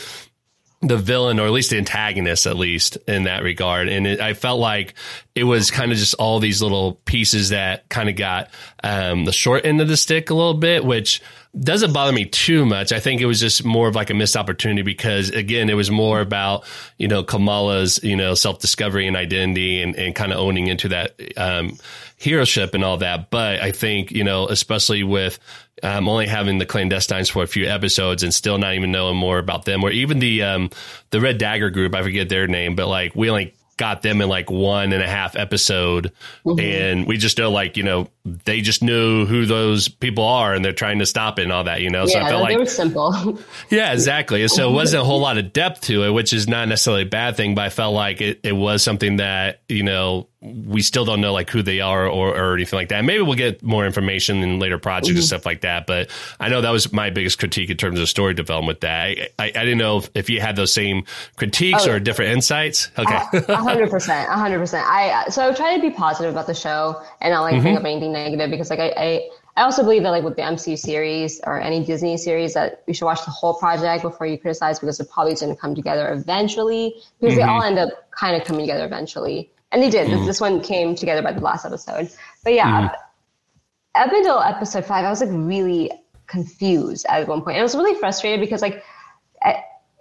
the 0.82 0.98
villain 0.98 1.40
or 1.40 1.46
at 1.46 1.52
least 1.52 1.70
the 1.70 1.78
antagonist 1.78 2.48
at 2.48 2.58
least 2.58 2.98
in 3.08 3.24
that 3.24 3.44
regard. 3.44 3.88
And 3.88 4.08
it, 4.08 4.20
i 4.20 4.34
felt 4.34 4.60
like 4.60 4.96
it 5.36 5.44
was 5.44 5.72
kind 5.72 5.92
of 5.92 5.98
just 5.98 6.16
all 6.16 6.40
these 6.40 6.62
little 6.62 6.96
pieces 7.06 7.50
that 7.50 7.88
kind 7.90 8.10
of 8.10 8.16
got 8.16 8.50
um, 8.84 9.26
the 9.26 9.32
short 9.32 9.66
end 9.66 9.80
of 9.80 9.88
the 9.88 9.98
stick 9.98 10.30
a 10.30 10.34
little 10.34 10.56
bit 10.56 10.84
which 10.84 11.22
doesn't 11.60 11.92
bother 11.92 12.14
me 12.14 12.26
too 12.26 12.66
much. 12.66 12.94
I 12.94 13.02
think 13.02 13.20
it 13.20 13.26
was 13.26 13.42
just 13.42 13.66
more 13.66 13.90
of 13.90 13.96
like 13.96 14.10
a 14.10 14.14
missed 14.14 14.38
opportunity 14.38 14.84
because 14.84 15.30
again 15.30 15.70
it 15.70 15.74
was 15.74 15.92
more 15.92 16.22
about 16.22 16.64
you 16.98 17.10
know 17.10 17.24
kamala's 17.24 18.02
you 18.04 18.16
know 18.16 18.34
self-discovery 18.36 19.06
and 19.06 19.18
identity 19.18 19.82
and, 19.82 19.96
and 19.98 20.16
kind 20.16 20.32
of 20.32 20.40
owning 20.40 20.68
into 20.68 20.88
that 20.90 21.14
um, 21.38 21.78
heroship 22.20 22.74
and 22.74 22.84
all 22.84 22.98
that. 22.98 23.30
But 23.30 23.60
i 23.62 23.72
think 23.72 24.12
you 24.12 24.24
know 24.24 24.48
especially 24.48 25.04
with 25.04 25.40
um, 25.84 26.08
only 26.08 26.28
having 26.28 26.58
the 26.58 26.66
clandestines 26.66 27.32
for 27.32 27.44
a 27.44 27.48
few 27.48 27.68
episodes 27.68 28.24
and 28.24 28.34
still 28.34 28.58
not 28.58 28.74
even 28.76 28.92
knowing 28.92 29.18
more 29.18 29.40
about 29.40 29.66
them, 29.66 29.84
or 29.84 29.92
even 29.92 30.20
the 30.20 30.44
um, 30.44 30.70
the 31.10 31.22
Red 31.22 31.38
Dagger 31.38 31.70
group. 31.70 31.96
I 31.96 32.04
forget 32.04 32.30
their 32.30 32.48
name, 32.48 32.76
but 32.76 32.88
like 32.88 33.16
we 33.16 33.30
only 33.30 33.54
got 33.78 34.04
them 34.04 34.22
in 34.22 34.30
like 34.30 34.52
one 34.52 34.94
and 34.94 35.02
a 35.02 35.08
half 35.08 35.36
episode, 35.36 36.12
mm-hmm. 36.46 36.60
and 36.60 37.08
we 37.08 37.18
just 37.18 37.38
know 37.38 37.52
like 37.52 37.78
you 37.78 37.84
know 37.84 38.10
they 38.24 38.62
just 38.62 38.84
knew 38.84 39.26
who 39.26 39.46
those 39.46 39.88
people 39.88 40.24
are 40.24 40.54
and 40.54 40.64
they're 40.64 40.74
trying 40.74 41.00
to 41.00 41.06
stop 41.06 41.40
it 41.40 41.44
and 41.44 41.52
all 41.52 41.64
that, 41.64 41.82
you 41.82 41.90
know. 41.90 42.06
Yeah, 42.06 42.14
so 42.14 42.20
I 42.20 42.30
felt 42.30 42.42
like 42.42 42.54
they 42.54 42.58
were 42.58 42.66
simple. 42.66 43.40
yeah, 43.70 43.94
exactly. 43.94 44.48
So 44.48 44.70
it 44.70 44.74
wasn't 44.74 45.02
a 45.02 45.06
whole 45.06 45.20
lot 45.20 45.38
of 45.38 45.54
depth 45.54 45.82
to 45.82 46.04
it, 46.04 46.12
which 46.12 46.32
is 46.34 46.48
not 46.48 46.68
necessarily 46.68 47.04
a 47.04 47.08
bad 47.08 47.36
thing, 47.36 47.56
but 47.56 47.66
I 47.66 47.70
felt 47.70 47.96
like 47.96 48.22
it, 48.22 48.42
it 48.44 48.56
was 48.56 48.84
something 48.84 49.18
that 49.18 49.62
you 49.68 49.84
know 49.84 50.28
we 50.42 50.82
still 50.82 51.06
don't 51.06 51.22
know 51.22 51.34
like 51.34 51.52
who 51.52 51.62
they 51.62 51.82
are 51.82 52.08
or, 52.08 52.36
or 52.36 52.56
anything 52.56 52.78
like 52.78 52.90
that. 52.90 53.06
Maybe 53.06 53.22
we'll 53.22 53.36
get 53.36 53.62
more 53.62 53.86
information 53.86 54.38
in 54.38 54.60
later 54.60 54.80
projects 54.80 55.10
mm-hmm. 55.10 55.18
and 55.18 55.26
stuff 55.26 55.46
like 55.46 55.62
that. 55.62 55.86
But 55.86 56.10
I 56.40 56.50
know 56.50 56.62
that 56.62 56.72
was 56.72 56.92
my 56.92 57.12
biggest 57.12 57.38
critique 57.38 57.70
in 57.70 57.78
terms 57.78 58.00
of 58.00 58.10
story 58.10 58.34
development 58.34 58.82
that. 58.82 58.92
I, 58.92 59.28
I, 59.38 59.46
I 59.46 59.52
didn't 59.52 59.78
know 59.78 60.00
if, 60.00 60.10
if, 60.16 60.30
you 60.32 60.42
had 60.42 60.56
those 60.56 60.74
same 60.74 61.04
critiques 61.36 61.86
oh, 61.86 61.92
or 61.92 62.00
different 62.00 62.32
insights. 62.32 62.90
Okay. 62.98 63.20
A 63.50 63.56
hundred 63.56 63.92
percent. 63.92 64.30
A 64.30 64.38
hundred 64.38 64.58
percent. 64.58 64.88
I, 64.88 65.30
so 65.30 65.48
I 65.48 65.54
try 65.54 65.76
to 65.76 65.82
be 65.82 65.92
positive 65.92 66.32
about 66.32 66.48
the 66.48 66.56
show 66.56 67.00
and 67.20 67.32
not 67.32 67.42
like 67.42 67.54
mm-hmm. 67.54 67.62
bring 67.62 67.78
up 67.78 67.86
anything 67.86 68.11
negative 68.12 68.50
because 68.50 68.70
like 68.70 68.80
I, 68.80 68.94
I, 68.98 69.30
I 69.58 69.64
also 69.64 69.84
believe 69.84 70.04
that 70.04 70.10
like 70.10 70.24
with 70.24 70.36
the 70.36 70.42
MCU 70.42 70.78
series 70.78 71.42
or 71.46 71.60
any 71.60 71.84
Disney 71.84 72.18
series 72.18 72.54
that 72.54 72.84
you 72.88 72.94
should 72.94 73.06
watch 73.06 73.24
the 73.26 73.32
whole 73.32 73.54
project 73.56 74.04
before 74.04 74.28
you 74.28 74.38
criticize 74.38 74.80
because 74.80 75.00
it 75.00 75.10
probably 75.10 75.34
didn't 75.34 75.58
come 75.58 75.76
together 75.76 76.12
eventually 76.12 76.96
because 77.20 77.38
mm-hmm. 77.38 77.46
they 77.46 77.52
all 77.52 77.64
end 77.64 77.80
up 77.80 77.90
kind 78.12 78.40
of 78.40 78.48
coming 78.48 78.62
together 78.62 78.86
eventually. 78.86 79.52
And 79.72 79.82
they 79.82 79.90
did. 79.90 80.08
Mm-hmm. 80.08 80.26
This 80.26 80.42
one 80.42 80.62
came 80.62 80.96
together 80.96 81.22
by 81.22 81.32
the 81.32 81.40
last 81.40 81.66
episode. 81.66 82.10
But 82.44 82.54
yeah, 82.54 82.90
mm-hmm. 82.90 84.04
up 84.04 84.14
until 84.14 84.40
episode 84.40 84.86
five, 84.86 85.06
I 85.06 85.10
was 85.10 85.22
like 85.22 85.30
really 85.32 85.92
confused 86.28 87.06
at 87.10 87.28
one 87.28 87.42
point. 87.42 87.56
And 87.56 87.62
I 87.62 87.64
was 87.64 87.76
really 87.76 87.98
frustrated 88.00 88.40
because 88.40 88.62
like 88.62 88.84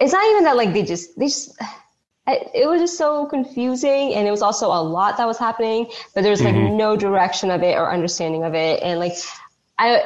it's 0.01 0.13
not 0.13 0.27
even 0.31 0.45
that 0.45 0.57
like 0.57 0.73
they 0.73 0.83
just 0.83 1.17
they 1.19 1.27
just 1.27 1.61
it 2.55 2.69
was 2.69 2.81
just 2.81 2.97
so 2.97 3.27
confusing 3.27 4.15
and 4.15 4.27
it 4.27 4.31
was 4.31 4.43
also 4.43 4.67
a 4.67 4.83
lot 4.83 5.17
that 5.17 5.27
was 5.27 5.39
happening 5.39 5.87
but 6.15 6.23
there 6.23 6.31
was 6.31 6.43
like 6.43 6.55
mm-hmm. 6.55 6.77
no 6.77 6.97
direction 6.97 7.51
of 7.51 7.63
it 7.63 7.77
or 7.77 7.93
understanding 7.93 8.45
of 8.45 8.55
it 8.55 8.83
and 8.83 8.99
like 8.99 9.13
i 9.79 10.03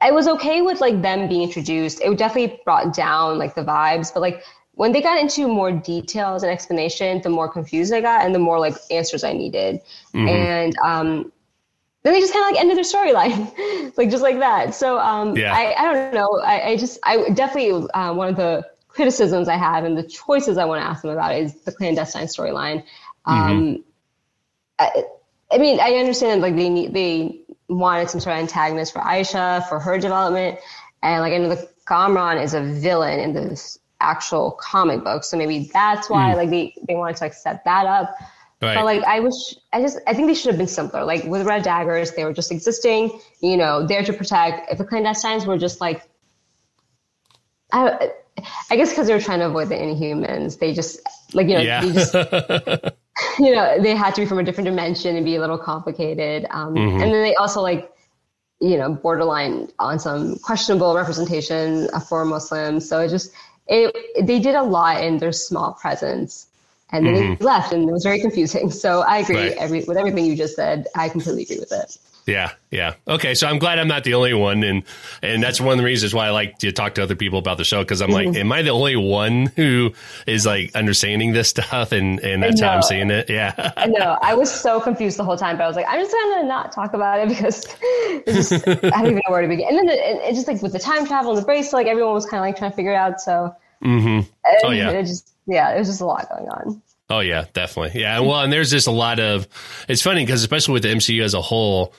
i 0.00 0.10
was 0.10 0.28
okay 0.28 0.62
with 0.62 0.80
like 0.80 1.00
them 1.02 1.28
being 1.28 1.42
introduced 1.42 2.00
it 2.00 2.18
definitely 2.18 2.60
brought 2.64 2.94
down 2.94 3.38
like 3.38 3.54
the 3.54 3.64
vibes 3.64 4.12
but 4.12 4.20
like 4.20 4.42
when 4.72 4.92
they 4.92 5.02
got 5.02 5.18
into 5.18 5.48
more 5.48 5.72
details 5.72 6.42
and 6.42 6.52
explanation 6.52 7.20
the 7.22 7.30
more 7.30 7.48
confused 7.48 7.92
i 7.92 8.00
got 8.00 8.24
and 8.24 8.34
the 8.34 8.38
more 8.38 8.58
like 8.58 8.74
answers 8.90 9.24
i 9.24 9.32
needed 9.32 9.80
mm-hmm. 10.14 10.28
and 10.28 10.76
um 10.84 11.32
then 12.04 12.12
they 12.12 12.20
just 12.20 12.32
kind 12.32 12.44
of 12.44 12.52
like 12.52 12.60
ended 12.60 12.76
their 12.76 12.84
storyline 12.84 13.96
like 13.96 14.10
just 14.10 14.22
like 14.22 14.38
that 14.38 14.74
so 14.74 14.98
um 14.98 15.36
yeah. 15.36 15.52
I, 15.54 15.74
I 15.74 15.92
don't 15.92 16.14
know 16.14 16.40
I, 16.40 16.70
I 16.70 16.76
just 16.76 16.98
i 17.02 17.28
definitely 17.30 17.88
uh, 17.92 18.14
one 18.14 18.28
of 18.28 18.36
the 18.36 18.64
criticisms 18.98 19.46
I 19.46 19.56
have 19.56 19.84
and 19.84 19.96
the 19.96 20.02
choices 20.02 20.58
I 20.58 20.64
want 20.64 20.82
to 20.82 20.84
ask 20.84 21.02
them 21.02 21.12
about 21.12 21.32
is 21.36 21.54
the 21.60 21.70
clandestine 21.70 22.26
storyline. 22.26 22.82
Um, 23.24 23.52
mm-hmm. 23.52 23.82
I, 24.80 25.04
I, 25.52 25.58
mean, 25.58 25.78
I 25.78 25.92
understand 25.92 26.42
like 26.42 26.56
they 26.56 26.68
need, 26.68 26.92
they 26.92 27.42
wanted 27.68 28.10
some 28.10 28.18
sort 28.18 28.34
of 28.34 28.40
antagonist 28.40 28.92
for 28.92 28.98
Aisha 28.98 29.68
for 29.68 29.78
her 29.78 30.00
development, 30.00 30.58
and 31.00 31.22
like 31.22 31.32
I 31.32 31.38
know 31.38 31.48
the 31.48 31.68
Kamran 31.86 32.38
is 32.38 32.54
a 32.54 32.60
villain 32.60 33.20
in 33.20 33.34
this 33.34 33.78
actual 34.00 34.50
comic 34.60 35.04
book, 35.04 35.22
so 35.22 35.36
maybe 35.36 35.70
that's 35.72 36.10
why 36.10 36.32
mm. 36.32 36.36
like 36.36 36.50
they 36.50 36.74
they 36.88 36.96
wanted 36.96 37.14
to 37.18 37.24
like 37.24 37.34
set 37.34 37.64
that 37.66 37.86
up. 37.86 38.16
Right. 38.60 38.74
But 38.74 38.84
like 38.84 39.04
I 39.04 39.20
wish, 39.20 39.54
I 39.72 39.80
just 39.80 40.00
I 40.08 40.14
think 40.14 40.26
they 40.26 40.34
should 40.34 40.50
have 40.50 40.58
been 40.58 40.66
simpler. 40.66 41.04
Like 41.04 41.22
with 41.22 41.46
Red 41.46 41.62
Daggers, 41.62 42.10
they 42.16 42.24
were 42.24 42.32
just 42.32 42.50
existing, 42.50 43.20
you 43.40 43.56
know, 43.56 43.86
there 43.86 44.02
to 44.02 44.12
protect. 44.12 44.72
If 44.72 44.78
the 44.78 44.84
clandestines 44.84 45.46
were 45.46 45.56
just 45.56 45.80
like, 45.80 46.02
I, 47.72 48.10
I 48.70 48.76
guess 48.76 48.90
because 48.90 49.06
they 49.06 49.14
were 49.14 49.20
trying 49.20 49.40
to 49.40 49.46
avoid 49.46 49.68
the 49.68 49.74
Inhumans, 49.74 50.58
they 50.58 50.72
just 50.72 51.00
like 51.32 51.48
you 51.48 51.54
know 51.54 51.60
yeah. 51.60 51.84
they 51.84 51.92
just 51.92 52.14
you 53.38 53.54
know 53.54 53.80
they 53.80 53.94
had 53.94 54.14
to 54.14 54.22
be 54.22 54.26
from 54.26 54.38
a 54.38 54.44
different 54.44 54.66
dimension 54.66 55.16
and 55.16 55.24
be 55.24 55.36
a 55.36 55.40
little 55.40 55.58
complicated. 55.58 56.46
Um, 56.50 56.74
mm-hmm. 56.74 57.02
And 57.02 57.12
then 57.12 57.22
they 57.22 57.34
also 57.34 57.60
like 57.60 57.92
you 58.60 58.76
know 58.76 58.94
borderline 58.94 59.68
on 59.78 59.98
some 59.98 60.36
questionable 60.38 60.94
representation 60.94 61.88
for 62.08 62.24
Muslims. 62.24 62.88
So 62.88 63.00
it 63.00 63.08
just 63.08 63.32
it 63.66 64.26
they 64.26 64.38
did 64.38 64.54
a 64.54 64.62
lot 64.62 65.02
in 65.02 65.18
their 65.18 65.32
small 65.32 65.72
presence. 65.74 66.46
And 66.90 67.04
then 67.04 67.14
mm-hmm. 67.16 67.34
they 67.34 67.44
left, 67.44 67.72
and 67.74 67.86
it 67.86 67.92
was 67.92 68.02
very 68.02 68.18
confusing. 68.18 68.70
So 68.78 69.02
I 69.02 69.18
agree 69.18 69.36
right. 69.36 69.52
every, 69.58 69.84
with 69.84 69.98
everything 69.98 70.24
you 70.24 70.34
just 70.34 70.56
said. 70.56 70.86
I 70.94 71.10
completely 71.10 71.42
agree 71.42 71.58
with 71.58 71.70
it. 71.70 71.98
Yeah, 72.28 72.52
yeah. 72.70 72.92
Okay, 73.08 73.34
so 73.34 73.46
I'm 73.46 73.58
glad 73.58 73.78
I'm 73.78 73.88
not 73.88 74.04
the 74.04 74.12
only 74.12 74.34
one, 74.34 74.62
and 74.62 74.82
and 75.22 75.42
that's 75.42 75.62
one 75.62 75.72
of 75.72 75.78
the 75.78 75.84
reasons 75.84 76.12
why 76.12 76.26
I 76.26 76.30
like 76.30 76.58
to 76.58 76.72
talk 76.72 76.96
to 76.96 77.02
other 77.02 77.16
people 77.16 77.38
about 77.38 77.56
the 77.56 77.64
show 77.64 77.80
because 77.80 78.02
I'm 78.02 78.10
like, 78.10 78.28
mm-hmm. 78.28 78.36
am 78.36 78.52
I 78.52 78.60
the 78.60 78.70
only 78.70 78.96
one 78.96 79.46
who 79.56 79.94
is 80.26 80.44
like 80.44 80.76
understanding 80.76 81.32
this 81.32 81.48
stuff, 81.48 81.90
and 81.90 82.20
and 82.20 82.42
that's 82.42 82.60
how 82.60 82.68
I'm 82.68 82.82
seeing 82.82 83.10
it? 83.10 83.30
Yeah. 83.30 83.72
I 83.78 83.86
know. 83.86 84.18
I 84.20 84.34
was 84.34 84.52
so 84.52 84.78
confused 84.78 85.16
the 85.16 85.24
whole 85.24 85.38
time, 85.38 85.56
but 85.56 85.64
I 85.64 85.68
was 85.68 85.76
like, 85.76 85.86
I'm 85.88 85.98
just 86.00 86.12
gonna 86.12 86.46
not 86.46 86.70
talk 86.70 86.92
about 86.92 87.20
it 87.20 87.28
because 87.30 87.64
just, 88.26 88.52
I 88.68 88.74
don't 88.74 89.06
even 89.06 89.22
know 89.26 89.32
where 89.32 89.40
to 89.40 89.48
begin. 89.48 89.66
And 89.66 89.78
then 89.78 89.88
it, 89.88 89.98
it, 89.98 90.34
just 90.34 90.46
like 90.46 90.60
with 90.60 90.74
the 90.74 90.78
time 90.78 91.06
travel 91.06 91.30
and 91.30 91.40
the 91.40 91.46
bracelet, 91.46 91.72
like 91.72 91.86
everyone 91.86 92.12
was 92.12 92.26
kind 92.26 92.40
of 92.40 92.42
like 92.42 92.58
trying 92.58 92.72
to 92.72 92.76
figure 92.76 92.92
it 92.92 92.96
out. 92.96 93.22
So, 93.22 93.56
mm-hmm. 93.82 94.28
oh 94.64 94.70
yeah, 94.70 94.90
it 94.90 95.04
just 95.04 95.32
yeah, 95.46 95.74
it 95.74 95.78
was 95.78 95.88
just 95.88 96.02
a 96.02 96.06
lot 96.06 96.28
going 96.28 96.50
on. 96.50 96.82
Oh 97.08 97.20
yeah, 97.20 97.46
definitely. 97.54 98.02
Yeah, 98.02 98.20
well, 98.20 98.42
and 98.42 98.52
there's 98.52 98.70
just 98.70 98.86
a 98.86 98.90
lot 98.90 99.18
of. 99.18 99.48
It's 99.88 100.02
funny 100.02 100.26
because 100.26 100.42
especially 100.42 100.74
with 100.74 100.82
the 100.82 100.90
MCU 100.90 101.22
as 101.22 101.32
a 101.32 101.40
whole 101.40 101.94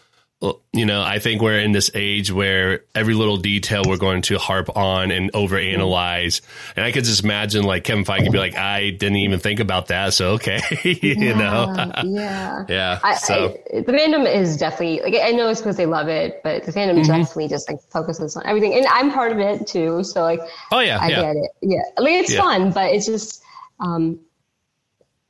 you 0.71 0.86
know, 0.86 1.02
I 1.02 1.19
think 1.19 1.41
we're 1.41 1.60
in 1.60 1.73
this 1.73 1.91
age 1.93 2.32
where 2.32 2.84
every 2.95 3.13
little 3.13 3.36
detail 3.36 3.82
we're 3.86 3.97
going 3.97 4.21
to 4.23 4.38
harp 4.38 4.75
on 4.78 5.12
and 5.12 5.34
overanalyze. 5.34 6.39
And 6.78 6.86
I 6.86 6.93
could 6.93 7.04
just 7.04 7.25
imagine 7.25 7.63
like 7.63 7.84
Kevin 7.84 8.06
Feige 8.06 8.32
be 8.32 8.38
like, 8.38 8.56
I 8.56 8.91
didn't 8.91 9.17
even 9.17 9.39
think 9.39 9.60
about 9.60 9.88
that. 9.88 10.13
So, 10.13 10.32
okay. 10.34 10.62
you 10.84 11.15
yeah, 11.17 11.38
know? 11.38 11.91
yeah. 12.06 12.65
Yeah. 12.69 12.99
I, 13.04 13.15
so 13.15 13.58
I, 13.73 13.82
the 13.82 13.91
fandom 13.91 14.34
is 14.34 14.56
definitely 14.56 15.02
like, 15.02 15.21
I 15.21 15.32
know 15.32 15.49
it's 15.49 15.60
because 15.60 15.75
they 15.75 15.86
love 15.86 16.08
it, 16.08 16.41
but 16.41 16.63
the 16.63 16.71
fandom 16.71 16.93
mm-hmm. 16.93 17.12
definitely 17.12 17.49
just 17.49 17.69
like 17.69 17.82
focuses 17.91 18.38
on 18.38 18.45
everything. 18.45 18.73
And 18.75 18.88
I'm 18.88 19.12
part 19.12 19.34
of 19.34 19.39
it 19.39 19.67
too. 19.67 20.06
So 20.06 20.23
like, 20.23 20.39
oh 20.71 20.80
yeah, 20.80 20.99
I 21.02 21.10
yeah. 21.10 21.21
get 21.21 21.36
it. 21.36 21.52
Yeah. 21.62 21.82
Like 21.97 22.13
it's 22.13 22.32
yeah. 22.32 22.41
fun, 22.41 22.71
but 22.71 22.93
it's 22.93 23.06
just, 23.06 23.43
um, 23.82 24.21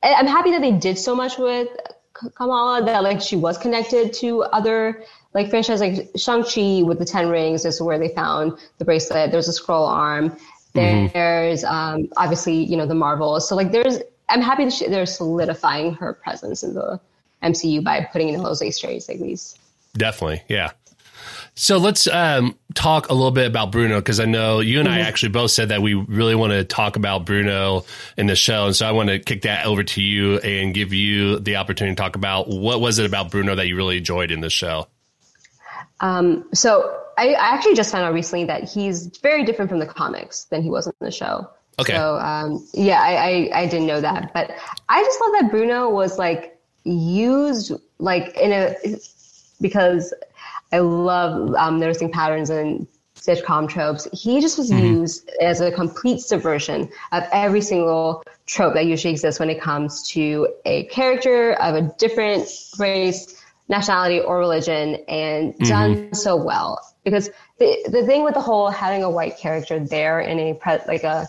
I'm 0.04 0.28
happy 0.28 0.52
that 0.52 0.60
they 0.60 0.72
did 0.72 0.98
so 0.98 1.16
much 1.16 1.36
with 1.36 1.68
Kamala 2.34 2.84
that 2.84 3.02
like 3.02 3.20
she 3.20 3.36
was 3.36 3.58
connected 3.58 4.12
to 4.14 4.42
other 4.44 5.04
like 5.34 5.50
franchise 5.50 5.80
like 5.80 6.10
Shang-Chi 6.16 6.82
with 6.82 6.98
the 6.98 7.04
Ten 7.04 7.28
Rings 7.28 7.64
is 7.64 7.80
where 7.80 7.98
they 7.98 8.08
found 8.08 8.58
the 8.78 8.84
bracelet. 8.84 9.30
There's 9.30 9.48
a 9.48 9.52
scroll 9.52 9.86
arm. 9.86 10.36
Mm-hmm. 10.74 11.12
There's 11.12 11.64
um, 11.64 12.08
obviously, 12.16 12.64
you 12.64 12.76
know, 12.76 12.86
the 12.86 12.94
Marvels. 12.94 13.48
So 13.48 13.56
like 13.56 13.72
there's, 13.72 13.98
I'm 14.28 14.40
happy 14.40 14.64
that 14.64 14.72
she, 14.72 14.88
they're 14.88 15.06
solidifying 15.06 15.94
her 15.94 16.14
presence 16.14 16.62
in 16.62 16.74
the 16.74 17.00
MCU 17.42 17.82
by 17.82 18.08
putting 18.12 18.28
in 18.28 18.42
those 18.42 18.62
Easter 18.62 18.88
eggs 18.88 19.08
like 19.08 19.20
these. 19.20 19.58
Definitely. 19.94 20.42
Yeah. 20.48 20.72
So 21.60 21.76
let's 21.76 22.06
um, 22.06 22.56
talk 22.72 23.10
a 23.10 23.12
little 23.12 23.32
bit 23.32 23.46
about 23.46 23.70
Bruno 23.70 23.96
because 23.96 24.18
I 24.18 24.24
know 24.24 24.60
you 24.60 24.78
and 24.78 24.88
mm-hmm. 24.88 24.96
I 24.96 25.00
actually 25.00 25.28
both 25.28 25.50
said 25.50 25.68
that 25.68 25.82
we 25.82 25.92
really 25.92 26.34
want 26.34 26.54
to 26.54 26.64
talk 26.64 26.96
about 26.96 27.26
Bruno 27.26 27.84
in 28.16 28.28
the 28.28 28.34
show, 28.34 28.64
and 28.64 28.74
so 28.74 28.88
I 28.88 28.92
want 28.92 29.10
to 29.10 29.18
kick 29.18 29.42
that 29.42 29.66
over 29.66 29.84
to 29.84 30.00
you 30.00 30.38
and 30.38 30.72
give 30.72 30.94
you 30.94 31.38
the 31.38 31.56
opportunity 31.56 31.94
to 31.94 32.00
talk 32.00 32.16
about 32.16 32.48
what 32.48 32.80
was 32.80 32.98
it 32.98 33.04
about 33.04 33.30
Bruno 33.30 33.56
that 33.56 33.68
you 33.68 33.76
really 33.76 33.98
enjoyed 33.98 34.30
in 34.30 34.40
the 34.40 34.48
show. 34.48 34.86
Um, 36.00 36.48
so 36.54 36.98
I, 37.18 37.34
I, 37.34 37.54
actually 37.54 37.74
just 37.74 37.92
found 37.92 38.04
out 38.04 38.14
recently 38.14 38.46
that 38.46 38.64
he's 38.64 39.08
very 39.20 39.44
different 39.44 39.70
from 39.70 39.80
the 39.80 39.86
comics 39.86 40.44
than 40.44 40.62
he 40.62 40.70
was 40.70 40.86
in 40.86 40.94
the 40.98 41.10
show. 41.10 41.46
Okay. 41.78 41.92
So 41.92 42.16
um, 42.16 42.66
yeah, 42.72 43.02
I, 43.02 43.12
I, 43.12 43.50
I 43.60 43.66
didn't 43.66 43.86
know 43.86 44.00
that, 44.00 44.32
but 44.32 44.50
I 44.88 45.04
just 45.04 45.20
love 45.20 45.32
that 45.42 45.50
Bruno 45.50 45.90
was 45.90 46.16
like 46.16 46.58
used 46.84 47.72
like 47.98 48.34
in 48.38 48.50
a 48.50 48.76
because 49.60 50.14
I 50.72 50.78
love 50.78 51.54
um, 51.54 51.80
noticing 51.80 52.10
patterns 52.10 52.50
and 52.50 52.86
sitcom 53.16 53.68
tropes. 53.68 54.08
He 54.12 54.40
just 54.40 54.56
was 54.58 54.70
mm-hmm. 54.70 54.84
used 54.84 55.30
as 55.40 55.60
a 55.60 55.70
complete 55.70 56.20
subversion 56.20 56.88
of 57.12 57.24
every 57.32 57.60
single 57.60 58.22
trope 58.46 58.74
that 58.74 58.86
usually 58.86 59.12
exists 59.12 59.38
when 59.38 59.50
it 59.50 59.60
comes 59.60 60.08
to 60.10 60.48
a 60.64 60.84
character 60.86 61.52
of 61.54 61.74
a 61.74 61.82
different 61.98 62.48
race, 62.78 63.42
nationality, 63.68 64.20
or 64.20 64.38
religion, 64.38 64.96
and 65.08 65.54
mm-hmm. 65.54 65.64
done 65.64 66.14
so 66.14 66.36
well. 66.36 66.80
Because 67.04 67.30
the 67.58 67.76
the 67.90 68.04
thing 68.04 68.24
with 68.24 68.34
the 68.34 68.40
whole 68.40 68.70
having 68.70 69.02
a 69.02 69.10
white 69.10 69.38
character 69.38 69.78
there 69.78 70.20
in 70.20 70.38
a 70.38 70.54
pre- 70.54 70.80
like 70.86 71.04
a 71.04 71.28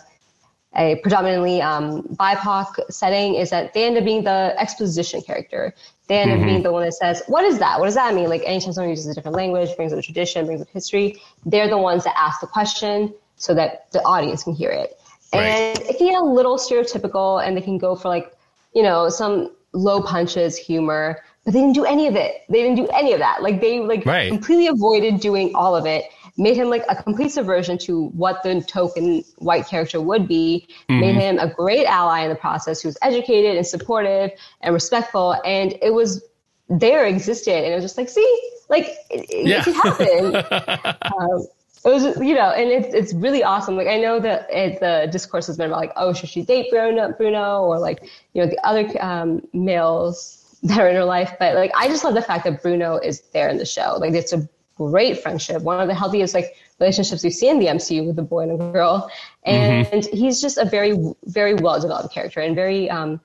a 0.76 0.96
predominantly 0.96 1.60
um, 1.60 2.02
BIPOC 2.02 2.90
setting 2.90 3.34
is 3.34 3.50
that 3.50 3.74
they 3.74 3.84
end 3.84 3.96
up 3.98 4.04
being 4.04 4.24
the 4.24 4.54
exposition 4.58 5.20
character. 5.22 5.74
They 6.08 6.18
end 6.18 6.30
mm-hmm. 6.30 6.40
up 6.40 6.46
being 6.46 6.62
the 6.62 6.72
one 6.72 6.84
that 6.84 6.94
says, 6.94 7.22
"What 7.26 7.44
is 7.44 7.58
that? 7.58 7.78
What 7.78 7.86
does 7.86 7.94
that 7.94 8.14
mean?" 8.14 8.28
Like 8.28 8.42
anytime 8.44 8.72
someone 8.72 8.90
uses 8.90 9.06
a 9.06 9.14
different 9.14 9.36
language, 9.36 9.74
brings 9.76 9.92
up 9.92 9.98
a 9.98 10.02
tradition, 10.02 10.46
brings 10.46 10.62
up 10.62 10.68
history, 10.68 11.20
they're 11.44 11.68
the 11.68 11.78
ones 11.78 12.04
that 12.04 12.14
ask 12.16 12.40
the 12.40 12.46
question 12.46 13.14
so 13.36 13.54
that 13.54 13.90
the 13.92 14.00
audience 14.02 14.44
can 14.44 14.54
hear 14.54 14.70
it. 14.70 14.98
Right. 15.32 15.42
And 15.42 15.78
it 15.80 15.98
can 15.98 16.08
get 16.08 16.20
a 16.20 16.24
little 16.24 16.56
stereotypical, 16.56 17.46
and 17.46 17.56
they 17.56 17.62
can 17.62 17.78
go 17.78 17.94
for 17.94 18.08
like, 18.08 18.34
you 18.74 18.82
know, 18.82 19.08
some 19.08 19.52
low 19.72 20.02
punches 20.02 20.56
humor, 20.56 21.22
but 21.44 21.54
they 21.54 21.60
didn't 21.60 21.74
do 21.74 21.84
any 21.84 22.06
of 22.06 22.16
it. 22.16 22.42
They 22.48 22.62
didn't 22.62 22.76
do 22.76 22.86
any 22.88 23.12
of 23.12 23.18
that. 23.18 23.42
Like 23.42 23.60
they 23.60 23.80
like 23.80 24.04
right. 24.06 24.28
completely 24.28 24.68
avoided 24.68 25.20
doing 25.20 25.54
all 25.54 25.74
of 25.74 25.86
it 25.86 26.04
made 26.36 26.56
him 26.56 26.68
like 26.68 26.84
a 26.88 27.02
complete 27.02 27.30
subversion 27.30 27.76
to 27.78 28.08
what 28.08 28.42
the 28.42 28.60
token 28.62 29.22
white 29.38 29.66
character 29.66 30.00
would 30.00 30.26
be, 30.26 30.66
mm-hmm. 30.88 31.00
made 31.00 31.14
him 31.14 31.38
a 31.38 31.52
great 31.52 31.86
ally 31.86 32.22
in 32.22 32.28
the 32.28 32.36
process 32.36 32.80
who 32.80 32.88
was 32.88 32.98
educated 33.02 33.56
and 33.56 33.66
supportive 33.66 34.30
and 34.62 34.74
respectful. 34.74 35.36
And 35.44 35.74
it 35.82 35.92
was 35.92 36.24
there 36.68 37.06
existed. 37.06 37.64
And 37.64 37.72
it 37.72 37.74
was 37.74 37.84
just 37.84 37.98
like, 37.98 38.08
see, 38.08 38.50
like 38.68 38.96
it, 39.10 39.26
yeah. 39.46 39.60
it 39.60 39.64
could 39.64 39.74
happen. 39.74 40.36
um, 41.20 41.46
it 41.84 41.88
was, 41.88 42.04
you 42.20 42.34
know, 42.34 42.50
and 42.50 42.70
it's 42.70 42.94
it's 42.94 43.12
really 43.12 43.42
awesome. 43.42 43.76
Like 43.76 43.88
I 43.88 43.98
know 43.98 44.20
that 44.20 44.46
it, 44.50 44.78
the 44.78 45.08
discourse 45.10 45.48
has 45.48 45.56
been 45.56 45.66
about 45.66 45.80
like, 45.80 45.92
oh, 45.96 46.12
should 46.12 46.28
she 46.28 46.42
date 46.42 46.70
Bruno, 46.70 47.12
Bruno, 47.12 47.62
or 47.62 47.78
like, 47.78 48.04
you 48.34 48.42
know, 48.42 48.48
the 48.48 48.58
other 48.66 48.88
um, 49.04 49.42
males 49.52 50.56
that 50.62 50.78
are 50.78 50.88
in 50.88 50.94
her 50.94 51.04
life. 51.04 51.34
But 51.38 51.56
like, 51.56 51.72
I 51.76 51.88
just 51.88 52.04
love 52.04 52.14
the 52.14 52.22
fact 52.22 52.44
that 52.44 52.62
Bruno 52.62 52.98
is 52.98 53.20
there 53.32 53.48
in 53.48 53.58
the 53.58 53.66
show. 53.66 53.96
Like, 53.98 54.14
it's 54.14 54.32
a 54.32 54.48
great 54.76 55.22
friendship, 55.22 55.62
one 55.62 55.80
of 55.80 55.88
the 55.88 55.94
healthiest 55.94 56.34
like 56.34 56.56
relationships 56.80 57.22
we 57.22 57.30
see 57.30 57.48
in 57.48 57.58
the 57.58 57.66
MCU 57.66 58.06
with 58.06 58.18
a 58.18 58.22
boy 58.22 58.40
and 58.40 58.52
a 58.52 58.72
girl. 58.72 59.10
And 59.44 59.86
mm-hmm. 59.86 60.16
he's 60.16 60.40
just 60.40 60.58
a 60.58 60.64
very, 60.64 60.96
very 61.24 61.54
well 61.54 61.80
developed 61.80 62.12
character 62.12 62.40
and 62.40 62.54
very 62.54 62.90
um, 62.90 63.20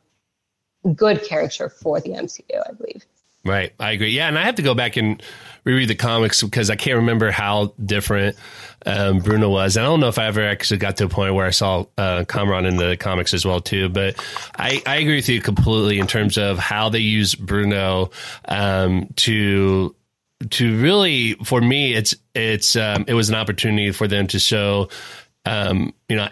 good 0.96 1.24
character 1.24 1.70
for 1.70 2.00
the 2.00 2.10
MCU, 2.10 2.62
I 2.68 2.74
believe. 2.74 3.06
Right. 3.48 3.74
I 3.80 3.92
agree. 3.92 4.10
Yeah. 4.10 4.28
And 4.28 4.38
I 4.38 4.44
have 4.44 4.56
to 4.56 4.62
go 4.62 4.76
back 4.76 4.98
and 4.98 5.24
reread 5.64 5.90
the 5.90 5.96
comics 5.96 6.44
because 6.44 6.70
I 6.70 6.76
can't 6.76 6.98
remember 6.98 7.32
how 7.32 7.74
different 7.84 8.36
um, 8.86 9.20
Bruno 9.20 9.50
was. 9.50 9.78
And 9.78 9.86
I 9.86 9.90
don't 9.90 10.02
know 10.02 10.10
if 10.10 10.20
I 10.20 10.26
ever 10.26 10.46
actually 10.46 10.78
got 10.78 10.98
to 10.98 11.06
a 11.06 11.10
point 11.10 11.34
where 11.34 11.46
I 11.46 11.52
saw 11.52 11.86
uh, 11.98 12.26
Kamran 12.28 12.66
in 12.66 12.76
the 12.76 12.98
comics 12.98 13.34
as 13.34 13.46
well 13.46 13.62
too. 13.62 13.88
But 13.88 14.16
I, 14.58 14.82
I 14.86 14.98
agree 14.98 15.16
with 15.16 15.30
you 15.30 15.42
completely 15.42 16.00
in 16.00 16.08
terms 16.08 16.38
of 16.38 16.58
how 16.58 16.90
they 16.90 17.00
use 17.00 17.36
Bruno 17.36 18.12
um, 18.46 19.08
to 19.18 19.96
to 20.50 20.80
really 20.80 21.34
for 21.44 21.62
me 21.62 21.94
it's 21.94 22.16
it's 22.36 22.76
um, 22.76 23.06
it 23.08 23.14
was 23.14 23.30
an 23.30 23.36
opportunity 23.36 23.92
for 23.92 24.08
them 24.08 24.28
to 24.28 24.40
show 24.40 24.90
um, 25.46 25.94
you 26.10 26.16
know 26.16 26.28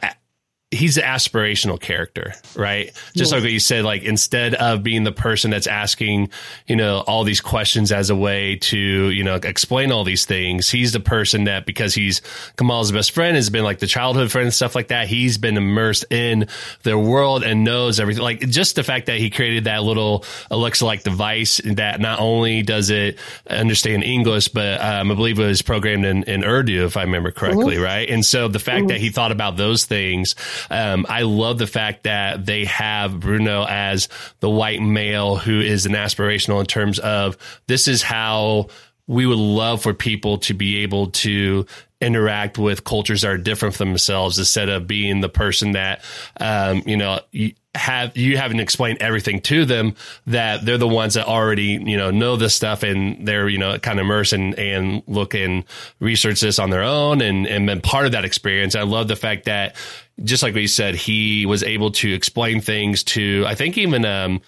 he's 0.76 0.98
an 0.98 1.04
aspirational 1.04 1.80
character, 1.80 2.34
right? 2.56 2.92
Just 3.16 3.32
like 3.32 3.42
what 3.42 3.52
you 3.52 3.60
said, 3.60 3.86
like 3.86 4.04
instead 4.04 4.56
of 4.56 4.84
being 4.84 5.04
the 5.04 5.12
person 5.12 5.52
that's 5.52 5.68
asking, 5.68 6.30
you 6.68 6.76
know, 6.76 7.00
all 7.08 7.24
these 7.24 7.42
questions 7.42 7.92
as 7.92 8.10
a 8.10 8.16
way 8.16 8.58
to, 8.58 8.78
you 8.78 9.24
know, 9.24 9.36
explain 9.36 9.92
all 9.92 10.04
these 10.04 10.26
things, 10.26 10.70
he's 10.70 10.92
the 10.92 11.00
person 11.00 11.46
that 11.46 11.66
because 11.66 11.94
he's 11.94 12.22
Kamal's 12.58 12.92
best 12.92 13.12
friend, 13.12 13.36
has 13.36 13.50
been 13.50 13.64
like 13.64 13.80
the 13.80 13.88
childhood 13.88 14.32
friend 14.32 14.46
and 14.46 14.54
stuff 14.54 14.76
like 14.76 14.90
that. 14.90 15.08
He's 15.08 15.38
been 15.38 15.58
immersed 15.58 16.06
in 16.12 16.48
their 16.84 16.98
world 16.98 17.44
and 17.44 17.64
knows 17.64 18.00
everything. 18.00 18.24
Like 18.24 18.42
just 18.42 18.76
the 18.76 18.84
fact 18.84 19.08
that 19.08 19.18
he 19.18 19.30
created 19.30 19.66
that 19.66 19.84
little 19.84 20.26
Alexa 20.52 20.86
like 20.86 21.04
device 21.04 21.62
that 21.64 22.00
not 22.00 22.20
only 22.20 22.62
does 22.62 22.90
it 22.90 23.18
understand 23.50 24.04
English, 24.04 24.50
but 24.50 24.82
um, 24.82 25.12
I 25.12 25.16
believe 25.16 25.40
it 25.40 25.46
was 25.46 25.62
programmed 25.62 26.06
in, 26.06 26.24
in 26.24 26.44
Urdu, 26.44 26.86
if 26.86 26.98
I 26.98 27.04
remember 27.04 27.32
correctly, 27.32 27.76
mm-hmm. 27.76 27.84
right? 27.84 28.10
And 28.10 28.26
so 28.26 28.48
the 28.48 28.60
fact 28.60 28.80
mm-hmm. 28.80 28.88
that 28.88 29.00
he 29.00 29.10
thought 29.10 29.32
about 29.32 29.58
those 29.58 29.86
things 29.86 30.36
um, 30.70 31.06
I 31.10 31.24
love 31.24 31.58
the 31.58 31.68
fact 31.68 32.04
that 32.04 32.46
they 32.46 32.66
have 32.66 33.20
Bruno 33.20 33.66
as 33.66 34.10
the 34.40 34.50
white 34.50 34.82
male 34.82 35.36
who 35.36 35.60
is 35.60 35.86
an 35.86 35.94
aspirational 35.94 36.60
in 36.60 36.66
terms 36.66 37.00
of 37.00 37.38
this 37.68 37.88
is 37.88 38.02
how 38.02 38.68
we 39.08 39.26
would 39.26 39.38
love 39.38 39.84
for 39.84 39.94
people 39.94 40.40
to 40.40 40.54
be 40.54 40.78
able 40.78 41.12
to 41.12 41.66
interact 42.02 42.58
with 42.58 42.84
cultures 42.84 43.22
that 43.22 43.32
are 43.32 43.38
different 43.38 43.76
from 43.76 43.90
themselves 43.90 44.38
instead 44.38 44.70
of 44.70 44.88
being 44.88 45.22
the 45.22 45.30
person 45.30 45.72
that 45.72 46.04
um, 46.40 46.84
you 46.86 46.98
know 46.98 47.20
you 47.32 47.54
have 47.74 48.16
you 48.16 48.38
haven't 48.38 48.60
explained 48.60 48.98
everything 49.02 49.42
to 49.42 49.66
them 49.66 49.96
that 50.28 50.66
they're 50.66 50.78
the 50.78 50.88
ones 50.88 51.14
that 51.16 51.28
already 51.28 51.80
you 51.84 51.98
know 51.98 52.12
know 52.12 52.36
this 52.36 52.56
stuff 52.56 52.84
and 52.84 53.28
they're 53.28 53.50
you 53.50 53.58
know 53.58 53.78
kind 53.80 54.00
of 54.00 54.06
immersed 54.06 54.34
and 54.34 54.58
and 54.58 55.04
look 55.08 55.34
and 55.34 55.64
research 56.00 56.42
this 56.42 56.60
on 56.60 56.70
their 56.70 56.84
own 56.84 57.22
and 57.22 57.48
and 57.48 57.66
been 57.66 57.82
part 57.82 58.06
of 58.06 58.12
that 58.14 58.26
experience. 58.26 58.76
I 58.76 58.84
love 58.84 59.08
the 59.08 59.16
fact 59.16 59.46
that 59.46 59.76
just 60.24 60.44
like 60.44 60.54
we 60.54 60.68
said, 60.68 60.96
he 60.96 61.46
was 61.46 61.64
able 61.64 61.92
to 61.92 62.14
explain 62.14 62.62
things 62.62 63.04
to 63.04 63.46
I 63.48 63.56
think 63.56 63.78
even 63.78 64.06
um 64.06 64.42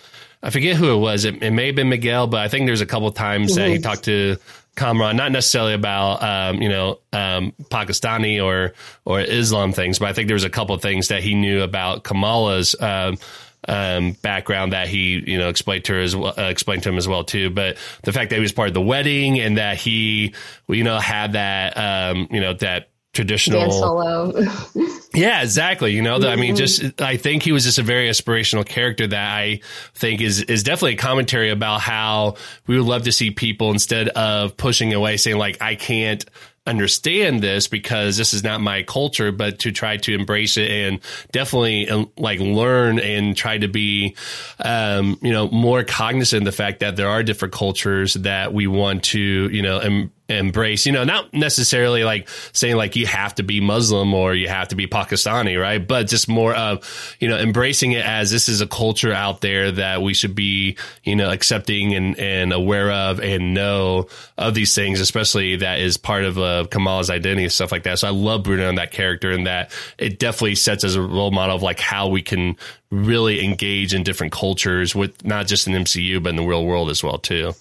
I 0.43 0.51
forget 0.51 0.75
who 0.75 0.93
it 0.93 0.97
was. 0.97 1.25
It, 1.25 1.41
it 1.41 1.51
may 1.51 1.67
have 1.67 1.75
been 1.75 1.89
Miguel, 1.89 2.27
but 2.27 2.41
I 2.41 2.47
think 2.47 2.67
there's 2.67 2.81
a 2.81 2.85
couple 2.85 3.11
times 3.11 3.51
mm-hmm. 3.51 3.59
that 3.59 3.67
he 3.67 3.75
mm-hmm. 3.75 3.83
talked 3.83 4.03
to 4.05 4.37
Kamran, 4.77 5.17
not 5.17 5.31
necessarily 5.31 5.73
about 5.73 6.23
um, 6.23 6.61
you 6.61 6.69
know 6.69 6.99
um, 7.11 7.51
Pakistani 7.63 8.41
or 8.43 8.73
or 9.05 9.19
Islam 9.19 9.73
things, 9.73 9.99
but 9.99 10.07
I 10.07 10.13
think 10.13 10.27
there 10.27 10.35
was 10.35 10.43
a 10.43 10.49
couple 10.49 10.75
of 10.75 10.81
things 10.81 11.09
that 11.09 11.23
he 11.23 11.35
knew 11.35 11.63
about 11.63 12.03
Kamala's 12.03 12.75
um, 12.79 13.17
um, 13.67 14.11
background 14.21 14.73
that 14.73 14.87
he 14.87 15.21
you 15.25 15.37
know 15.39 15.49
explained 15.49 15.83
to 15.85 15.93
her 15.93 15.99
as 15.99 16.15
well, 16.15 16.33
uh, 16.37 16.43
explained 16.43 16.83
to 16.83 16.89
him 16.89 16.97
as 16.97 17.07
well 17.07 17.23
too. 17.23 17.49
But 17.49 17.77
the 18.03 18.13
fact 18.13 18.29
that 18.29 18.35
he 18.35 18.41
was 18.41 18.51
part 18.51 18.67
of 18.67 18.75
the 18.75 18.81
wedding 18.81 19.39
and 19.39 19.57
that 19.57 19.77
he 19.77 20.35
you 20.69 20.83
know 20.83 20.99
had 20.99 21.33
that 21.33 21.75
um, 21.75 22.27
you 22.29 22.39
know 22.39 22.53
that 22.53 22.89
traditional 23.17 23.71
solo. 23.71 24.31
yeah, 25.15 25.41
exactly. 25.41 25.91
You 25.93 26.03
know, 26.03 26.19
the, 26.19 26.29
I 26.29 26.35
mean, 26.35 26.55
just 26.55 27.01
I 27.01 27.17
think 27.17 27.41
he 27.41 27.51
was 27.51 27.63
just 27.63 27.79
a 27.79 27.83
very 27.83 28.09
aspirational 28.09 28.63
character 28.63 29.07
that 29.07 29.33
I 29.37 29.61
think 29.95 30.21
is 30.21 30.41
is 30.41 30.61
definitely 30.61 30.93
a 30.93 30.97
commentary 30.97 31.49
about 31.49 31.81
how 31.81 32.35
we 32.67 32.77
would 32.77 32.85
love 32.85 33.03
to 33.03 33.11
see 33.11 33.31
people 33.31 33.71
instead 33.71 34.09
of 34.09 34.55
pushing 34.55 34.93
away, 34.93 35.17
saying 35.17 35.37
like 35.37 35.59
I 35.61 35.73
can't 35.73 36.23
understand 36.67 37.41
this 37.41 37.67
because 37.67 38.17
this 38.17 38.33
is 38.33 38.43
not 38.43 38.61
my 38.61 38.83
culture, 38.83 39.31
but 39.31 39.59
to 39.59 39.71
try 39.71 39.97
to 39.97 40.13
embrace 40.13 40.57
it 40.57 40.69
and 40.69 40.99
definitely 41.31 41.89
uh, 41.89 42.05
like 42.17 42.39
learn 42.39 42.99
and 42.99 43.35
try 43.35 43.57
to 43.57 43.67
be, 43.67 44.15
um, 44.59 45.17
you 45.23 45.31
know, 45.31 45.47
more 45.47 45.83
cognizant 45.83 46.41
of 46.41 46.45
the 46.45 46.51
fact 46.51 46.81
that 46.81 46.97
there 46.97 47.09
are 47.09 47.23
different 47.23 47.53
cultures 47.53 48.13
that 48.15 48.53
we 48.53 48.67
want 48.67 49.05
to, 49.05 49.19
you 49.19 49.61
know, 49.61 49.79
em- 49.79 50.11
embrace, 50.29 50.85
you 50.85 50.91
know, 50.91 51.03
not 51.03 51.33
necessarily 51.33 52.03
like 52.03 52.27
saying 52.51 52.75
like 52.75 52.95
you 52.95 53.05
have 53.05 53.35
to 53.35 53.43
be 53.43 53.61
Muslim 53.61 54.13
or 54.13 54.33
you 54.33 54.47
have 54.47 54.67
to 54.69 54.75
be 54.75 54.87
Pakistani, 54.87 55.59
right? 55.59 55.85
But 55.85 56.07
just 56.07 56.27
more 56.27 56.53
of, 56.53 57.15
you 57.19 57.27
know, 57.27 57.37
embracing 57.37 57.93
it 57.93 58.05
as 58.05 58.29
this 58.29 58.49
is 58.49 58.59
a 58.59 58.67
culture 58.67 59.13
out 59.13 59.41
there 59.41 59.71
that 59.71 60.01
we 60.01 60.13
should 60.13 60.35
be, 60.35 60.77
you 61.03 61.15
know, 61.15 61.29
accepting 61.29 61.93
and, 61.93 62.19
and 62.19 62.51
aware 62.51 62.91
of 62.91 63.19
and 63.19 63.53
know 63.53 64.07
of 64.37 64.53
these 64.53 64.75
things, 64.75 64.99
especially 64.99 65.57
that 65.57 65.79
is 65.79 65.97
part 65.97 66.25
of 66.25 66.37
uh, 66.37 66.65
Kamala's 66.69 67.09
identity 67.09 67.43
and 67.43 67.51
stuff 67.51 67.71
like 67.71 67.83
that. 67.83 67.99
So 67.99 68.07
I 68.07 68.11
love 68.11 68.43
Bruno 68.43 68.67
and 68.67 68.77
that 68.77 68.91
character 68.91 69.31
and 69.31 69.47
that 69.47 69.71
it 69.97 70.19
definitely 70.19 70.55
sets 70.55 70.83
as 70.83 70.95
a 70.95 71.01
role 71.01 71.31
model 71.31 71.55
of 71.55 71.61
like 71.61 71.79
how 71.79 72.09
we 72.09 72.21
can 72.21 72.57
really 72.91 73.43
engage 73.43 73.93
in 73.93 74.03
different 74.03 74.33
cultures 74.33 74.93
with 74.93 75.25
not 75.25 75.47
just 75.47 75.67
in 75.67 75.73
MCU, 75.73 76.21
but 76.21 76.29
in 76.29 76.35
the 76.35 76.43
real 76.43 76.65
world 76.65 76.89
as 76.89 77.03
well, 77.03 77.17
too. 77.17 77.53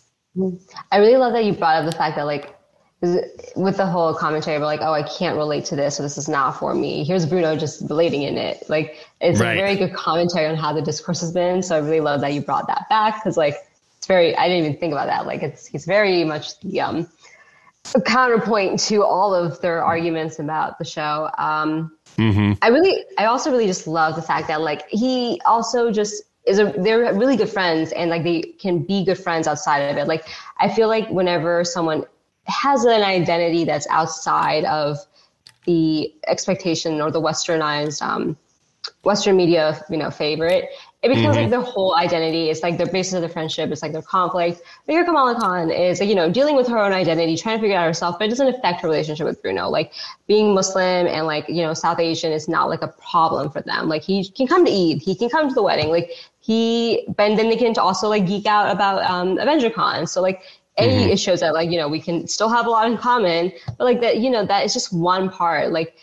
I 0.93 0.99
really 0.99 1.17
love 1.17 1.33
that 1.33 1.45
you 1.45 1.53
brought 1.53 1.77
up 1.77 1.91
the 1.91 1.97
fact 1.97 2.17
that 2.17 2.25
like 2.25 2.56
with 3.03 3.77
the 3.77 3.87
whole 3.87 4.15
commentary 4.15 4.57
about 4.57 4.67
like, 4.67 4.81
oh, 4.81 4.93
I 4.93 5.03
can't 5.03 5.37
relate 5.37 5.65
to 5.67 5.77
this, 5.77 5.97
so 5.97 6.03
this 6.03 6.17
is 6.17 6.29
not 6.29 6.59
for 6.59 6.75
me. 6.75 7.05
Here's 7.05 7.27
Bruno 7.27 7.57
just 7.57 7.83
relating 7.89 8.23
in 8.23 8.39
it. 8.39 8.69
Like, 8.69 8.97
it's 9.21 9.41
right. 9.41 9.53
a 9.53 9.61
very 9.61 9.77
good 9.77 9.93
commentary 9.93 10.47
on 10.47 10.57
how 10.57 10.73
the 10.73 10.83
discourse 10.83 11.21
has 11.21 11.33
been. 11.33 11.63
So 11.63 11.77
I 11.77 11.81
really 11.81 12.01
love 12.01 12.21
that 12.23 12.33
you 12.33 12.41
brought 12.41 12.67
that 12.69 12.89
back 12.89 13.17
because 13.17 13.37
like 13.37 13.57
it's 13.99 14.07
very. 14.07 14.37
I 14.37 14.49
didn't 14.49 14.65
even 14.65 14.79
think 14.79 14.93
about 14.93 15.07
that. 15.07 15.27
Like, 15.27 15.43
it's 15.43 15.67
he's 15.67 15.85
very 15.85 16.25
much 16.25 16.59
the 16.61 16.81
um 16.81 17.09
counterpoint 18.05 18.81
to 18.81 19.05
all 19.05 19.35
of 19.35 19.61
their 19.61 19.85
arguments 19.85 20.39
about 20.39 20.79
the 20.79 20.85
show. 20.85 21.31
Um, 21.39 21.93
mm-hmm. 22.17 22.53
I 22.63 22.69
really, 22.69 23.05
I 23.19 23.27
also 23.27 23.51
really 23.51 23.67
just 23.67 23.87
love 23.87 24.17
the 24.17 24.23
fact 24.23 24.49
that 24.49 24.61
like 24.61 24.89
he 24.89 25.41
also 25.47 25.93
just 25.93 26.25
is 26.47 26.59
a 26.59 26.73
they're 26.79 27.13
really 27.15 27.37
good 27.37 27.49
friends 27.51 27.93
and 27.93 28.09
like 28.09 28.23
they 28.23 28.43
can 28.43 28.83
be 28.83 29.05
good 29.05 29.19
friends 29.19 29.47
outside 29.47 29.81
of 29.81 29.97
it. 29.97 30.07
Like 30.07 30.27
I 30.59 30.69
feel 30.69 30.89
like 30.89 31.09
whenever 31.11 31.65
someone 31.65 32.05
has 32.47 32.85
an 32.85 33.03
identity 33.03 33.65
that's 33.65 33.87
outside 33.89 34.65
of 34.65 34.99
the 35.67 36.13
expectation 36.27 37.01
or 37.01 37.11
the 37.11 37.21
westernized 37.21 38.01
um, 38.03 38.37
Western 39.03 39.37
media, 39.37 39.85
you 39.91 39.97
know, 39.97 40.11
favorite. 40.11 40.69
It 41.03 41.09
becomes 41.09 41.37
mm-hmm. 41.37 41.43
like 41.43 41.51
their 41.51 41.61
whole 41.61 41.95
identity. 41.95 42.51
It's 42.51 42.63
like 42.63 42.79
their 42.79 42.87
basis 42.87 43.15
of 43.15 43.23
the 43.23 43.29
friendship. 43.29 43.71
It's 43.71 43.83
like 43.83 43.93
their 43.93 44.03
conflict. 44.03 44.61
But 44.87 44.93
here 44.93 45.05
Kamala 45.05 45.39
Khan 45.39 45.71
is, 45.71 46.01
like, 46.01 46.09
you 46.09 46.17
know, 46.17 46.31
dealing 46.31 46.57
with 46.57 46.67
her 46.67 46.79
own 46.79 46.93
identity, 46.93 47.37
trying 47.37 47.59
to 47.59 47.61
figure 47.61 47.77
out 47.77 47.87
herself, 47.87 48.19
but 48.19 48.27
it 48.27 48.31
doesn't 48.31 48.49
affect 48.49 48.81
her 48.81 48.89
relationship 48.89 49.25
with 49.25 49.41
Bruno. 49.41 49.69
Like 49.69 49.93
being 50.27 50.55
Muslim 50.55 51.07
and 51.07 51.27
like, 51.27 51.49
you 51.49 51.63
know, 51.63 51.75
South 51.75 52.01
Asian 52.01 52.33
is 52.33 52.49
not 52.49 52.69
like 52.69 52.83
a 52.83 52.89
problem 52.89 53.51
for 53.51 53.61
them. 53.61 53.89
Like 53.89 54.03
he 54.03 54.29
can 54.29 54.49
come 54.49 54.65
to 54.65 54.71
Eid. 54.71 55.01
He 55.01 55.15
can 55.15 55.29
come 55.29 55.49
to 55.49 55.55
the 55.55 55.63
wedding. 55.63 55.91
Like 55.91 56.11
he, 56.41 57.05
but 57.09 57.37
then 57.37 57.51
they 57.51 57.57
can 57.57 57.77
also 57.79 58.09
like 58.09 58.27
geek 58.27 58.47
out 58.47 58.73
about 58.73 59.09
um, 59.09 59.39
Avenger 59.39 59.71
Con. 59.71 60.07
So 60.09 60.21
like 60.21 60.43
a 60.79 60.89
mm-hmm. 60.89 61.11
it 61.11 61.19
shows 61.19 61.41
that 61.41 61.55
like 61.55 61.71
you 61.71 61.79
know 61.79 61.89
we 61.89 62.01
can 62.01 62.27
still 62.27 62.49
have 62.49 62.67
a 62.67 62.71
lot 62.71 62.91
in 62.91 62.97
common 62.97 63.53
but 63.79 63.85
like 63.85 64.01
that 64.01 64.19
you 64.19 64.31
know 64.31 64.45
that 64.45 64.65
is 64.65 64.73
just 64.73 64.93
one 64.93 65.31
part 65.31 65.73
like 65.73 65.97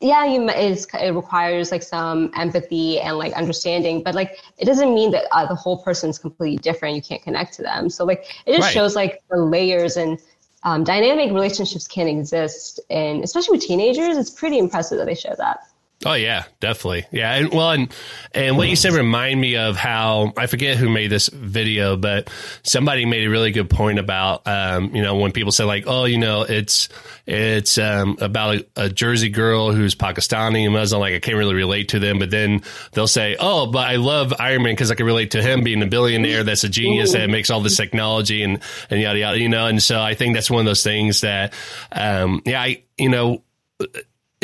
yeah 0.00 0.24
you 0.24 0.48
it 0.48 1.14
requires 1.14 1.70
like 1.70 1.82
some 1.82 2.30
empathy 2.36 3.00
and 3.00 3.16
like 3.16 3.32
understanding 3.34 4.02
but 4.02 4.14
like 4.14 4.38
it 4.58 4.64
doesn't 4.64 4.92
mean 4.92 5.10
that 5.12 5.24
uh, 5.32 5.46
the 5.46 5.54
whole 5.54 5.82
person's 5.82 6.18
completely 6.18 6.58
different 6.58 6.96
you 6.96 7.02
can't 7.02 7.22
connect 7.22 7.54
to 7.54 7.62
them 7.62 7.88
so 7.88 8.04
like 8.04 8.24
it 8.46 8.56
just 8.56 8.66
right. 8.66 8.74
shows 8.74 8.96
like 8.96 9.22
the 9.30 9.36
layers 9.36 9.96
and 9.96 10.18
um, 10.64 10.82
dynamic 10.82 11.30
relationships 11.30 11.86
can 11.86 12.08
exist 12.08 12.80
and 12.90 13.22
especially 13.22 13.56
with 13.56 13.64
teenagers 13.64 14.16
it's 14.16 14.30
pretty 14.30 14.58
impressive 14.58 14.98
that 14.98 15.04
they 15.04 15.14
show 15.14 15.34
that 15.38 15.60
Oh 16.06 16.14
yeah, 16.14 16.44
definitely. 16.60 17.06
Yeah, 17.12 17.34
and 17.34 17.50
well, 17.50 17.70
and 17.70 17.94
and 18.32 18.58
what 18.58 18.68
you 18.68 18.76
said 18.76 18.92
remind 18.92 19.40
me 19.40 19.56
of 19.56 19.76
how 19.76 20.32
I 20.36 20.46
forget 20.46 20.76
who 20.76 20.90
made 20.90 21.08
this 21.08 21.28
video, 21.28 21.96
but 21.96 22.28
somebody 22.62 23.06
made 23.06 23.26
a 23.26 23.30
really 23.30 23.52
good 23.52 23.70
point 23.70 23.98
about 23.98 24.46
um, 24.46 24.94
you 24.94 25.02
know 25.02 25.16
when 25.16 25.32
people 25.32 25.50
say 25.50 25.64
like, 25.64 25.84
oh, 25.86 26.04
you 26.04 26.18
know, 26.18 26.42
it's 26.42 26.90
it's 27.26 27.78
um, 27.78 28.18
about 28.20 28.56
a, 28.56 28.66
a, 28.76 28.88
Jersey 28.90 29.30
girl 29.30 29.72
who's 29.72 29.94
Pakistani 29.94 30.64
and 30.64 30.74
Muslim, 30.74 31.00
like 31.00 31.14
I 31.14 31.20
can't 31.20 31.38
really 31.38 31.54
relate 31.54 31.88
to 31.90 31.98
them, 31.98 32.18
but 32.18 32.30
then 32.30 32.62
they'll 32.92 33.06
say, 33.06 33.36
oh, 33.40 33.66
but 33.66 33.88
I 33.88 33.96
love 33.96 34.34
Iron 34.38 34.62
Man 34.62 34.74
because 34.74 34.90
I 34.90 34.94
can 34.94 35.06
relate 35.06 35.30
to 35.30 35.42
him 35.42 35.62
being 35.64 35.82
a 35.82 35.86
billionaire 35.86 36.44
that's 36.44 36.64
a 36.64 36.68
genius 36.68 37.12
that 37.12 37.30
makes 37.30 37.48
all 37.48 37.60
this 37.60 37.76
technology 37.78 38.42
and 38.42 38.60
and 38.90 39.00
yada 39.00 39.18
yada, 39.18 39.38
you 39.38 39.48
know, 39.48 39.66
and 39.66 39.82
so 39.82 40.00
I 40.00 40.14
think 40.14 40.34
that's 40.34 40.50
one 40.50 40.60
of 40.60 40.66
those 40.66 40.82
things 40.82 41.22
that, 41.22 41.54
um, 41.92 42.42
yeah, 42.44 42.60
I 42.60 42.82
you 42.98 43.08
know 43.08 43.42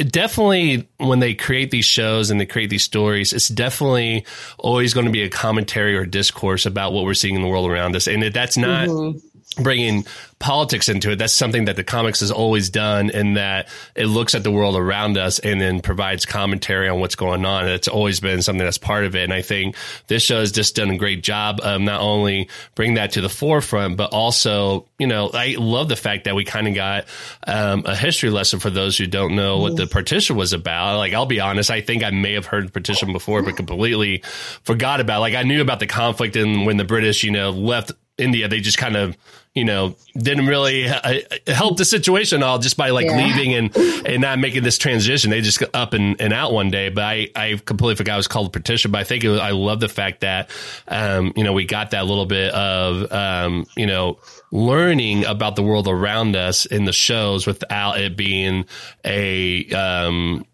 definitely 0.08 0.88
when 0.98 1.18
they 1.18 1.34
create 1.34 1.70
these 1.70 1.84
shows 1.84 2.30
and 2.30 2.40
they 2.40 2.46
create 2.46 2.70
these 2.70 2.82
stories, 2.82 3.32
it's 3.32 3.48
definitely 3.48 4.24
always 4.58 4.94
going 4.94 5.06
to 5.06 5.12
be 5.12 5.22
a 5.22 5.28
commentary 5.28 5.96
or 5.96 6.06
discourse 6.06 6.66
about 6.66 6.92
what 6.92 7.04
we're 7.04 7.14
seeing 7.14 7.34
in 7.34 7.42
the 7.42 7.48
world 7.48 7.70
around 7.70 7.96
us. 7.96 8.06
And 8.06 8.22
that's 8.22 8.56
not, 8.56 8.88
mm-hmm. 8.88 9.18
Bringing 9.56 10.06
politics 10.38 10.88
into 10.88 11.10
it. 11.10 11.16
That's 11.16 11.34
something 11.34 11.66
that 11.66 11.76
the 11.76 11.84
comics 11.84 12.20
has 12.20 12.30
always 12.30 12.70
done 12.70 13.10
in 13.10 13.34
that 13.34 13.68
it 13.94 14.06
looks 14.06 14.34
at 14.34 14.42
the 14.42 14.50
world 14.50 14.74
around 14.74 15.18
us 15.18 15.38
and 15.38 15.60
then 15.60 15.80
provides 15.80 16.24
commentary 16.24 16.88
on 16.88 16.98
what's 16.98 17.14
going 17.14 17.44
on. 17.44 17.68
It's 17.68 17.88
always 17.88 18.20
been 18.20 18.40
something 18.40 18.64
that's 18.64 18.78
part 18.78 19.04
of 19.04 19.14
it. 19.14 19.24
And 19.24 19.34
I 19.34 19.42
think 19.42 19.76
this 20.06 20.22
show 20.22 20.40
has 20.40 20.50
just 20.50 20.76
done 20.76 20.90
a 20.90 20.96
great 20.96 21.22
job 21.22 21.60
of 21.62 21.80
not 21.82 22.00
only 22.00 22.48
bring 22.74 22.94
that 22.94 23.12
to 23.12 23.20
the 23.20 23.28
forefront, 23.28 23.98
but 23.98 24.14
also, 24.14 24.86
you 24.98 25.06
know, 25.06 25.30
I 25.34 25.56
love 25.58 25.88
the 25.90 25.96
fact 25.96 26.24
that 26.24 26.34
we 26.34 26.44
kind 26.44 26.66
of 26.66 26.74
got 26.74 27.04
um, 27.46 27.82
a 27.84 27.94
history 27.94 28.30
lesson 28.30 28.60
for 28.60 28.70
those 28.70 28.96
who 28.96 29.06
don't 29.06 29.36
know 29.36 29.58
what 29.58 29.76
the 29.76 29.86
partition 29.86 30.36
was 30.36 30.54
about. 30.54 30.96
Like, 30.96 31.12
I'll 31.12 31.26
be 31.26 31.40
honest, 31.40 31.70
I 31.70 31.82
think 31.82 32.02
I 32.02 32.10
may 32.10 32.32
have 32.34 32.46
heard 32.46 32.68
the 32.68 32.72
partition 32.72 33.12
before, 33.12 33.42
but 33.42 33.56
completely 33.56 34.22
forgot 34.62 35.00
about. 35.00 35.18
It. 35.18 35.20
Like, 35.20 35.34
I 35.34 35.42
knew 35.42 35.60
about 35.60 35.80
the 35.80 35.86
conflict 35.86 36.36
and 36.36 36.64
when 36.64 36.78
the 36.78 36.84
British, 36.84 37.24
you 37.24 37.30
know, 37.30 37.50
left 37.50 37.92
India, 38.20 38.48
they 38.48 38.60
just 38.60 38.78
kind 38.78 38.96
of 38.96 39.16
you 39.54 39.64
know, 39.64 39.96
didn't 40.14 40.46
really 40.46 40.86
uh, 40.88 41.20
help 41.48 41.76
the 41.76 41.84
situation 41.84 42.40
all 42.42 42.60
just 42.60 42.76
by 42.76 42.90
like 42.90 43.06
yeah. 43.06 43.16
leaving 43.16 43.54
and, 43.54 43.76
and 44.06 44.22
not 44.22 44.38
making 44.38 44.62
this 44.62 44.78
transition. 44.78 45.30
They 45.30 45.40
just 45.40 45.58
got 45.58 45.70
up 45.74 45.92
and, 45.92 46.20
and 46.20 46.32
out 46.32 46.52
one 46.52 46.70
day. 46.70 46.88
But 46.88 47.02
I, 47.02 47.28
I 47.34 47.60
completely 47.64 47.96
forgot 47.96 48.14
it 48.14 48.18
was 48.18 48.28
called 48.28 48.46
a 48.46 48.50
partition. 48.50 48.92
But 48.92 48.98
I 48.98 49.04
think 49.04 49.24
was, 49.24 49.40
I 49.40 49.50
love 49.50 49.80
the 49.80 49.88
fact 49.88 50.20
that, 50.20 50.50
um, 50.86 51.32
you 51.34 51.42
know, 51.42 51.52
we 51.52 51.64
got 51.64 51.90
that 51.90 52.06
little 52.06 52.26
bit 52.26 52.54
of, 52.54 53.10
um, 53.10 53.66
you 53.76 53.86
know, 53.86 54.18
learning 54.52 55.24
about 55.24 55.56
the 55.56 55.62
world 55.62 55.88
around 55.88 56.36
us 56.36 56.64
in 56.64 56.84
the 56.84 56.92
shows 56.92 57.44
without 57.44 57.98
it 57.98 58.16
being 58.16 58.66
a, 59.04 59.68
um, 59.72 60.46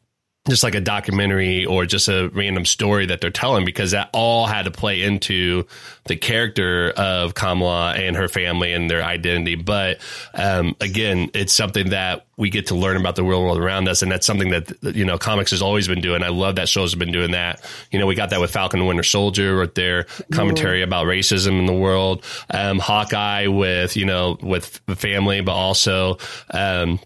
just 0.49 0.62
like 0.62 0.74
a 0.74 0.80
documentary 0.80 1.64
or 1.64 1.86
just 1.86 2.09
a 2.09 2.28
random 2.28 2.64
story 2.64 3.07
that 3.07 3.20
they're 3.20 3.30
telling 3.30 3.64
because 3.64 3.90
that 3.90 4.09
all 4.12 4.47
had 4.47 4.64
to 4.64 4.70
play 4.70 5.03
into 5.03 5.66
the 6.05 6.16
character 6.16 6.90
of 6.97 7.34
Kamala 7.34 7.94
and 7.94 8.16
her 8.16 8.28
family 8.28 8.72
and 8.72 8.90
their 8.90 9.03
identity. 9.03 9.57
But 9.57 10.01
um, 10.34 10.76
again, 10.80 11.30
it's 11.34 11.53
something 11.53 11.90
that 11.90 12.26
we 12.36 12.51
get 12.51 12.68
to 12.68 12.74
learn 12.74 12.97
about 12.97 13.16
the 13.16 13.24
real 13.24 13.42
world 13.42 13.59
around 13.59 13.88
us, 13.88 14.03
and 14.03 14.12
that's 14.12 14.26
something 14.26 14.51
that 14.51 14.72
you 14.82 15.05
know 15.05 15.18
comics 15.18 15.51
has 15.51 15.62
always 15.62 15.88
been 15.88 16.01
doing. 16.01 16.22
I 16.22 16.28
love 16.28 16.57
that 16.57 16.68
shows 16.68 16.92
have 16.92 16.99
been 16.99 17.12
doing 17.12 17.32
that. 17.32 17.64
You 17.90 17.99
know, 17.99 18.07
we 18.07 18.14
got 18.14 18.30
that 18.30 18.40
with 18.40 18.51
Falcon 18.51 18.80
and 18.80 18.88
Winter 18.88 19.03
Soldier 19.03 19.59
with 19.59 19.74
their 19.74 20.05
commentary 20.32 20.80
mm-hmm. 20.80 20.88
about 20.88 21.07
racism 21.07 21.59
in 21.59 21.66
the 21.66 21.74
world. 21.74 22.24
Um, 22.51 22.78
Hawkeye 22.78 23.47
with 23.49 23.97
you 23.97 24.05
know 24.05 24.36
with 24.40 24.66
family, 24.97 25.40
but 25.40 25.53
also. 25.53 26.18
Um, 26.51 27.01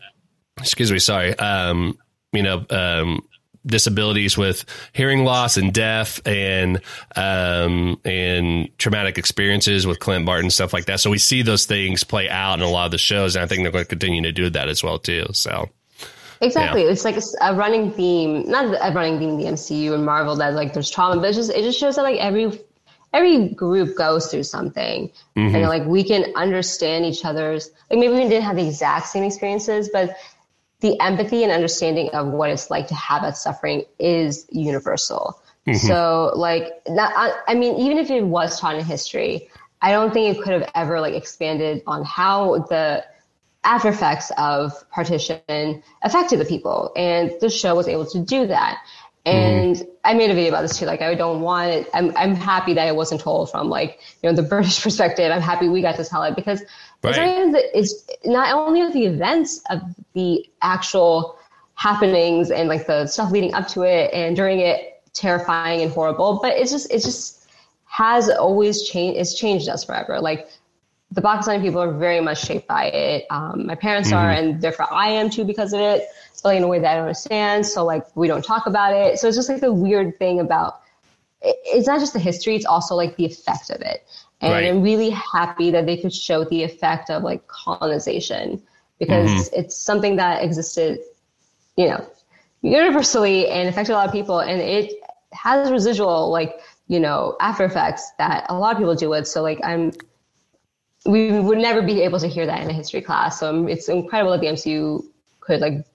excuse 0.58 0.92
me, 0.92 0.98
sorry. 0.98 1.34
Um, 1.38 1.98
you 2.32 2.42
know, 2.42 2.64
um, 2.70 3.26
disabilities 3.66 4.38
with 4.38 4.64
hearing 4.92 5.24
loss 5.24 5.56
and 5.56 5.72
deaf 5.72 6.20
and 6.26 6.80
um, 7.16 8.00
and 8.04 8.68
traumatic 8.78 9.18
experiences 9.18 9.86
with 9.86 9.98
Clint 9.98 10.26
Barton 10.26 10.50
stuff 10.50 10.72
like 10.72 10.86
that. 10.86 11.00
So 11.00 11.10
we 11.10 11.18
see 11.18 11.42
those 11.42 11.66
things 11.66 12.04
play 12.04 12.28
out 12.28 12.54
in 12.54 12.62
a 12.62 12.70
lot 12.70 12.86
of 12.86 12.90
the 12.90 12.98
shows, 12.98 13.36
and 13.36 13.44
I 13.44 13.46
think 13.46 13.62
they're 13.62 13.72
going 13.72 13.84
to 13.84 13.88
continue 13.88 14.22
to 14.22 14.32
do 14.32 14.50
that 14.50 14.68
as 14.68 14.82
well 14.82 14.98
too. 14.98 15.26
So. 15.32 15.68
Exactly, 16.42 16.84
yeah. 16.84 16.90
it's 16.90 17.04
like 17.04 17.18
a, 17.42 17.54
running 17.54 17.92
theme, 17.92 18.48
not 18.48 18.64
a 18.64 18.94
running 18.94 19.18
theme 19.18 19.30
in 19.30 19.36
the 19.36 19.44
MCU 19.44 19.92
and 19.92 20.06
Marvel 20.06 20.34
that 20.36 20.54
like 20.54 20.72
there's 20.72 20.90
trauma, 20.90 21.20
but 21.20 21.28
it 21.28 21.34
just 21.34 21.50
it 21.50 21.62
just 21.62 21.78
shows 21.78 21.96
that 21.96 22.02
like 22.02 22.18
every 22.18 22.58
every 23.12 23.48
group 23.50 23.94
goes 23.94 24.30
through 24.30 24.44
something, 24.44 25.10
mm-hmm. 25.36 25.54
and 25.54 25.68
like 25.68 25.84
we 25.84 26.02
can 26.02 26.32
understand 26.36 27.04
each 27.04 27.26
other's 27.26 27.70
like 27.90 27.98
maybe 27.98 28.14
we 28.14 28.20
didn't 28.20 28.44
have 28.44 28.56
the 28.56 28.66
exact 28.66 29.08
same 29.08 29.22
experiences, 29.22 29.90
but 29.92 30.16
the 30.80 30.98
empathy 31.00 31.42
and 31.42 31.52
understanding 31.52 32.10
of 32.12 32.28
what 32.28 32.50
it's 32.50 32.70
like 32.70 32.88
to 32.88 32.94
have 32.94 33.22
that 33.22 33.36
suffering 33.36 33.84
is 33.98 34.46
universal. 34.50 35.40
Mm-hmm. 35.66 35.86
So, 35.86 36.32
like, 36.34 36.84
that, 36.86 37.12
I, 37.14 37.52
I 37.52 37.54
mean, 37.54 37.76
even 37.80 37.98
if 37.98 38.10
it 38.10 38.24
was 38.24 38.58
taught 38.58 38.76
in 38.76 38.84
history, 38.84 39.50
I 39.82 39.92
don't 39.92 40.12
think 40.12 40.36
it 40.36 40.42
could 40.42 40.52
have 40.52 40.70
ever 40.74 41.00
like 41.00 41.14
expanded 41.14 41.82
on 41.86 42.04
how 42.04 42.66
the 42.68 43.04
after 43.62 43.88
effects 43.88 44.32
of 44.38 44.72
partition 44.90 45.82
affected 46.02 46.38
the 46.38 46.44
people. 46.44 46.92
And 46.96 47.32
the 47.40 47.50
show 47.50 47.74
was 47.74 47.88
able 47.88 48.06
to 48.06 48.20
do 48.20 48.46
that. 48.46 48.78
And 49.26 49.76
mm-hmm. 49.76 49.90
I 50.02 50.14
made 50.14 50.30
a 50.30 50.34
video 50.34 50.48
about 50.48 50.62
this 50.62 50.78
too. 50.78 50.86
Like, 50.86 51.02
I 51.02 51.14
don't 51.14 51.42
want 51.42 51.70
it. 51.70 51.90
I'm, 51.92 52.16
I'm 52.16 52.34
happy 52.34 52.74
that 52.74 52.88
it 52.88 52.96
wasn't 52.96 53.20
told 53.20 53.50
from 53.50 53.68
like, 53.68 54.00
you 54.22 54.30
know, 54.30 54.34
the 54.34 54.42
British 54.42 54.82
perspective. 54.82 55.30
I'm 55.30 55.42
happy 55.42 55.68
we 55.68 55.82
got 55.82 55.96
to 55.96 56.04
tell 56.04 56.22
it 56.22 56.36
because 56.36 56.62
Right. 57.02 57.54
It's, 57.74 58.06
not 58.24 58.54
only 58.54 58.90
the 58.92 59.06
events 59.06 59.62
of 59.70 59.80
the 60.12 60.46
actual 60.60 61.38
happenings 61.74 62.50
and 62.50 62.68
like 62.68 62.86
the 62.86 63.06
stuff 63.06 63.30
leading 63.30 63.54
up 63.54 63.66
to 63.68 63.82
it 63.82 64.12
and 64.12 64.36
during 64.36 64.60
it 64.60 65.02
terrifying 65.14 65.80
and 65.80 65.90
horrible, 65.90 66.40
but 66.42 66.52
it's 66.56 66.70
just 66.70 66.90
it 66.92 67.02
just 67.02 67.48
has 67.86 68.28
always 68.28 68.82
changed. 68.82 69.18
It's 69.18 69.34
changed 69.34 69.68
us 69.68 69.84
forever. 69.84 70.20
Like 70.20 70.48
the 71.10 71.22
Pakistani 71.22 71.62
people 71.62 71.80
are 71.80 71.92
very 71.92 72.20
much 72.20 72.44
shaped 72.44 72.68
by 72.68 72.84
it. 72.86 73.26
Um, 73.30 73.66
my 73.66 73.74
parents 73.74 74.10
mm-hmm. 74.10 74.18
are, 74.18 74.30
and 74.30 74.60
therefore 74.60 74.92
I 74.92 75.08
am 75.08 75.30
too 75.30 75.44
because 75.44 75.72
of 75.72 75.80
it. 75.80 76.06
But 76.42 76.50
like 76.50 76.58
in 76.58 76.64
a 76.64 76.68
way 76.68 76.78
that 76.78 76.92
I 76.92 76.94
don't 76.94 77.04
understand. 77.04 77.66
So 77.66 77.84
like 77.84 78.04
we 78.14 78.28
don't 78.28 78.44
talk 78.44 78.66
about 78.66 78.94
it. 78.94 79.18
So 79.18 79.28
it's 79.28 79.36
just 79.36 79.48
like 79.48 79.60
the 79.60 79.72
weird 79.72 80.18
thing 80.18 80.40
about. 80.40 80.82
it, 81.40 81.56
It's 81.64 81.86
not 81.86 82.00
just 82.00 82.12
the 82.12 82.18
history; 82.18 82.56
it's 82.56 82.66
also 82.66 82.94
like 82.94 83.16
the 83.16 83.24
effect 83.24 83.70
of 83.70 83.80
it. 83.80 84.04
And 84.40 84.52
right. 84.52 84.66
I'm 84.66 84.82
really 84.82 85.10
happy 85.10 85.70
that 85.70 85.86
they 85.86 85.96
could 85.96 86.14
show 86.14 86.44
the 86.44 86.62
effect 86.62 87.10
of 87.10 87.22
like 87.22 87.46
colonization 87.46 88.62
because 88.98 89.28
mm-hmm. 89.28 89.60
it's 89.60 89.76
something 89.76 90.16
that 90.16 90.42
existed, 90.42 91.00
you 91.76 91.88
know, 91.88 92.06
universally 92.62 93.48
and 93.48 93.68
affected 93.68 93.92
a 93.92 93.96
lot 93.96 94.06
of 94.06 94.12
people. 94.12 94.40
And 94.40 94.60
it 94.60 94.92
has 95.32 95.70
residual, 95.70 96.30
like, 96.30 96.60
you 96.88 97.00
know, 97.00 97.36
after 97.40 97.64
effects 97.64 98.12
that 98.18 98.46
a 98.48 98.56
lot 98.56 98.72
of 98.72 98.78
people 98.78 98.94
deal 98.94 99.10
with. 99.10 99.26
So, 99.26 99.42
like, 99.42 99.60
I'm, 99.64 99.92
we 101.06 101.38
would 101.38 101.58
never 101.58 101.82
be 101.82 102.02
able 102.02 102.18
to 102.20 102.28
hear 102.28 102.46
that 102.46 102.60
in 102.62 102.70
a 102.70 102.72
history 102.72 103.00
class. 103.00 103.40
So 103.40 103.66
it's 103.66 103.88
incredible 103.88 104.32
that 104.32 104.40
the 104.40 104.48
MCU 104.48 105.04
could, 105.40 105.60
like, 105.60 105.86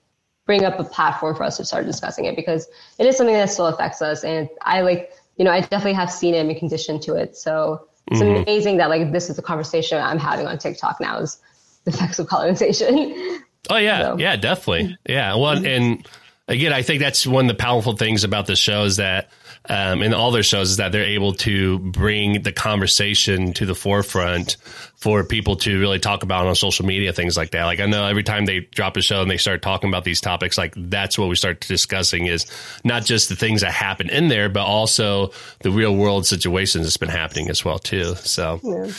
bring 0.46 0.64
up 0.64 0.78
a 0.78 0.84
platform 0.84 1.34
for 1.34 1.42
us 1.42 1.56
to 1.56 1.64
start 1.64 1.86
discussing 1.86 2.24
it 2.24 2.36
because 2.36 2.68
it 2.98 3.06
is 3.06 3.16
something 3.16 3.34
that 3.34 3.50
still 3.50 3.66
affects 3.66 4.02
us. 4.02 4.24
And 4.24 4.48
I, 4.62 4.80
like, 4.82 5.10
you 5.36 5.44
know, 5.44 5.50
I 5.50 5.60
definitely 5.60 5.94
have 5.94 6.10
seen 6.10 6.34
it 6.34 6.38
and 6.38 6.48
been 6.48 6.58
conditioned 6.58 7.02
to 7.02 7.14
it. 7.14 7.36
So, 7.36 7.86
it's 8.08 8.20
mm-hmm. 8.20 8.42
amazing 8.42 8.76
that 8.78 8.88
like 8.88 9.12
this 9.12 9.30
is 9.30 9.36
the 9.36 9.42
conversation 9.42 10.00
I'm 10.00 10.18
having 10.18 10.46
on 10.46 10.58
TikTok 10.58 11.00
now 11.00 11.18
is 11.18 11.40
the 11.84 11.90
effects 11.90 12.18
of 12.18 12.26
colonization. 12.26 13.42
Oh 13.68 13.76
yeah, 13.76 14.02
so. 14.02 14.18
yeah, 14.18 14.36
definitely, 14.36 14.96
yeah. 15.08 15.34
Well, 15.34 15.56
mm-hmm. 15.56 15.66
and 15.66 16.08
again, 16.48 16.72
I 16.72 16.82
think 16.82 17.00
that's 17.00 17.26
one 17.26 17.46
of 17.46 17.56
the 17.56 17.62
powerful 17.62 17.96
things 17.96 18.24
about 18.24 18.46
the 18.46 18.56
show 18.56 18.84
is 18.84 18.96
that, 18.96 19.30
um, 19.68 20.02
in 20.02 20.14
all 20.14 20.30
their 20.30 20.44
shows, 20.44 20.70
is 20.70 20.76
that 20.76 20.92
they're 20.92 21.02
able 21.02 21.32
to 21.34 21.78
bring 21.80 22.42
the 22.42 22.52
conversation 22.52 23.52
to 23.54 23.66
the 23.66 23.74
forefront 23.74 24.56
for 24.94 25.24
people 25.24 25.56
to 25.56 25.80
really 25.80 25.98
talk 25.98 26.22
about 26.22 26.46
on 26.46 26.54
social 26.54 26.86
media, 26.86 27.12
things 27.12 27.36
like 27.36 27.50
that. 27.50 27.64
Like 27.64 27.80
I 27.80 27.86
know 27.86 28.06
every 28.06 28.22
time 28.22 28.46
they 28.46 28.60
drop 28.60 28.96
a 28.96 29.02
show 29.02 29.22
and 29.22 29.30
they 29.30 29.36
start 29.38 29.62
talking 29.62 29.88
about 29.90 30.04
these 30.04 30.20
topics, 30.20 30.56
like 30.56 30.72
that's 30.76 31.18
what 31.18 31.28
we 31.28 31.34
start 31.34 31.60
discussing 31.60 32.26
is 32.26 32.46
not 32.84 33.04
just 33.04 33.28
the 33.28 33.36
things 33.36 33.62
that 33.62 33.72
happen 33.72 34.08
in 34.08 34.28
there, 34.28 34.48
but 34.48 34.64
also 34.64 35.32
the 35.60 35.70
real 35.70 35.96
world 35.96 36.26
situations 36.26 36.84
that's 36.84 36.96
been 36.96 37.08
happening 37.08 37.50
as 37.50 37.64
well 37.64 37.78
too. 37.78 38.14
So, 38.16 38.60
yeah. 38.62 38.92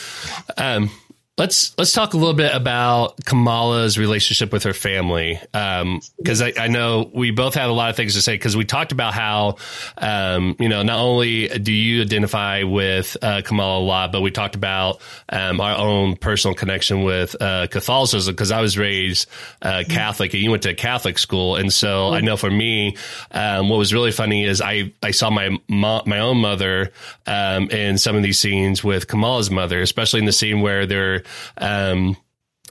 um, 0.56 0.90
Let's 1.38 1.72
let's 1.78 1.92
talk 1.92 2.14
a 2.14 2.16
little 2.16 2.34
bit 2.34 2.52
about 2.52 3.24
Kamala's 3.24 3.96
relationship 3.96 4.52
with 4.52 4.64
her 4.64 4.72
family, 4.72 5.38
because 5.52 6.42
um, 6.42 6.48
I, 6.58 6.64
I, 6.64 6.66
know 6.66 7.08
we 7.14 7.30
both 7.30 7.54
have 7.54 7.70
a 7.70 7.72
lot 7.72 7.90
of 7.90 7.96
things 7.96 8.14
to 8.14 8.22
say. 8.22 8.34
Because 8.34 8.56
we 8.56 8.64
talked 8.64 8.90
about 8.90 9.14
how, 9.14 9.54
um, 9.98 10.56
you 10.58 10.68
know, 10.68 10.82
not 10.82 10.98
only 10.98 11.46
do 11.46 11.72
you 11.72 12.02
identify 12.02 12.64
with 12.64 13.16
uh, 13.22 13.42
Kamala 13.44 13.78
a 13.78 13.86
lot, 13.86 14.10
but 14.10 14.20
we 14.20 14.32
talked 14.32 14.56
about 14.56 15.00
um, 15.28 15.60
our 15.60 15.76
own 15.76 16.16
personal 16.16 16.56
connection 16.56 17.04
with 17.04 17.40
uh, 17.40 17.68
Catholicism. 17.68 18.34
Because 18.34 18.50
I 18.50 18.60
was 18.60 18.76
raised 18.76 19.28
uh, 19.62 19.84
Catholic, 19.88 20.34
and 20.34 20.42
you 20.42 20.50
went 20.50 20.64
to 20.64 20.74
Catholic 20.74 21.18
school, 21.18 21.54
and 21.54 21.72
so 21.72 22.12
I 22.12 22.20
know 22.20 22.36
for 22.36 22.50
me, 22.50 22.96
um, 23.30 23.68
what 23.68 23.78
was 23.78 23.94
really 23.94 24.10
funny 24.10 24.44
is 24.44 24.60
I 24.60 24.92
I 25.04 25.12
saw 25.12 25.30
my 25.30 25.56
mo- 25.68 26.02
my 26.04 26.18
own 26.18 26.38
mother 26.38 26.90
um, 27.28 27.70
in 27.70 27.96
some 27.96 28.16
of 28.16 28.24
these 28.24 28.40
scenes 28.40 28.82
with 28.82 29.06
Kamala's 29.06 29.52
mother, 29.52 29.80
especially 29.82 30.18
in 30.18 30.26
the 30.26 30.32
scene 30.32 30.62
where 30.62 30.84
they're 30.84 31.22
um, 31.56 32.16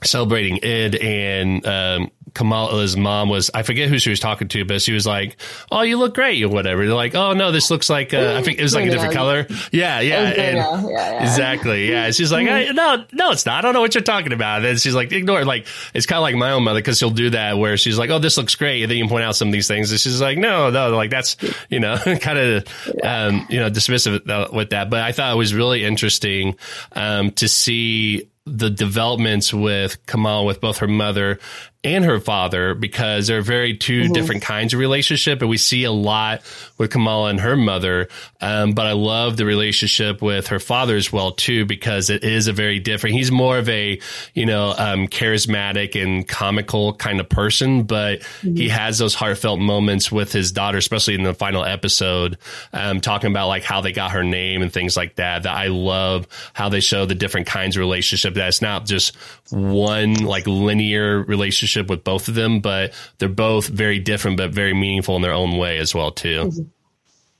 celebrating 0.04 0.56
Eid 0.64 0.94
and 0.96 1.66
um, 1.66 2.10
Kamala's 2.34 2.96
mom 2.96 3.28
was 3.28 3.50
I 3.52 3.62
forget 3.62 3.88
who 3.88 3.98
she 3.98 4.10
was 4.10 4.20
talking 4.20 4.48
to, 4.48 4.64
but 4.64 4.82
she 4.82 4.92
was 4.92 5.06
like, 5.06 5.36
"Oh, 5.70 5.82
you 5.82 5.98
look 5.98 6.14
great," 6.14 6.42
or 6.42 6.48
whatever. 6.48 6.86
They're 6.86 6.94
like, 6.94 7.14
"Oh 7.14 7.32
no, 7.32 7.52
this 7.52 7.70
looks 7.70 7.90
like 7.90 8.14
uh, 8.14 8.34
I 8.36 8.42
think 8.42 8.58
it 8.58 8.62
was 8.62 8.74
like 8.74 8.86
a 8.86 8.90
different 8.90 9.14
color." 9.14 9.46
Yeah, 9.72 10.00
yeah, 10.00 10.20
and, 10.20 10.56
yeah, 10.56 10.88
yeah, 10.88 11.22
exactly. 11.22 11.90
Yeah, 11.90 12.10
she's 12.10 12.30
like. 12.30 12.44
"No, 12.46 13.04
no, 13.12 13.30
it's 13.32 13.46
not. 13.46 13.58
I 13.58 13.60
don't 13.60 13.74
know 13.74 13.80
what 13.80 13.94
you're 13.94 14.02
talking 14.02 14.32
about." 14.32 14.64
And 14.64 14.80
she's 14.80 14.94
like, 14.94 15.12
"Ignore 15.12 15.42
it." 15.42 15.46
Like 15.46 15.66
it's 15.94 16.06
kind 16.06 16.18
of 16.18 16.22
like 16.22 16.36
my 16.36 16.52
own 16.52 16.64
mother 16.64 16.80
because 16.80 16.98
she'll 16.98 17.10
do 17.10 17.30
that 17.30 17.58
where 17.58 17.76
she's 17.76 17.98
like, 17.98 18.10
"Oh, 18.10 18.18
this 18.18 18.36
looks 18.36 18.54
great," 18.54 18.82
and 18.82 18.90
then 18.90 18.98
you 18.98 19.08
point 19.08 19.24
out 19.24 19.36
some 19.36 19.48
of 19.48 19.52
these 19.52 19.68
things, 19.68 19.90
and 19.90 20.00
she's 20.00 20.20
like, 20.20 20.38
"No, 20.38 20.70
no, 20.70 20.90
like 20.90 21.10
that's 21.10 21.36
you 21.68 21.80
know 21.80 21.96
kind 22.20 22.38
of 22.38 22.68
um, 23.02 23.46
you 23.50 23.58
know 23.58 23.70
dismissive 23.70 24.52
with 24.52 24.70
that." 24.70 24.90
But 24.90 25.00
I 25.00 25.12
thought 25.12 25.32
it 25.32 25.38
was 25.38 25.54
really 25.54 25.84
interesting 25.84 26.56
um, 26.92 27.30
to 27.32 27.48
see 27.48 28.28
the 28.48 28.70
developments 28.70 29.52
with 29.52 30.04
Kamal, 30.06 30.46
with 30.46 30.60
both 30.60 30.78
her 30.78 30.88
mother 30.88 31.38
and 31.84 32.04
her 32.04 32.18
father 32.18 32.74
because 32.74 33.28
they're 33.28 33.40
very 33.40 33.76
2 33.76 34.02
mm-hmm. 34.02 34.12
different 34.12 34.42
kinds 34.42 34.74
of 34.74 34.80
relationship 34.80 35.40
and 35.40 35.48
we 35.48 35.56
see 35.56 35.84
a 35.84 35.92
lot 35.92 36.42
with 36.76 36.90
Kamala 36.90 37.30
and 37.30 37.38
her 37.38 37.56
mother 37.56 38.08
um, 38.40 38.72
but 38.72 38.86
I 38.86 38.92
love 38.92 39.36
the 39.36 39.44
relationship 39.44 40.20
with 40.20 40.48
her 40.48 40.58
father 40.58 40.96
as 40.96 41.12
well 41.12 41.30
too 41.30 41.66
because 41.66 42.10
it 42.10 42.24
is 42.24 42.48
a 42.48 42.52
very 42.52 42.80
different 42.80 43.14
he's 43.14 43.30
more 43.30 43.58
of 43.58 43.68
a 43.68 44.00
you 44.34 44.44
know 44.44 44.74
um, 44.76 45.06
charismatic 45.06 46.00
and 46.00 46.26
comical 46.26 46.94
kind 46.94 47.20
of 47.20 47.28
person 47.28 47.84
but 47.84 48.20
mm-hmm. 48.22 48.56
he 48.56 48.68
has 48.70 48.98
those 48.98 49.14
heartfelt 49.14 49.60
moments 49.60 50.10
with 50.10 50.32
his 50.32 50.50
daughter 50.50 50.78
especially 50.78 51.14
in 51.14 51.22
the 51.22 51.34
final 51.34 51.64
episode 51.64 52.38
um, 52.72 53.00
talking 53.00 53.30
about 53.30 53.46
like 53.46 53.62
how 53.62 53.80
they 53.80 53.92
got 53.92 54.10
her 54.10 54.24
name 54.24 54.62
and 54.62 54.72
things 54.72 54.96
like 54.96 55.14
that 55.14 55.44
that 55.44 55.54
I 55.54 55.68
love 55.68 56.26
how 56.54 56.70
they 56.70 56.80
show 56.80 57.06
the 57.06 57.14
different 57.14 57.46
kinds 57.46 57.76
of 57.76 57.80
relationship 57.80 58.34
that 58.34 58.48
it's 58.48 58.62
not 58.62 58.84
just 58.84 59.14
one 59.50 60.14
like 60.14 60.44
linear 60.48 61.22
relationship 61.22 61.67
relationship 61.68 61.90
with 61.90 62.04
both 62.04 62.28
of 62.28 62.34
them, 62.34 62.60
but 62.60 62.92
they're 63.18 63.28
both 63.28 63.68
very 63.68 63.98
different, 63.98 64.36
but 64.36 64.50
very 64.50 64.74
meaningful 64.74 65.16
in 65.16 65.22
their 65.22 65.32
own 65.32 65.56
way 65.56 65.78
as 65.78 65.94
well 65.94 66.10
too. 66.10 66.44
Mm-hmm. 66.44 66.62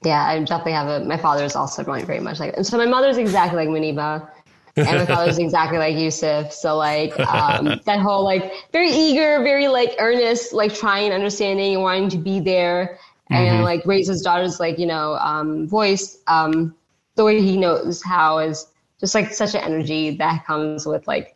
Yeah, 0.06 0.24
I 0.24 0.38
definitely 0.38 0.72
have 0.72 0.88
a. 0.88 1.04
My 1.04 1.16
father 1.16 1.44
is 1.44 1.56
also 1.56 1.82
very 1.82 2.20
much 2.20 2.38
like, 2.38 2.56
and 2.56 2.64
so 2.64 2.76
my 2.76 2.86
mother's 2.86 3.16
exactly 3.16 3.66
like 3.66 3.68
Muneeba, 3.68 4.28
and 4.76 4.86
my 4.86 5.06
father's 5.06 5.38
exactly 5.46 5.78
like 5.78 5.96
Yusuf. 5.96 6.52
So 6.52 6.76
like 6.76 7.18
um, 7.18 7.80
that 7.84 7.98
whole 7.98 8.22
like 8.22 8.52
very 8.72 8.90
eager, 8.90 9.42
very 9.42 9.66
like 9.66 9.96
earnest, 9.98 10.52
like 10.52 10.72
trying, 10.72 11.12
understanding, 11.12 11.80
wanting 11.80 12.10
to 12.10 12.16
be 12.16 12.38
there, 12.38 12.96
and 13.28 13.48
mm-hmm. 13.48 13.64
like 13.64 13.84
raise 13.86 14.06
his 14.06 14.22
daughter's 14.22 14.60
like 14.60 14.78
you 14.78 14.86
know 14.86 15.14
um, 15.14 15.66
voice. 15.66 16.18
Um, 16.28 16.76
the 17.16 17.24
way 17.24 17.42
he 17.42 17.56
knows 17.56 18.00
how 18.00 18.38
is 18.38 18.68
just 19.00 19.16
like 19.16 19.32
such 19.32 19.56
an 19.56 19.62
energy 19.62 20.16
that 20.16 20.46
comes 20.46 20.86
with 20.86 21.08
like 21.08 21.34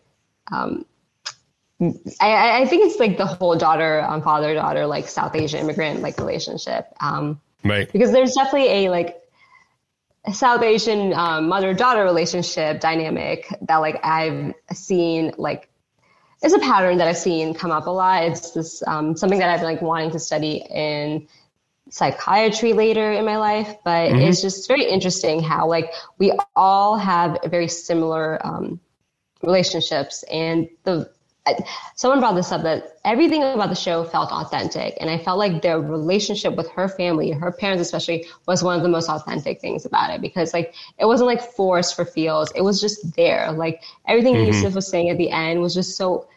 um, 0.53 0.85
I, 2.21 2.63
I, 2.63 2.67
think 2.67 2.87
it's 2.87 3.01
like 3.01 3.17
the 3.17 3.27
whole 3.27 3.57
daughter 3.57 4.03
um, 4.03 4.23
father 4.23 4.55
daughter 4.55 4.87
like 4.87 5.09
South 5.09 5.35
Asian 5.35 5.61
immigrant 5.61 6.01
like 6.01 6.19
relationship. 6.19 6.87
Um, 7.01 7.41
right. 7.65 7.91
Because 7.93 8.13
there's 8.13 8.35
definitely 8.35 8.69
a 8.69 8.91
like 8.91 9.21
South 10.33 10.63
Asian 10.63 11.13
um, 11.15 11.49
mother 11.49 11.75
daughter 11.75 12.05
relationship 12.05 12.81
dynamic 12.81 13.49
that 13.63 13.79
like 13.79 14.05
I've 14.05 14.55
seen 14.73 15.33
like 15.39 15.69
it's 16.43 16.55
a 16.55 16.59
pattern 16.61 16.99
that 16.99 17.09
I've 17.09 17.17
seen 17.17 17.55
come 17.55 17.71
up 17.73 17.87
a 17.87 17.91
lot. 17.91 18.25
It's 18.25 18.53
this 18.53 18.83
um, 18.87 19.17
something 19.17 19.39
that 19.41 19.49
I've 19.49 19.61
been 19.61 19.71
like 19.71 19.83
wanting 19.83 20.13
to 20.13 20.21
study 20.21 20.65
in 20.71 21.27
psychiatry 21.91 22.73
later 22.73 23.13
in 23.13 23.25
my 23.25 23.39
life, 23.39 23.77
but 23.85 24.11
mm-hmm. 24.11 24.21
it's 24.21 24.41
just 24.41 24.69
very 24.69 24.85
interesting 24.85 25.43
how 25.43 25.67
like 25.67 25.93
we 26.19 26.33
all 26.55 26.97
have 26.97 27.39
very 27.47 27.69
similar 27.69 28.45
um, 28.47 28.81
relationships 29.43 30.23
and 30.31 30.69
the 30.85 31.11
someone 31.97 32.21
brought 32.21 32.37
this 32.37 32.53
up 32.53 32.63
that 32.63 32.99
everything 33.05 33.43
about 33.43 33.69
the 33.69 33.75
show 33.75 34.05
felt 34.05 34.31
authentic 34.31 34.97
and 35.01 35.11
i 35.11 35.19
felt 35.19 35.39
like 35.39 35.61
their 35.61 35.81
relationship 35.81 36.55
with 36.55 36.71
her 36.71 36.89
family 36.89 37.33
her 37.33 37.51
parents 37.51 37.83
especially 37.83 38.25
was 38.47 38.63
one 38.63 38.77
of 38.77 38.83
the 38.85 38.89
most 38.89 39.09
authentic 39.09 39.61
things 39.61 39.85
about 39.85 40.11
it 40.11 40.21
because 40.21 40.55
like 40.55 40.73
it 40.99 41.07
wasn't 41.07 41.27
like 41.27 41.43
forced 41.43 41.97
for 41.97 42.05
feels. 42.05 42.51
It 42.53 42.63
was 42.63 42.81
just 42.81 43.17
there. 43.17 43.53
Like 43.53 43.83
everything 44.07 44.35
mm-hmm. 44.35 44.53
yusuf 44.53 44.75
was 44.75 44.89
saying 44.89 45.11
at 45.11 45.19
the 45.19 45.31
end 45.31 45.61
was 45.61 45.75
just 45.75 45.97
so 45.97 46.29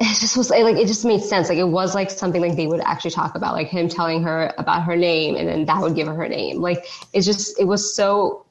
it 0.00 0.18
just 0.18 0.36
was 0.36 0.50
like 0.50 0.76
it 0.76 0.86
just 0.86 1.04
made 1.04 1.22
sense. 1.22 1.48
Like 1.48 1.58
it 1.58 1.68
was 1.68 1.94
like 1.94 2.10
something 2.10 2.40
like 2.40 2.56
they 2.56 2.66
would 2.66 2.80
actually 2.80 3.12
talk 3.12 3.34
about 3.34 3.54
like 3.54 3.68
him 3.68 3.88
telling 3.88 4.22
her 4.22 4.52
about 4.58 4.82
her 4.82 4.96
name 4.96 5.36
and 5.36 5.48
then 5.48 5.64
that 5.66 5.80
would 5.80 5.94
give 5.94 6.06
her 6.06 6.14
her 6.14 6.28
name. 6.28 6.60
Like 6.60 6.86
it's 7.12 7.26
just 7.26 7.58
it 7.58 7.64
was 7.64 7.94
so 7.94 8.44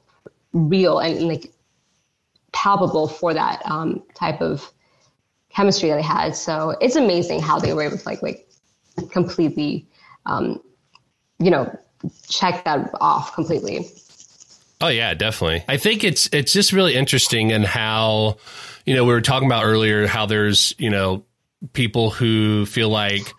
real 0.53 0.99
and 0.99 1.27
like 1.27 1.51
palpable 2.51 3.07
for 3.07 3.33
that 3.33 3.61
um, 3.65 4.03
type 4.13 4.41
of 4.41 4.71
chemistry 5.55 5.89
that 5.89 5.95
they 5.95 6.01
had. 6.01 6.35
So 6.35 6.75
it's 6.81 6.95
amazing 6.95 7.41
how 7.41 7.59
they 7.59 7.73
were 7.73 7.83
able 7.83 7.97
to 7.97 8.07
like 8.07 8.21
like 8.21 8.47
completely, 9.11 9.87
um, 10.25 10.61
you 11.39 11.51
know, 11.51 11.75
check 12.29 12.63
that 12.65 12.91
off 12.99 13.33
completely. 13.33 13.89
Oh 14.79 14.87
yeah, 14.87 15.13
definitely. 15.13 15.63
I 15.67 15.77
think 15.77 16.03
it's 16.03 16.29
it's 16.33 16.53
just 16.53 16.73
really 16.73 16.95
interesting 16.95 17.51
and 17.51 17.63
in 17.63 17.69
how, 17.69 18.37
you 18.85 18.95
know, 18.95 19.05
we 19.05 19.13
were 19.13 19.21
talking 19.21 19.47
about 19.47 19.63
earlier 19.63 20.07
how 20.07 20.25
there's 20.25 20.73
you 20.77 20.89
know 20.89 21.23
people 21.73 22.09
who 22.09 22.65
feel 22.65 22.89
like 22.89 23.33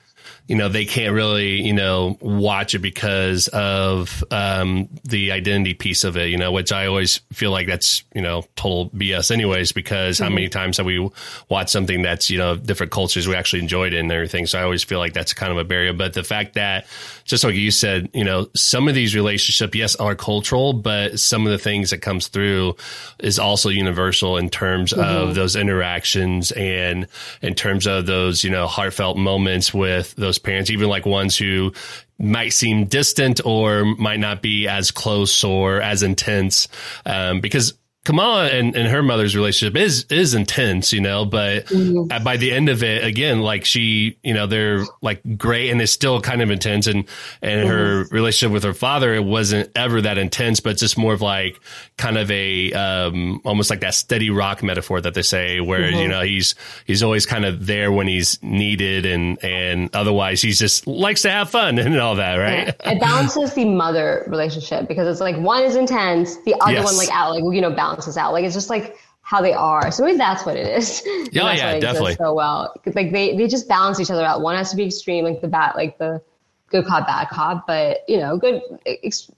you 0.52 0.58
know 0.58 0.68
they 0.68 0.84
can't 0.84 1.14
really 1.14 1.62
you 1.62 1.72
know 1.72 2.18
watch 2.20 2.74
it 2.74 2.80
because 2.80 3.48
of 3.48 4.22
um, 4.30 4.88
the 5.04 5.32
identity 5.32 5.74
piece 5.74 6.04
of 6.04 6.16
it 6.16 6.28
you 6.28 6.36
know 6.36 6.52
which 6.52 6.72
i 6.72 6.86
always 6.86 7.22
feel 7.32 7.50
like 7.50 7.66
that's 7.66 8.04
you 8.14 8.20
know 8.20 8.44
total 8.54 8.90
bs 8.90 9.30
anyways 9.30 9.72
because 9.72 10.16
mm-hmm. 10.16 10.24
how 10.24 10.30
many 10.30 10.48
times 10.48 10.76
have 10.76 10.86
we 10.86 11.08
watched 11.48 11.70
something 11.70 12.02
that's 12.02 12.28
you 12.28 12.38
know 12.38 12.56
different 12.56 12.92
cultures 12.92 13.26
we 13.28 13.34
actually 13.34 13.60
enjoyed 13.60 13.94
it 13.94 14.00
and 14.00 14.10
everything 14.10 14.46
so 14.46 14.58
i 14.58 14.62
always 14.62 14.84
feel 14.84 14.98
like 14.98 15.14
that's 15.14 15.32
kind 15.32 15.52
of 15.52 15.58
a 15.58 15.64
barrier 15.64 15.92
but 15.92 16.12
the 16.12 16.22
fact 16.22 16.54
that 16.54 16.86
just 17.24 17.44
like 17.44 17.54
you 17.54 17.70
said 17.70 18.10
you 18.12 18.24
know 18.24 18.46
some 18.54 18.88
of 18.88 18.94
these 18.94 19.14
relationships 19.14 19.74
yes 19.74 19.96
are 19.96 20.14
cultural 20.14 20.72
but 20.72 21.18
some 21.18 21.46
of 21.46 21.52
the 21.52 21.58
things 21.58 21.90
that 21.90 21.98
comes 22.02 22.28
through 22.28 22.76
is 23.20 23.38
also 23.38 23.68
universal 23.68 24.36
in 24.36 24.50
terms 24.50 24.92
mm-hmm. 24.92 25.00
of 25.00 25.34
those 25.34 25.56
interactions 25.56 26.52
and 26.52 27.06
in 27.40 27.54
terms 27.54 27.86
of 27.86 28.06
those 28.06 28.44
you 28.44 28.50
know 28.50 28.66
heartfelt 28.66 29.16
moments 29.16 29.72
with 29.72 30.14
those 30.16 30.32
those 30.32 30.38
parents, 30.42 30.70
even 30.70 30.88
like 30.88 31.06
ones 31.06 31.36
who 31.36 31.72
might 32.18 32.52
seem 32.52 32.84
distant 32.84 33.40
or 33.44 33.84
might 33.84 34.20
not 34.20 34.42
be 34.42 34.68
as 34.68 34.90
close 34.90 35.42
or 35.42 35.80
as 35.80 36.02
intense. 36.02 36.68
Um, 37.04 37.40
because 37.40 37.74
Kamala 38.04 38.48
and, 38.48 38.74
and 38.74 38.88
her 38.88 39.00
mother's 39.00 39.36
relationship 39.36 39.76
is 39.76 40.06
is 40.10 40.34
intense, 40.34 40.92
you 40.92 41.00
know, 41.00 41.24
but 41.24 41.66
mm-hmm. 41.66 42.24
by 42.24 42.36
the 42.36 42.50
end 42.50 42.68
of 42.68 42.82
it, 42.82 43.04
again, 43.04 43.42
like 43.42 43.64
she, 43.64 44.18
you 44.24 44.34
know, 44.34 44.48
they're 44.48 44.84
like 45.02 45.20
great 45.38 45.70
and 45.70 45.80
it's 45.80 45.92
still 45.92 46.20
kind 46.20 46.42
of 46.42 46.50
intense. 46.50 46.88
And 46.88 47.04
and 47.42 47.60
mm-hmm. 47.60 47.70
her 47.70 48.04
relationship 48.10 48.52
with 48.52 48.64
her 48.64 48.74
father, 48.74 49.14
it 49.14 49.24
wasn't 49.24 49.70
ever 49.76 50.00
that 50.00 50.18
intense, 50.18 50.58
but 50.58 50.78
just 50.78 50.98
more 50.98 51.12
of 51.12 51.20
like 51.20 51.60
kind 51.96 52.18
of 52.18 52.28
a 52.32 52.72
um, 52.72 53.40
almost 53.44 53.70
like 53.70 53.80
that 53.82 53.94
steady 53.94 54.30
rock 54.30 54.64
metaphor 54.64 55.00
that 55.00 55.14
they 55.14 55.22
say, 55.22 55.60
where 55.60 55.82
mm-hmm. 55.82 56.00
you 56.00 56.08
know 56.08 56.22
he's 56.22 56.56
he's 56.86 57.04
always 57.04 57.24
kind 57.24 57.44
of 57.44 57.66
there 57.66 57.92
when 57.92 58.08
he's 58.08 58.42
needed, 58.42 59.06
and 59.06 59.38
and 59.44 59.94
otherwise 59.94 60.42
he's 60.42 60.58
just 60.58 60.88
likes 60.88 61.22
to 61.22 61.30
have 61.30 61.50
fun 61.50 61.78
and 61.78 61.96
all 62.00 62.16
that, 62.16 62.34
right? 62.34 62.74
Yeah. 62.80 62.90
It 62.90 63.00
balances 63.00 63.54
the 63.54 63.64
mother 63.64 64.24
relationship 64.26 64.88
because 64.88 65.06
it's 65.06 65.20
like 65.20 65.36
one 65.36 65.62
is 65.62 65.76
intense, 65.76 66.36
the 66.38 66.56
other 66.60 66.72
yes. 66.72 66.84
one 66.84 66.96
like 66.96 67.10
out, 67.12 67.30
like 67.30 67.44
you 67.54 67.60
know, 67.60 67.70
balance 67.70 67.91
balances 67.92 68.16
out. 68.16 68.32
Like 68.32 68.44
it's 68.44 68.54
just 68.54 68.70
like 68.70 68.96
how 69.22 69.40
they 69.40 69.52
are. 69.52 69.90
So 69.90 70.04
maybe 70.04 70.18
that's 70.18 70.44
what 70.44 70.56
it 70.56 70.66
is. 70.66 71.02
Yeah, 71.32 71.52
yeah, 71.54 71.78
definitely. 71.78 72.16
So 72.16 72.34
well, 72.34 72.74
like 72.94 73.12
they 73.12 73.36
they 73.36 73.48
just 73.48 73.68
balance 73.68 74.00
each 74.00 74.10
other 74.10 74.24
out. 74.24 74.42
One 74.42 74.56
has 74.56 74.70
to 74.70 74.76
be 74.76 74.84
extreme, 74.84 75.24
like 75.24 75.40
the 75.40 75.48
bad, 75.48 75.74
like 75.76 75.98
the 75.98 76.20
good 76.68 76.84
cop, 76.86 77.06
bad 77.06 77.28
cop, 77.28 77.66
but 77.66 78.00
you 78.08 78.18
know, 78.18 78.36
good, 78.36 78.60
ex- 78.86 79.30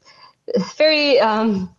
very 0.77 1.21
um 1.21 1.74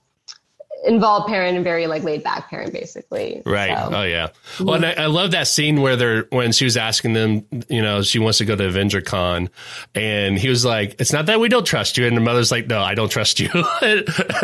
involved 0.85 1.27
parent 1.27 1.55
and 1.55 1.63
very 1.63 1.87
like 1.87 2.03
laid 2.03 2.23
back 2.23 2.49
parent 2.49 2.73
basically. 2.73 3.41
Right. 3.45 3.77
So. 3.77 3.89
oh 3.95 4.03
yeah. 4.03 4.29
Well 4.59 4.75
and 4.75 4.85
I, 4.85 4.93
I, 4.93 5.05
love 5.07 5.31
that 5.31 5.47
scene 5.47 5.81
where 5.81 5.95
they're 5.95 6.27
when 6.29 6.51
she 6.51 6.65
was 6.65 6.77
asking 6.77 7.13
them 7.13 7.45
you 7.69 7.81
know 7.81 8.01
she 8.01 8.19
wants 8.19 8.37
to 8.39 8.45
go 8.45 8.55
to 8.55 8.67
avenger 8.67 9.01
con 9.01 9.49
and 9.93 10.37
he 10.37 10.49
was 10.49 10.63
like 10.63 10.95
it's 10.99 11.11
not 11.11 11.27
that 11.27 11.39
we 11.39 11.49
don't 11.49 11.65
trust 11.65 11.97
you. 11.97 12.07
And 12.07 12.15
the 12.15 12.21
mother's 12.21 12.51
like 12.51 12.67
no 12.67 12.81
i 12.81 12.93
don't 12.93 13.09
trust 13.09 13.39
you. 13.39 13.49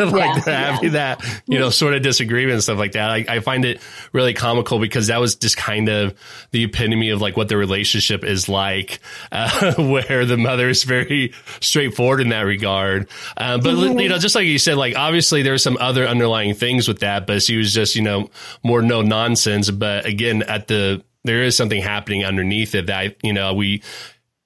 Like 0.02 0.46
yeah, 0.46 0.72
having 0.72 0.84
yeah. 0.84 0.90
that 0.90 1.42
you 1.46 1.58
know 1.58 1.70
sort 1.70 1.94
of 1.94 2.02
disagreement 2.02 2.54
and 2.54 2.62
stuff 2.62 2.78
like 2.78 2.92
that. 2.92 3.10
I, 3.10 3.24
I 3.28 3.40
find 3.40 3.64
it 3.64 3.80
really 4.12 4.34
comical 4.34 4.78
because 4.78 5.08
that 5.08 5.20
was 5.20 5.36
just 5.36 5.56
kind 5.56 5.88
of 5.88 6.14
the 6.50 6.64
epitome 6.64 7.10
of 7.10 7.20
like 7.20 7.36
what 7.36 7.48
the 7.48 7.56
relationship 7.56 8.24
is 8.24 8.48
like 8.48 9.00
uh, 9.32 9.74
where 9.74 10.24
the 10.24 10.36
mother 10.36 10.68
is 10.68 10.82
very 10.82 11.32
straightforward 11.60 12.20
in 12.20 12.30
that 12.30 12.42
regard. 12.42 13.08
Uh, 13.36 13.58
but 13.58 13.74
mm-hmm. 13.74 13.98
you 13.98 14.08
know 14.08 14.18
just 14.18 14.34
like 14.34 14.46
you 14.46 14.58
said 14.58 14.76
like 14.76 14.96
obviously 14.96 15.42
there's 15.42 15.62
some 15.62 15.76
other 15.80 16.06
underlying 16.06 16.31
underlying 16.32 16.54
things 16.54 16.88
with 16.88 17.00
that, 17.00 17.26
but 17.26 17.42
she 17.42 17.56
was 17.56 17.72
just, 17.72 17.94
you 17.94 18.02
know, 18.02 18.30
more 18.62 18.82
no 18.82 19.02
nonsense. 19.02 19.70
But 19.70 20.06
again, 20.06 20.42
at 20.42 20.68
the, 20.68 21.02
there 21.24 21.42
is 21.42 21.56
something 21.56 21.80
happening 21.80 22.24
underneath 22.24 22.74
it 22.74 22.86
that, 22.86 23.16
you 23.22 23.32
know, 23.32 23.54
we, 23.54 23.82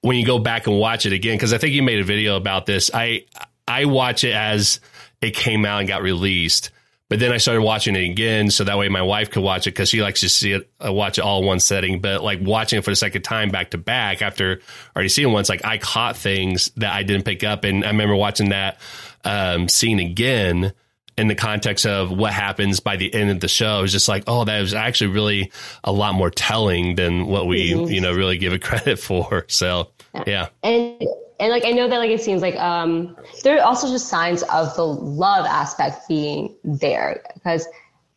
when 0.01 0.17
you 0.17 0.25
go 0.25 0.39
back 0.39 0.67
and 0.67 0.77
watch 0.77 1.05
it 1.05 1.13
again, 1.13 1.35
because 1.35 1.53
I 1.53 1.57
think 1.57 1.73
you 1.73 1.83
made 1.83 1.99
a 1.99 2.03
video 2.03 2.35
about 2.35 2.65
this, 2.65 2.91
I, 2.93 3.25
I 3.67 3.85
watch 3.85 4.23
it 4.23 4.33
as 4.33 4.79
it 5.21 5.35
came 5.35 5.65
out 5.65 5.79
and 5.79 5.87
got 5.87 6.01
released. 6.01 6.71
But 7.09 7.19
then 7.19 7.31
I 7.31 7.37
started 7.37 7.61
watching 7.61 7.95
it 7.95 8.03
again, 8.03 8.51
so 8.51 8.65
that 8.65 8.77
way 8.77 8.89
my 8.89 9.01
wife 9.01 9.31
could 9.31 9.41
watch 9.41 9.65
it 9.65 9.71
because 9.71 9.87
she 9.87 10.01
likes 10.01 10.19
to 10.19 10.29
see 10.29 10.51
it, 10.51 10.69
uh, 10.85 10.91
watch 10.91 11.17
it 11.17 11.21
all 11.21 11.39
in 11.39 11.45
one 11.45 11.61
setting. 11.61 12.01
But 12.01 12.21
like 12.21 12.39
watching 12.41 12.79
it 12.79 12.83
for 12.83 12.91
the 12.91 12.97
second 12.97 13.21
time 13.21 13.49
back 13.49 13.71
to 13.71 13.77
back 13.77 14.21
after 14.21 14.59
already 14.93 15.07
seeing 15.07 15.31
once, 15.31 15.47
like 15.47 15.63
I 15.63 15.77
caught 15.77 16.17
things 16.17 16.69
that 16.75 16.93
I 16.93 17.03
didn't 17.03 17.23
pick 17.23 17.45
up, 17.45 17.63
and 17.63 17.85
I 17.85 17.87
remember 17.87 18.13
watching 18.13 18.49
that 18.49 18.77
um, 19.23 19.69
scene 19.69 19.99
again 19.99 20.73
in 21.17 21.27
the 21.27 21.35
context 21.35 21.85
of 21.85 22.11
what 22.11 22.31
happens 22.31 22.79
by 22.79 22.95
the 22.95 23.11
end 23.13 23.31
of 23.31 23.39
the 23.39 23.47
show 23.47 23.83
is 23.83 23.91
just 23.91 24.07
like, 24.07 24.23
oh, 24.27 24.45
that 24.45 24.59
was 24.61 24.73
actually 24.73 25.11
really 25.11 25.51
a 25.83 25.91
lot 25.91 26.13
more 26.13 26.29
telling 26.29 26.95
than 26.95 27.25
what 27.25 27.47
we, 27.47 27.71
mm-hmm. 27.71 27.91
you 27.91 28.01
know, 28.01 28.13
really 28.13 28.37
give 28.37 28.53
it 28.53 28.61
credit 28.63 28.99
for. 28.99 29.45
So, 29.47 29.89
yeah. 30.27 30.49
And, 30.63 31.01
and 31.39 31.51
like, 31.51 31.65
I 31.65 31.71
know 31.71 31.87
that 31.87 31.97
like, 31.97 32.11
it 32.11 32.21
seems 32.21 32.41
like, 32.41 32.55
um, 32.55 33.17
there 33.43 33.57
are 33.57 33.63
also 33.63 33.87
just 33.87 34.07
signs 34.07 34.43
of 34.43 34.75
the 34.75 34.85
love 34.85 35.45
aspect 35.45 36.07
being 36.07 36.55
there 36.63 37.23
because 37.33 37.65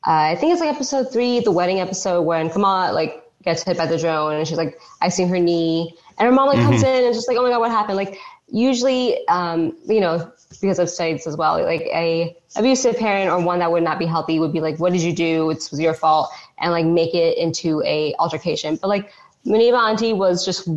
uh, 0.07 0.11
I 0.32 0.36
think 0.36 0.53
it's 0.53 0.61
like 0.61 0.74
episode 0.74 1.12
three, 1.12 1.40
the 1.40 1.53
wedding 1.53 1.80
episode 1.80 2.22
when 2.22 2.51
Kamala 2.51 2.92
like 2.92 3.22
gets 3.42 3.62
hit 3.62 3.76
by 3.76 3.86
the 3.86 3.96
drone 3.96 4.34
and 4.34 4.46
she's 4.46 4.59
like 4.59 4.78
icing 5.01 5.28
her 5.28 5.38
knee 5.38 5.94
and 6.18 6.26
her 6.26 6.32
mom 6.32 6.48
like 6.48 6.59
comes 6.59 6.82
in 6.82 7.05
and 7.05 7.14
just 7.14 7.26
like 7.26 7.38
oh 7.38 7.42
my 7.42 7.48
god 7.48 7.59
what 7.59 7.70
happened 7.70 7.96
like 7.96 8.18
usually 8.48 9.26
um, 9.28 9.76
you 9.86 10.01
know 10.01 10.30
because 10.61 10.78
I've 10.78 10.90
studied 10.90 11.20
as 11.26 11.36
well 11.36 11.62
like 11.62 11.82
a 11.82 12.36
abusive 12.56 12.96
parent 12.96 13.30
or 13.30 13.40
one 13.40 13.58
that 13.61 13.70
would 13.70 13.82
not 13.82 13.98
be 13.98 14.06
healthy 14.06 14.38
would 14.38 14.52
be 14.52 14.61
like 14.61 14.78
what 14.78 14.92
did 14.92 15.02
you 15.02 15.12
do 15.12 15.50
it 15.50 15.68
was 15.70 15.80
your 15.80 15.94
fault 15.94 16.30
and 16.58 16.72
like 16.72 16.86
make 16.86 17.14
it 17.14 17.38
into 17.38 17.82
a 17.84 18.14
altercation 18.18 18.76
but 18.76 18.88
like 18.88 19.12
Muneeba 19.46 19.90
auntie 19.90 20.12
was 20.12 20.44
just 20.44 20.68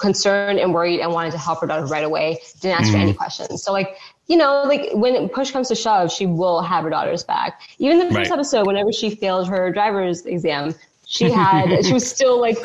concerned 0.00 0.58
and 0.58 0.72
worried 0.72 1.00
and 1.00 1.12
wanted 1.12 1.32
to 1.32 1.38
help 1.38 1.60
her 1.60 1.66
daughter 1.66 1.86
right 1.86 2.04
away 2.04 2.38
didn't 2.60 2.80
ask 2.80 2.92
her 2.92 2.98
any 2.98 3.12
questions 3.12 3.62
so 3.62 3.72
like 3.72 3.96
you 4.30 4.36
know, 4.36 4.62
like 4.62 4.90
when 4.92 5.28
push 5.28 5.50
comes 5.50 5.66
to 5.68 5.74
shove, 5.74 6.12
she 6.12 6.24
will 6.24 6.62
have 6.62 6.84
her 6.84 6.90
daughter's 6.90 7.24
back. 7.24 7.62
Even 7.80 7.98
the 7.98 8.04
first 8.04 8.30
right. 8.30 8.30
episode, 8.30 8.64
whenever 8.64 8.92
she 8.92 9.10
failed 9.10 9.48
her 9.48 9.72
driver's 9.72 10.24
exam, 10.24 10.72
she 11.04 11.28
had 11.28 11.84
she 11.84 11.92
was 11.92 12.08
still 12.08 12.40
like 12.40 12.56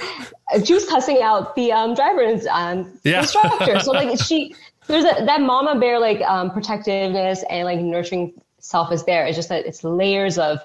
she 0.63 0.75
was 0.75 0.87
cussing 0.87 1.23
out 1.23 1.55
the 1.55 1.71
um, 1.71 1.95
driver's 1.95 2.45
um, 2.51 2.99
yeah. 3.03 3.21
instructor. 3.21 3.79
So 3.79 3.93
like 3.93 4.21
she 4.21 4.55
there's 4.87 5.03
a, 5.03 5.25
that 5.25 5.41
mama 5.41 5.79
bear 5.79 5.99
like 5.99 6.21
um, 6.21 6.51
protectiveness 6.51 7.43
and 7.49 7.65
like 7.65 7.79
nurturing 7.79 8.33
self 8.59 8.91
is 8.91 9.03
there. 9.05 9.25
It's 9.25 9.35
just 9.35 9.49
that 9.49 9.65
it's 9.65 9.83
layers 9.83 10.37
of, 10.37 10.59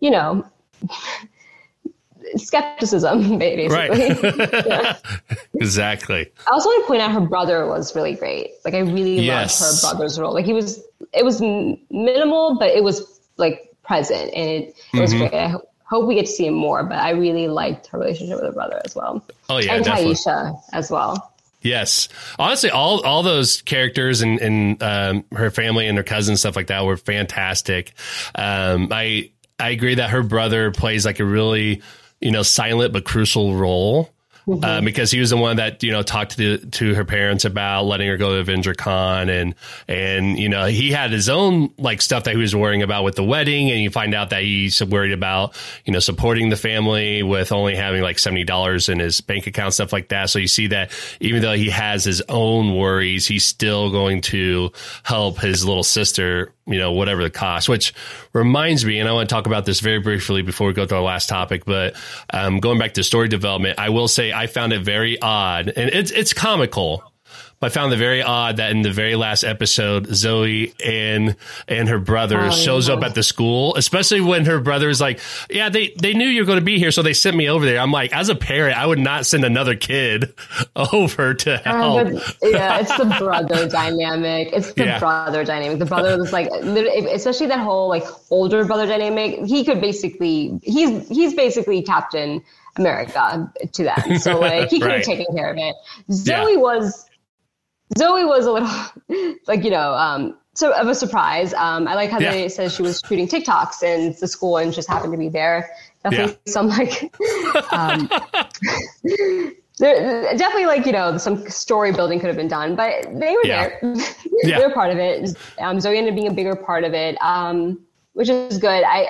you 0.00 0.10
know, 0.10 0.46
skepticism, 2.36 3.38
basically. 3.38 3.68
Right. 3.68 4.66
yeah. 4.66 4.96
Exactly. 5.54 6.30
I 6.46 6.50
also 6.50 6.68
want 6.68 6.84
to 6.84 6.88
point 6.88 7.00
out 7.00 7.12
her 7.12 7.20
brother 7.20 7.66
was 7.66 7.94
really 7.94 8.14
great. 8.14 8.50
Like 8.64 8.74
I 8.74 8.80
really 8.80 9.20
yes. 9.20 9.62
loved 9.62 9.82
her 9.82 9.96
brother's 9.98 10.18
role. 10.18 10.34
Like 10.34 10.44
he 10.44 10.52
was, 10.52 10.82
it 11.14 11.24
was 11.24 11.40
minimal, 11.40 12.58
but 12.58 12.70
it 12.70 12.82
was 12.82 13.20
like 13.36 13.70
present, 13.82 14.32
and 14.34 14.50
it, 14.50 14.68
it 14.68 14.74
mm-hmm. 14.74 14.98
was 15.00 15.14
great. 15.14 15.32
I 15.32 15.54
hope 15.84 16.06
we 16.06 16.16
get 16.16 16.26
to 16.26 16.32
see 16.32 16.46
him 16.46 16.54
more, 16.54 16.82
but 16.82 16.98
I 16.98 17.10
really 17.10 17.48
liked 17.48 17.86
her 17.88 17.98
relationship 17.98 18.36
with 18.36 18.44
her 18.44 18.52
brother 18.52 18.82
as 18.84 18.94
well. 18.94 19.24
Oh 19.48 19.58
yeah, 19.58 19.76
and 19.76 19.84
definitely. 19.84 20.14
Tyesha 20.14 20.60
as 20.72 20.90
well. 20.90 21.32
Yes, 21.64 22.08
honestly, 22.38 22.70
all 22.70 23.00
all 23.00 23.24
those 23.24 23.62
characters 23.62 24.20
and, 24.20 24.38
and 24.38 24.82
um, 24.82 25.24
her 25.32 25.50
family 25.50 25.88
and 25.88 25.98
her 25.98 26.04
cousins 26.04 26.40
stuff 26.40 26.54
like 26.54 26.68
that 26.68 26.84
were 26.84 26.96
fantastic. 26.96 27.94
Um, 28.36 28.88
I 28.92 29.32
I 29.58 29.70
agree 29.70 29.96
that 29.96 30.10
her 30.10 30.22
brother 30.22 30.70
plays 30.70 31.04
like 31.04 31.18
a 31.18 31.24
really 31.24 31.82
you 32.24 32.30
know, 32.30 32.42
silent 32.42 32.92
but 32.92 33.04
crucial 33.04 33.54
role. 33.54 34.10
Mm-hmm. 34.46 34.62
Uh, 34.62 34.80
because 34.82 35.10
he 35.10 35.18
was 35.20 35.30
the 35.30 35.38
one 35.38 35.56
that 35.56 35.82
you 35.82 35.90
know 35.90 36.02
talked 36.02 36.36
to 36.36 36.58
to 36.58 36.94
her 36.94 37.06
parents 37.06 37.46
about 37.46 37.84
letting 37.84 38.08
her 38.08 38.18
go 38.18 38.34
to 38.34 38.40
Avenger 38.40 38.74
Con, 38.74 39.30
and 39.30 39.54
and 39.88 40.38
you 40.38 40.50
know 40.50 40.66
he 40.66 40.90
had 40.90 41.12
his 41.12 41.30
own 41.30 41.72
like 41.78 42.02
stuff 42.02 42.24
that 42.24 42.32
he 42.32 42.36
was 42.36 42.54
worrying 42.54 42.82
about 42.82 43.04
with 43.04 43.14
the 43.14 43.24
wedding, 43.24 43.70
and 43.70 43.80
you 43.80 43.88
find 43.88 44.14
out 44.14 44.30
that 44.30 44.42
he's 44.42 44.84
worried 44.84 45.12
about 45.12 45.56
you 45.86 45.94
know 45.94 45.98
supporting 45.98 46.50
the 46.50 46.56
family 46.56 47.22
with 47.22 47.52
only 47.52 47.74
having 47.74 48.02
like 48.02 48.18
seventy 48.18 48.44
dollars 48.44 48.90
in 48.90 48.98
his 48.98 49.22
bank 49.22 49.46
account, 49.46 49.72
stuff 49.72 49.94
like 49.94 50.08
that. 50.08 50.28
So 50.28 50.38
you 50.38 50.48
see 50.48 50.66
that 50.66 50.92
even 51.20 51.40
though 51.40 51.54
he 51.54 51.70
has 51.70 52.04
his 52.04 52.20
own 52.28 52.76
worries, 52.76 53.26
he's 53.26 53.46
still 53.46 53.90
going 53.90 54.20
to 54.22 54.72
help 55.04 55.38
his 55.38 55.64
little 55.64 55.82
sister 55.82 56.52
you 56.66 56.78
know, 56.78 56.92
whatever 56.92 57.22
the 57.22 57.30
cost, 57.30 57.68
which 57.68 57.94
reminds 58.32 58.84
me, 58.84 58.98
and 58.98 59.08
I 59.08 59.12
want 59.12 59.28
to 59.28 59.34
talk 59.34 59.46
about 59.46 59.64
this 59.66 59.80
very 59.80 60.00
briefly 60.00 60.42
before 60.42 60.66
we 60.66 60.72
go 60.72 60.86
to 60.86 60.96
our 60.96 61.02
last 61.02 61.28
topic, 61.28 61.64
but 61.64 61.94
um, 62.30 62.58
going 62.60 62.78
back 62.78 62.94
to 62.94 63.02
story 63.02 63.28
development, 63.28 63.78
I 63.78 63.90
will 63.90 64.08
say 64.08 64.32
I 64.32 64.46
found 64.46 64.72
it 64.72 64.82
very 64.82 65.20
odd 65.20 65.68
and 65.68 65.90
it's, 65.90 66.10
it's 66.10 66.32
comical 66.32 67.13
I 67.64 67.68
found 67.68 67.92
it 67.92 67.96
very 67.96 68.22
odd 68.22 68.58
that 68.58 68.70
in 68.70 68.82
the 68.82 68.92
very 68.92 69.16
last 69.16 69.44
episode, 69.44 70.06
Zoe 70.06 70.74
and 70.84 71.36
and 71.66 71.88
her 71.88 71.98
brother 71.98 72.38
oh, 72.38 72.50
shows 72.50 72.88
yeah. 72.88 72.94
up 72.94 73.02
at 73.02 73.14
the 73.14 73.22
school, 73.22 73.74
especially 73.76 74.20
when 74.20 74.44
her 74.44 74.60
brother 74.60 74.88
is 74.88 75.00
like, 75.00 75.20
"Yeah, 75.50 75.68
they 75.68 75.94
they 76.00 76.14
knew 76.14 76.26
you 76.26 76.42
were 76.42 76.46
going 76.46 76.58
to 76.58 76.64
be 76.64 76.78
here, 76.78 76.90
so 76.90 77.02
they 77.02 77.12
sent 77.12 77.36
me 77.36 77.48
over 77.48 77.64
there." 77.64 77.78
I'm 77.78 77.92
like, 77.92 78.12
as 78.12 78.28
a 78.28 78.34
parent, 78.34 78.76
I 78.76 78.86
would 78.86 78.98
not 78.98 79.26
send 79.26 79.44
another 79.44 79.74
kid 79.74 80.34
over 80.76 81.34
to 81.34 81.54
uh, 81.54 81.78
help. 81.78 82.08
Uh, 82.08 82.20
yeah, 82.42 82.80
it's 82.80 82.96
the 82.96 83.04
brother 83.18 83.68
dynamic. 83.68 84.50
It's 84.52 84.72
the 84.72 84.84
yeah. 84.84 84.98
brother 84.98 85.44
dynamic. 85.44 85.78
The 85.78 85.86
brother 85.86 86.18
was 86.18 86.32
like, 86.32 86.48
especially 86.50 87.46
that 87.46 87.60
whole 87.60 87.88
like 87.88 88.04
older 88.30 88.64
brother 88.64 88.86
dynamic. 88.86 89.40
He 89.46 89.64
could 89.64 89.80
basically 89.80 90.60
he's 90.62 91.08
he's 91.08 91.34
basically 91.34 91.82
Captain 91.82 92.42
America 92.76 93.52
to 93.72 93.84
them. 93.84 94.18
So 94.18 94.40
like 94.40 94.68
he 94.68 94.80
could 94.80 94.86
right. 94.88 94.96
have 94.96 95.04
taken 95.04 95.26
care 95.34 95.50
of 95.50 95.58
it. 95.58 95.74
Zoe 96.10 96.52
yeah. 96.52 96.58
was 96.58 97.08
Zoe 97.98 98.24
was 98.24 98.46
a 98.46 98.52
little 98.52 99.36
like 99.46 99.64
you 99.64 99.70
know 99.70 99.94
um, 99.94 100.36
so 100.54 100.72
of 100.72 100.88
a 100.88 100.94
surprise. 100.94 101.52
Um, 101.54 101.86
I 101.88 101.94
like 101.94 102.10
how 102.10 102.20
yeah. 102.20 102.32
they 102.32 102.48
said 102.48 102.72
she 102.72 102.82
was 102.82 103.02
shooting 103.06 103.28
TikToks 103.28 103.82
and 103.82 104.14
the 104.16 104.28
school 104.28 104.56
and 104.56 104.72
just 104.72 104.88
happened 104.88 105.12
to 105.12 105.18
be 105.18 105.28
there. 105.28 105.70
Definitely 106.02 106.38
yeah. 106.46 106.52
some 106.52 106.68
like 106.68 107.14
um, 107.72 108.08
there, 109.78 110.36
definitely 110.36 110.66
like 110.66 110.86
you 110.86 110.92
know 110.92 111.18
some 111.18 111.48
story 111.48 111.92
building 111.92 112.20
could 112.20 112.28
have 112.28 112.36
been 112.36 112.48
done, 112.48 112.76
but 112.76 113.04
they 113.18 113.32
were 113.32 113.44
yeah. 113.44 113.68
there. 113.80 113.96
they 114.42 114.66
were 114.66 114.72
part 114.72 114.90
of 114.90 114.98
it. 114.98 115.36
Um, 115.58 115.80
Zoe 115.80 115.96
ended 115.96 116.12
up 116.12 116.16
being 116.16 116.28
a 116.28 116.34
bigger 116.34 116.54
part 116.54 116.84
of 116.84 116.94
it, 116.94 117.20
um, 117.22 117.80
which 118.12 118.28
is 118.28 118.58
good. 118.58 118.84
I 118.84 119.08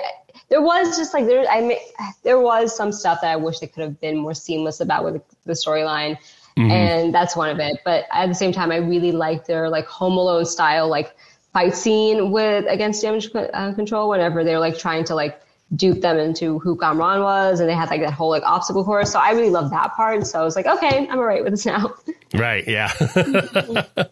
there 0.49 0.61
was 0.61 0.97
just 0.97 1.13
like 1.13 1.25
there 1.25 1.45
I 1.49 1.79
there 2.23 2.39
was 2.39 2.75
some 2.75 2.91
stuff 2.91 3.19
that 3.21 3.31
I 3.31 3.35
wish 3.35 3.59
they 3.59 3.67
could 3.67 3.83
have 3.83 3.99
been 3.99 4.17
more 4.17 4.33
seamless 4.33 4.79
about 4.79 5.03
with 5.03 5.21
the 5.45 5.53
storyline. 5.53 6.17
Mm-hmm. 6.57 6.71
And 6.71 7.13
that's 7.13 7.35
one 7.35 7.49
of 7.49 7.59
it. 7.59 7.81
But 7.83 8.05
at 8.11 8.27
the 8.27 8.35
same 8.35 8.51
time, 8.51 8.71
I 8.71 8.77
really 8.77 9.11
like 9.11 9.45
their 9.45 9.69
like 9.69 9.85
Home 9.87 10.17
Alone 10.17 10.45
style, 10.45 10.87
like 10.87 11.15
fight 11.53 11.75
scene 11.75 12.31
with 12.31 12.65
against 12.67 13.01
damage 13.01 13.29
uh, 13.35 13.73
control 13.73 14.09
whenever 14.09 14.43
they're 14.43 14.59
like 14.59 14.77
trying 14.77 15.03
to 15.05 15.15
like 15.15 15.41
dupe 15.75 16.01
them 16.01 16.17
into 16.17 16.59
who 16.59 16.77
Kamran 16.77 17.21
was, 17.21 17.59
and 17.59 17.67
they 17.67 17.73
had 17.73 17.89
like 17.89 18.01
that 18.01 18.13
whole 18.13 18.29
like 18.29 18.43
obstacle 18.43 18.83
course. 18.83 19.11
So 19.11 19.19
I 19.19 19.31
really 19.31 19.49
love 19.49 19.69
that 19.71 19.93
part. 19.95 20.25
So 20.27 20.39
I 20.39 20.43
was 20.43 20.55
like, 20.55 20.65
okay, 20.65 21.07
I'm 21.09 21.19
alright 21.19 21.43
with 21.43 21.53
this 21.53 21.65
now. 21.65 21.93
Right. 22.33 22.67
Yeah. 22.67 22.91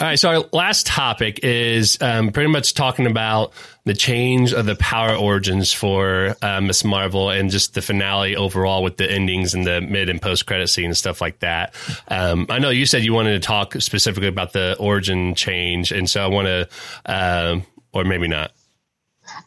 All 0.00 0.06
right. 0.06 0.18
So 0.18 0.28
our 0.28 0.44
last 0.52 0.86
topic 0.86 1.40
is 1.42 1.98
um, 2.00 2.30
pretty 2.30 2.48
much 2.48 2.74
talking 2.74 3.04
about 3.04 3.52
the 3.84 3.94
change 3.94 4.52
of 4.52 4.64
the 4.64 4.76
power 4.76 5.16
origins 5.16 5.72
for 5.72 6.36
uh, 6.40 6.60
Miss 6.60 6.84
Marvel 6.84 7.30
and 7.30 7.50
just 7.50 7.74
the 7.74 7.82
finale 7.82 8.36
overall 8.36 8.84
with 8.84 8.96
the 8.96 9.10
endings 9.10 9.54
and 9.54 9.66
the 9.66 9.80
mid 9.80 10.08
and 10.08 10.22
post 10.22 10.46
credit 10.46 10.68
scene 10.68 10.84
and 10.84 10.96
stuff 10.96 11.20
like 11.20 11.40
that. 11.40 11.74
Um, 12.06 12.46
I 12.48 12.60
know 12.60 12.70
you 12.70 12.86
said 12.86 13.02
you 13.02 13.12
wanted 13.12 13.32
to 13.32 13.40
talk 13.40 13.74
specifically 13.80 14.28
about 14.28 14.52
the 14.52 14.76
origin 14.78 15.34
change, 15.34 15.90
and 15.90 16.08
so 16.08 16.22
I 16.22 16.28
want 16.28 16.46
to, 16.46 16.68
uh, 17.06 17.60
or 17.92 18.04
maybe 18.04 18.28
not. 18.28 18.52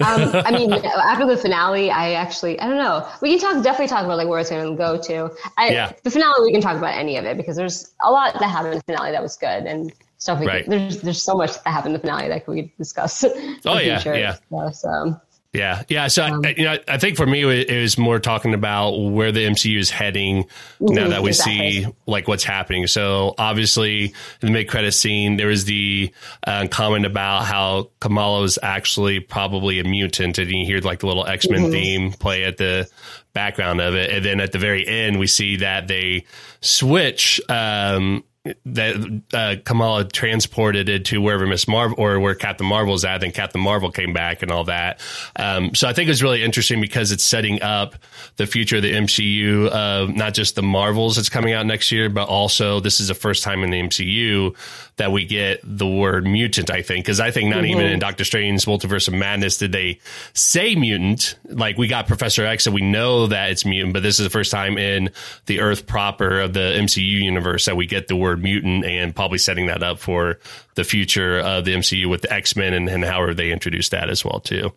um, 0.06 0.32
I 0.34 0.52
mean, 0.52 0.74
after 0.74 1.26
the 1.28 1.38
finale, 1.38 1.92
I 1.92 2.14
actually, 2.14 2.60
I 2.60 2.68
don't 2.68 2.78
know. 2.78 3.08
We 3.22 3.30
can 3.30 3.40
talk, 3.40 3.64
definitely 3.64 3.88
talk 3.88 4.04
about 4.04 4.18
like 4.18 4.28
where 4.28 4.40
it's 4.40 4.50
going 4.50 4.70
to 4.70 4.76
go 4.76 5.02
to. 5.02 5.32
I, 5.58 5.70
yeah. 5.70 5.94
The 6.04 6.12
finale, 6.12 6.44
we 6.44 6.52
can 6.52 6.62
talk 6.62 6.76
about 6.76 6.96
any 6.96 7.16
of 7.16 7.24
it 7.24 7.38
because 7.38 7.56
there's 7.56 7.90
a 8.04 8.12
lot 8.12 8.34
that 8.34 8.50
happened 8.50 8.74
in 8.74 8.80
the 8.80 8.84
finale 8.84 9.12
that 9.12 9.24
was 9.24 9.38
good. 9.38 9.64
And 9.66 9.94
stuff. 10.22 10.40
We 10.40 10.46
right. 10.46 10.64
could, 10.64 10.72
there's 10.72 11.02
there's 11.02 11.22
so 11.22 11.36
much 11.36 11.54
that 11.54 11.68
happened 11.68 11.96
in 11.96 12.02
the 12.02 12.08
finale 12.08 12.30
that 12.30 12.48
we 12.48 12.64
could 12.64 12.78
discuss. 12.78 13.26
Oh 13.66 13.78
yeah, 13.78 14.02
yeah. 14.06 14.34
Stuff, 14.34 14.76
so. 14.76 15.22
Yeah, 15.54 15.84
yeah. 15.90 16.08
So 16.08 16.24
um, 16.24 16.42
I, 16.46 16.56
you 16.58 16.64
know, 16.64 16.78
I 16.88 16.98
think 16.98 17.18
for 17.18 17.26
me 17.26 17.44
it 17.44 17.82
was 17.82 17.98
more 17.98 18.20
talking 18.20 18.54
about 18.54 18.92
where 18.92 19.34
the 19.34 19.46
MCU 19.46 19.78
is 19.78 19.90
heading 19.90 20.46
now 20.80 21.10
that 21.10 21.22
we 21.22 21.32
exactly. 21.32 21.84
see 21.84 21.88
like 22.06 22.30
what's 22.30 22.46
happening. 22.46 22.88
So 22.88 23.36
obviously, 23.38 24.06
in 24.06 24.14
the 24.42 24.52
mid 24.52 24.70
credit 24.70 24.94
scene, 24.94 25.36
there 25.36 25.48
was 25.48 25.66
the 25.66 26.14
uh, 26.48 26.68
comment 26.72 27.06
about 27.06 27.44
how 27.44 27.90
Kamala 28.00 28.44
is 28.44 28.60
actually 28.64 29.20
probably 29.20 29.80
a 29.80 29.84
mutant, 29.84 30.38
and 30.38 30.50
you 30.50 30.66
hear 30.66 30.80
like 30.80 31.00
the 31.00 31.08
little 31.08 31.28
X 31.28 31.50
Men 31.50 31.64
mm-hmm. 31.64 31.72
theme 31.72 32.12
play 32.14 32.46
at 32.46 32.56
the 32.56 32.90
background 33.34 33.82
of 33.82 33.94
it, 33.94 34.10
and 34.10 34.24
then 34.24 34.40
at 34.40 34.54
the 34.54 34.60
very 34.60 34.88
end, 34.88 35.20
we 35.20 35.28
see 35.28 35.58
that 35.58 35.90
they 35.90 36.26
switch. 36.62 37.42
Um, 37.50 38.24
that 38.66 39.22
uh, 39.34 39.56
Kamala 39.64 40.06
transported 40.06 40.90
it 40.90 41.06
to 41.06 41.22
wherever 41.22 41.46
Miss 41.46 41.68
Marvel 41.68 41.96
or 42.00 42.20
where 42.20 42.34
Captain 42.34 42.66
Marvel's 42.66 43.06
at, 43.06 43.24
and 43.24 43.34
Captain 43.34 43.62
Marvel 43.62 43.92
came 43.92 44.14
back 44.14 44.42
and 44.42 44.52
all 44.52 44.64
that. 44.64 45.00
Um, 45.36 45.76
so 45.76 45.88
I 45.88 45.94
think 45.94 46.10
it's 46.10 46.24
really 46.24 46.44
interesting 46.44 46.82
because 46.82 47.12
it's 47.12 47.24
setting 47.24 47.62
up 47.62 47.96
the 48.38 48.48
future 48.48 48.78
of 48.78 48.82
the 48.82 48.94
MCU 48.94 49.68
of 49.68 50.16
not 50.16 50.34
just 50.34 50.56
the 50.56 50.64
Marvels 50.64 51.18
that's 51.18 51.30
coming 51.30 51.54
out 51.54 51.68
next 51.68 51.92
year, 51.92 52.10
but 52.10 52.28
also 52.30 52.80
this 52.80 53.00
is 53.00 53.10
the 53.10 53.14
first 53.14 53.44
time 53.44 53.64
in 53.64 53.70
the 53.70 53.80
MCU 53.80 54.56
that 54.98 55.12
we 55.12 55.26
get 55.26 55.60
the 55.64 55.88
word 55.88 56.26
mutant, 56.26 56.70
I 56.70 56.82
think, 56.82 57.06
because 57.06 57.20
I 57.20 57.32
think 57.32 57.50
not 57.50 57.64
mm-hmm. 57.64 57.80
even 57.80 57.86
in 57.88 58.00
Doctor 58.00 58.24
Strange's 58.24 58.66
Multiverse 58.66 59.08
of 59.08 59.14
Madness 59.14 59.58
did 59.58 59.72
they 59.72 60.00
say 60.34 60.76
mutant. 60.76 61.36
Like 61.46 61.78
we 61.78 61.88
got 61.88 62.08
Professor 62.08 62.46
X, 62.46 62.66
and 62.66 62.74
we 62.74 62.82
know 62.82 63.28
that 63.28 63.52
it's 63.52 63.66
mutant, 63.66 63.94
but 63.94 64.04
this 64.04 64.20
is 64.20 64.26
the 64.26 64.30
first 64.30 64.52
time 64.52 64.78
in 64.78 65.12
the 65.46 65.60
Earth 65.60 65.88
proper 65.88 66.42
of 66.42 66.54
the 66.54 66.60
MCU 66.60 67.04
universe 67.04 67.66
that 67.66 67.76
we 67.76 67.86
get 67.86 68.08
the 68.08 68.16
word 68.16 68.31
mutant, 68.38 68.86
and 68.86 69.16
probably 69.16 69.38
setting 69.38 69.68
that 69.68 69.84
up 69.84 70.00
for 70.00 70.40
the 70.76 70.84
future 70.84 71.40
of 71.40 71.66
the 71.66 71.74
MCU 71.74 72.10
with 72.10 72.22
the 72.22 72.34
X 72.34 72.56
Men 72.56 72.74
and, 72.74 72.90
and 72.90 73.04
how 73.06 73.34
they 73.34 73.52
introduce 73.52 73.90
that 73.90 74.10
as 74.10 74.24
well 74.26 74.40
too. 74.40 74.72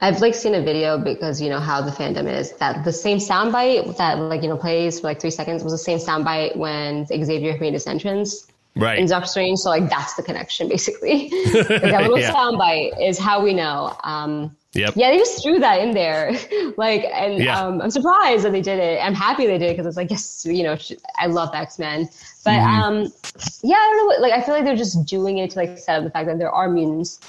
I've 0.00 0.20
like 0.20 0.34
seen 0.34 0.54
a 0.54 0.62
video 0.62 0.98
because 0.98 1.40
you 1.40 1.48
know 1.48 1.60
how 1.60 1.80
the 1.80 1.90
fandom 1.90 2.30
is 2.30 2.52
that 2.58 2.84
the 2.84 2.92
same 2.92 3.18
soundbite 3.18 3.96
that 3.96 4.18
like 4.18 4.42
you 4.42 4.48
know 4.48 4.56
plays 4.56 5.00
for 5.00 5.06
like 5.06 5.20
three 5.20 5.30
seconds 5.30 5.62
was 5.62 5.72
the 5.72 5.78
same 5.78 5.98
soundbite 5.98 6.56
when 6.56 7.06
Xavier 7.06 7.56
made 7.58 7.72
his 7.72 7.86
entrance 7.86 8.46
right. 8.76 8.98
in 8.98 9.06
Doctor 9.06 9.28
Strange. 9.28 9.58
So 9.60 9.70
like 9.70 9.88
that's 9.88 10.14
the 10.14 10.22
connection 10.22 10.68
basically. 10.68 11.30
like 11.54 11.68
that 11.68 12.02
little 12.02 12.18
Yeah. 12.18 12.32
soundbite 12.34 13.00
is 13.00 13.18
how 13.18 13.42
we 13.42 13.54
know. 13.54 13.96
Um, 14.02 14.56
Yep. 14.74 14.94
yeah, 14.96 15.10
they 15.10 15.18
just 15.18 15.42
threw 15.42 15.58
that 15.60 15.80
in 15.80 15.92
there. 15.92 16.32
like, 16.76 17.04
and 17.12 17.42
Yeah. 17.42 17.60
um, 17.60 17.80
I'm 17.80 17.90
surprised 17.90 18.44
that 18.44 18.52
they 18.52 18.60
did 18.60 18.78
it. 18.78 18.98
I'm 19.00 19.14
happy 19.14 19.46
they 19.46 19.58
did 19.58 19.70
it 19.70 19.72
because 19.74 19.86
it's 19.86 19.96
like, 19.96 20.10
yes, 20.10 20.44
you 20.48 20.62
know, 20.62 20.76
I 21.18 21.26
love 21.26 21.54
X 21.54 21.78
Men. 21.78 22.08
But 22.44 22.60
Mm-hmm. 22.60 22.82
um, 22.82 22.94
yeah, 23.62 23.76
I 23.76 23.86
don't 23.90 23.96
know. 23.98 24.04
What, 24.06 24.20
like, 24.20 24.32
I 24.32 24.40
feel 24.42 24.54
like 24.54 24.64
they're 24.64 24.76
just 24.76 25.06
doing 25.06 25.38
it 25.38 25.50
to 25.52 25.58
like 25.58 25.78
set 25.78 25.98
up 25.98 26.04
the 26.04 26.10
fact 26.10 26.26
that 26.26 26.38
there 26.38 26.50
are 26.50 26.68
mutants 26.68 27.20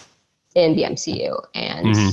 in 0.56 0.76
the 0.76 0.84
MCU, 0.84 1.44
and 1.54 1.86
Mm-hmm. 1.86 2.10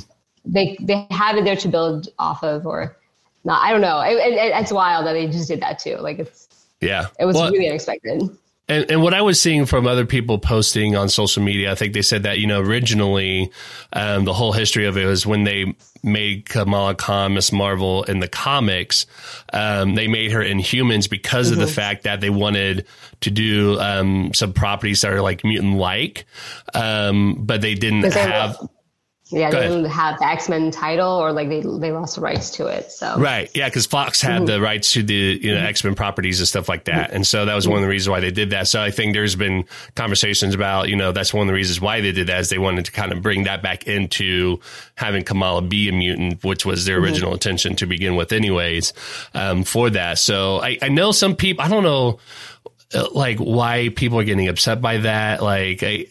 they 0.53 0.76
they 0.80 1.07
have 1.11 1.37
it 1.37 1.45
there 1.45 1.57
to 1.57 1.68
build 1.68 2.09
off 2.18 2.43
of, 2.45 2.66
or 2.66 2.97
not. 3.45 3.62
I 3.62 3.72
don't 3.72 3.80
know. 3.80 4.01
It, 4.01 4.14
it, 4.16 4.53
it's 4.55 4.72
wild 4.72 5.07
that 5.07 5.14
they 5.14 5.26
just 5.28 5.49
did 5.49 5.61
that 5.62 5.78
too. 5.78 5.97
Like, 5.97 6.18
it's 6.18 6.49
Yeah. 6.80 7.07
it 7.18 7.24
was 7.24 7.37
Well, 7.37 7.51
really 7.51 7.68
unexpected. 7.68 8.22
And, 8.69 8.91
and 8.91 9.03
what 9.03 9.13
I 9.13 9.23
was 9.23 9.41
seeing 9.41 9.67
from 9.67 9.87
other 9.87 10.07
people 10.07 10.39
posting 10.39 10.97
on 10.97 11.09
social 11.09 11.43
media, 11.43 11.73
I 11.73 11.75
think 11.75 11.95
they 11.95 12.03
said 12.03 12.23
that, 12.23 12.39
you 12.39 12.47
know, 12.47 12.61
originally 12.61 13.51
um, 13.93 14.25
the 14.25 14.33
whole 14.33 14.53
history 14.53 14.87
of 14.87 14.97
it 14.97 15.05
was 15.05 15.27
when 15.27 15.45
they 15.45 15.75
made 16.03 16.49
Kamala 16.49 16.95
Khan 16.95 17.35
Miss 17.35 17.53
Marvel 17.53 18.05
in 18.05 18.21
the 18.21 18.29
comics, 18.29 19.07
um, 19.53 19.95
they 19.95 20.09
made 20.09 20.33
her 20.33 20.41
Inhumans 20.41 21.09
because 21.09 21.51
of 21.51 21.59
the 21.59 21.67
fact 21.67 22.05
that 22.05 22.21
they 22.21 22.31
wanted 22.31 22.87
to 23.21 23.31
do 23.31 23.79
um, 23.81 24.33
some 24.35 24.53
properties 24.53 25.03
that 25.03 25.13
are 25.13 25.23
like 25.23 25.45
mutant 25.45 25.77
like, 25.77 26.25
um, 26.75 27.37
but 27.41 27.61
they 27.61 27.75
didn't 27.75 28.13
have. 28.13 28.57
Yeah, 29.33 29.51
Go 29.51 29.59
they 29.59 29.66
ahead. 29.66 29.76
didn't 29.76 29.91
have 29.91 30.18
the 30.18 30.26
X 30.26 30.49
Men 30.49 30.70
title, 30.70 31.11
or 31.11 31.33
like 31.33 31.49
they 31.49 31.61
they 31.61 31.93
lost 31.93 32.16
the 32.16 32.20
rights 32.20 32.51
to 32.53 32.66
it. 32.66 32.93
So 32.93 33.18
Right. 33.18 33.51
Yeah. 33.55 33.68
Because 33.68 33.87
Fox 33.87 34.20
had 34.20 34.43
mm-hmm. 34.43 34.47
the 34.47 34.61
rights 34.61 34.93
to 34.93 35.03
the 35.03 35.14
you 35.14 35.53
know 35.53 35.59
mm-hmm. 35.59 35.66
X 35.66 35.85
Men 35.85 35.95
properties 35.95 36.41
and 36.41 36.49
stuff 36.49 36.68
like 36.68 36.85
that, 36.85 37.09
mm-hmm. 37.09 37.16
and 37.16 37.26
so 37.26 37.45
that 37.45 37.55
was 37.55 37.66
one 37.66 37.78
of 37.78 37.83
the 37.83 37.89
reasons 37.89 38.11
why 38.11 38.20
they 38.20 38.30
did 38.30 38.51
that. 38.51 38.68
So 38.68 38.80
I 38.80 38.91
think 38.91 39.14
there's 39.14 39.37
been 39.37 39.64
conversations 39.95 40.55
about 40.55 40.89
you 40.89 40.97
know 40.97 41.12
that's 41.12 41.33
one 41.33 41.43
of 41.43 41.49
the 41.49 41.55
reasons 41.55 41.80
why 41.80 42.01
they 42.01 42.12
did 42.12 42.26
that 42.28 42.41
is 42.41 42.49
they 42.51 42.59
wanted 42.59 42.85
to 42.87 42.93
kind 42.93 43.12
of 43.12 43.22
bring 43.22 43.45
that 43.45 43.62
back 43.62 43.87
into 43.87 44.61
having 44.95 45.24
Kamala 45.24 45.62
be 45.62 45.89
a 45.89 45.93
mutant, 45.93 46.45
which 46.45 46.66
was 46.66 46.85
their 46.85 46.99
original 46.99 47.33
intention 47.33 47.76
to 47.76 47.87
begin 47.87 48.16
with, 48.16 48.33
anyways. 48.33 48.93
Um, 49.35 49.64
for 49.64 49.91
that, 49.91 50.18
so 50.18 50.61
I, 50.61 50.78
I 50.83 50.89
know 50.89 51.12
some 51.12 51.37
people. 51.37 51.64
I 51.64 51.68
don't 51.68 51.83
know 51.83 52.18
like 53.14 53.38
why 53.38 53.90
people 53.95 54.18
are 54.20 54.24
getting 54.24 54.49
upset 54.49 54.80
by 54.80 54.99
that. 54.99 55.43
Like 55.43 55.82
I, 55.82 56.07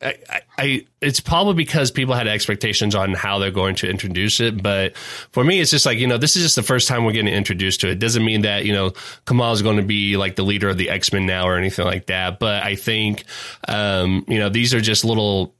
I, 0.00 0.14
I- 0.58 0.86
it's 1.00 1.18
probably 1.18 1.54
because 1.54 1.90
people 1.90 2.14
had 2.14 2.28
expectations 2.28 2.94
on 2.94 3.12
how 3.14 3.40
they're 3.40 3.50
going 3.50 3.74
to 3.76 3.90
introduce 3.90 4.38
it. 4.38 4.62
But 4.62 4.96
for 4.96 5.42
me, 5.42 5.58
it's 5.60 5.72
just 5.72 5.84
like, 5.84 5.98
you 5.98 6.06
know, 6.06 6.16
this 6.16 6.36
is 6.36 6.42
just 6.42 6.54
the 6.54 6.62
first 6.62 6.86
time 6.86 7.04
we're 7.04 7.10
getting 7.12 7.34
introduced 7.34 7.80
to 7.80 7.88
it. 7.90 7.98
Doesn't 7.98 8.24
mean 8.24 8.42
that, 8.42 8.64
you 8.64 8.72
know, 8.72 8.92
Kamal 9.26 9.52
is 9.52 9.62
going 9.62 9.78
to 9.78 9.82
be 9.82 10.16
like 10.16 10.36
the 10.36 10.44
leader 10.44 10.68
of 10.68 10.76
the 10.78 10.90
X-Men 10.90 11.26
now 11.26 11.48
or 11.48 11.56
anything 11.56 11.84
like 11.84 12.06
that. 12.06 12.38
But 12.38 12.62
I 12.62 12.76
think, 12.76 13.24
um, 13.66 14.24
you 14.28 14.38
know, 14.38 14.48
these 14.48 14.74
are 14.74 14.80
just 14.80 15.04
little 15.04 15.54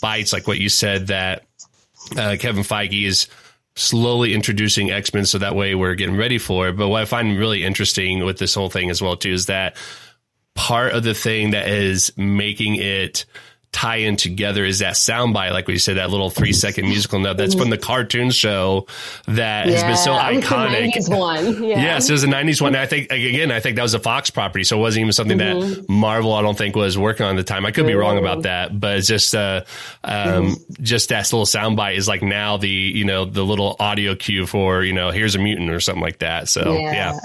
bites, 0.00 0.32
like 0.32 0.46
what 0.46 0.58
you 0.58 0.70
said 0.70 1.08
that, 1.08 1.44
uh, 2.16 2.36
Kevin 2.40 2.62
Feige 2.62 3.04
is 3.04 3.28
slowly 3.74 4.32
introducing 4.32 4.90
X-Men 4.90 5.26
so 5.26 5.36
that 5.36 5.54
way 5.54 5.74
we're 5.74 5.94
getting 5.94 6.16
ready 6.16 6.38
for 6.38 6.68
it. 6.68 6.76
But 6.78 6.88
what 6.88 7.02
I 7.02 7.04
find 7.04 7.38
really 7.38 7.62
interesting 7.62 8.24
with 8.24 8.38
this 8.38 8.54
whole 8.54 8.70
thing 8.70 8.88
as 8.88 9.02
well 9.02 9.16
too 9.18 9.32
is 9.32 9.46
that 9.46 9.76
part 10.56 10.92
of 10.92 11.04
the 11.04 11.14
thing 11.14 11.52
that 11.52 11.68
is 11.68 12.12
making 12.16 12.76
it 12.76 13.24
tie 13.72 13.96
in 13.96 14.16
together 14.16 14.64
is 14.64 14.78
that 14.78 14.94
soundbite, 14.94 15.50
like 15.52 15.68
we 15.68 15.76
said, 15.76 15.98
that 15.98 16.08
little 16.08 16.30
three 16.30 16.54
second 16.54 16.86
musical 16.88 17.18
note 17.18 17.36
that's 17.36 17.54
from 17.54 17.68
the 17.68 17.76
cartoon 17.76 18.30
show 18.30 18.86
that 19.26 19.68
has 19.68 19.82
been 19.82 19.96
so 19.98 20.12
Yeah, 20.14 20.30
it 20.30 20.36
was 20.36 20.44
the 20.44 20.48
iconic. 20.54 20.92
90s 20.94 21.18
one. 21.18 21.62
Yeah. 21.62 21.76
Yes, 21.86 22.08
it 22.08 22.12
was 22.12 22.24
a 22.24 22.26
'90s 22.26 22.62
one. 22.62 22.74
I 22.74 22.86
think 22.86 23.10
again, 23.12 23.52
I 23.52 23.60
think 23.60 23.76
that 23.76 23.82
was 23.82 23.92
a 23.92 23.98
Fox 23.98 24.30
property, 24.30 24.64
so 24.64 24.78
it 24.78 24.80
wasn't 24.80 25.02
even 25.02 25.12
something 25.12 25.36
that 25.38 25.84
Marvel, 25.90 26.32
I 26.32 26.40
don't 26.40 26.56
think, 26.56 26.74
was 26.74 26.96
working 26.96 27.26
on 27.26 27.36
at 27.36 27.36
the 27.36 27.44
time. 27.44 27.66
I 27.66 27.70
could 27.70 27.86
be 27.86 27.92
wrong 27.94 28.16
about 28.16 28.42
that, 28.44 28.80
but 28.80 28.96
it's 28.96 29.08
just 29.08 29.34
uh, 29.34 29.64
um, 30.04 30.56
just 30.80 31.10
that 31.10 31.30
little 31.30 31.44
soundbite 31.44 31.96
is 31.98 32.08
like 32.08 32.22
now 32.22 32.56
the 32.56 32.70
you 32.70 33.04
know 33.04 33.26
the 33.26 33.44
little 33.44 33.76
audio 33.78 34.14
cue 34.14 34.46
for 34.46 34.84
you 34.84 34.94
know 34.94 35.10
here's 35.10 35.34
a 35.34 35.38
mutant 35.38 35.70
or 35.70 35.80
something 35.80 36.02
like 36.02 36.20
that. 36.20 36.48
So 36.48 36.78
yeah, 36.78 37.18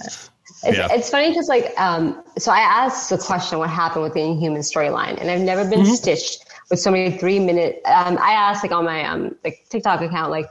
It's, 0.64 0.78
Yeah. 0.78 0.88
it's 0.91 1.09
funny 1.09 1.30
because 1.30 1.47
like 1.47 1.74
um, 1.80 2.24
so 2.38 2.51
I 2.51 2.59
asked 2.59 3.09
the 3.09 3.18
question 3.18 3.59
what 3.59 3.70
happened 3.70 4.03
with 4.03 4.14
the 4.14 4.22
Inhuman 4.22 4.62
storyline, 4.62 5.20
and 5.20 5.30
I've 5.32 5.41
never 5.41 5.64
been 5.70 5.82
Mm-hmm. 5.82 5.93
stitched 5.95 6.45
with 6.70 6.80
so 6.80 6.91
many 6.91 7.18
three 7.18 7.39
minute. 7.39 7.82
Um, 7.86 8.18
I 8.20 8.32
asked 8.34 8.64
like 8.64 8.72
on 8.72 8.86
my 8.86 9.03
um 9.05 9.36
like 9.43 9.66
TikTok 9.70 10.01
account 10.01 10.32
like 10.32 10.47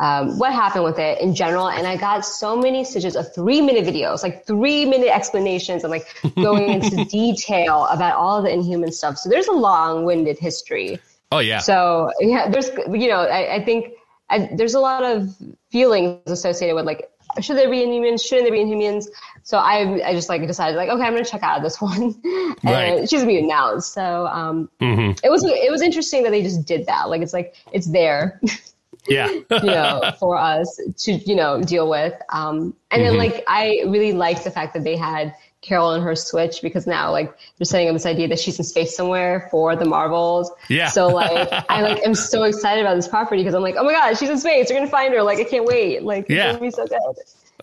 um, 0.00 0.38
what 0.38 0.52
happened 0.52 0.84
with 0.84 0.98
it 0.98 1.20
in 1.20 1.34
general, 1.34 1.68
and 1.70 1.86
I 1.86 1.96
got 1.96 2.24
so 2.24 2.56
many 2.56 2.84
stitches 2.84 3.16
of 3.16 3.34
three 3.34 3.60
minute 3.60 3.84
videos, 3.84 4.22
like 4.22 4.46
three 4.46 4.84
minute 4.84 5.08
explanations 5.08 5.82
and 5.82 5.90
like 5.90 6.06
going 6.40 6.72
into 6.72 6.98
detail 6.98 7.86
about 7.86 8.14
all 8.16 8.42
the 8.42 8.52
Inhuman 8.52 8.92
stuff. 8.92 9.18
So 9.18 9.28
there's 9.28 9.48
a 9.48 9.52
long 9.52 10.04
winded 10.04 10.38
history. 10.38 11.02
oh 11.32 11.40
yeah, 11.40 11.64
So 11.64 12.10
yeah, 12.20 12.48
there's 12.48 12.70
you 12.90 13.08
know 13.08 13.22
I, 13.22 13.56
I 13.56 13.64
think 13.64 13.94
I, 14.30 14.50
there's 14.56 14.74
a 14.74 14.80
lot 14.80 15.02
of 15.04 15.34
feelings 15.72 16.20
associated 16.26 16.74
with 16.76 16.84
like 16.86 17.10
should 17.40 17.56
there 17.56 17.70
be 17.70 17.78
Inhumans? 17.78 18.22
Shouldn't 18.24 18.48
there 18.48 18.52
be 18.52 18.64
Inhumans? 18.64 19.06
So 19.48 19.56
I 19.56 20.06
I 20.06 20.12
just 20.12 20.28
like 20.28 20.46
decided 20.46 20.76
like 20.76 20.90
okay 20.90 21.02
I'm 21.04 21.14
gonna 21.14 21.24
check 21.24 21.42
out 21.42 21.62
this 21.62 21.80
one. 21.88 22.14
and 22.22 22.56
Right. 22.64 23.08
she's 23.08 23.22
a 23.22 23.26
mutant 23.26 23.48
now, 23.48 23.78
so 23.78 24.26
um 24.26 24.68
Mhm. 24.78 25.18
it 25.24 25.30
was 25.30 25.42
it 25.42 25.70
was 25.70 25.80
interesting 25.80 26.22
that 26.24 26.32
they 26.32 26.42
just 26.42 26.66
did 26.66 26.84
that. 26.84 27.08
Like 27.08 27.22
it's 27.22 27.32
like 27.32 27.54
it's 27.72 27.86
there, 27.90 28.42
yeah, 29.08 29.26
you 29.50 29.70
know, 29.78 30.12
for 30.20 30.36
us 30.36 30.78
to 31.04 31.12
you 31.12 31.34
know 31.34 31.62
deal 31.62 31.88
with. 31.88 32.12
Um 32.28 32.74
and 32.90 33.02
then 33.02 33.16
like 33.16 33.42
I 33.48 33.84
really 33.86 34.12
liked 34.12 34.44
the 34.44 34.50
fact 34.50 34.74
that 34.74 34.84
they 34.84 34.96
had. 34.96 35.34
Carol 35.60 35.90
and 35.90 36.04
her 36.04 36.14
switch 36.14 36.62
because 36.62 36.86
now 36.86 37.10
like 37.10 37.36
they're 37.58 37.64
setting 37.64 37.88
up 37.88 37.94
this 37.94 38.06
idea 38.06 38.28
that 38.28 38.38
she's 38.38 38.56
in 38.60 38.64
space 38.64 38.96
somewhere 38.96 39.48
for 39.50 39.74
the 39.74 39.84
Marvels. 39.84 40.52
Yeah. 40.68 40.86
So 40.88 41.08
like 41.08 41.48
I 41.68 41.82
like 41.82 42.00
am 42.06 42.14
so 42.14 42.44
excited 42.44 42.80
about 42.86 42.94
this 42.94 43.08
property 43.08 43.42
because 43.42 43.54
I'm 43.56 43.62
like, 43.62 43.74
oh 43.76 43.82
my 43.82 43.90
god, 43.92 44.16
she's 44.16 44.30
in 44.30 44.38
space. 44.38 44.68
We're 44.70 44.76
gonna 44.76 44.88
find 44.88 45.12
her. 45.14 45.20
Like 45.24 45.38
I 45.40 45.44
can't 45.44 45.64
wait. 45.64 46.04
Like 46.04 46.26
it's 46.28 46.30
Yeah. 46.30 46.52
gonna 46.52 46.60
be 46.60 46.70
so 46.70 46.86
good. 46.86 47.00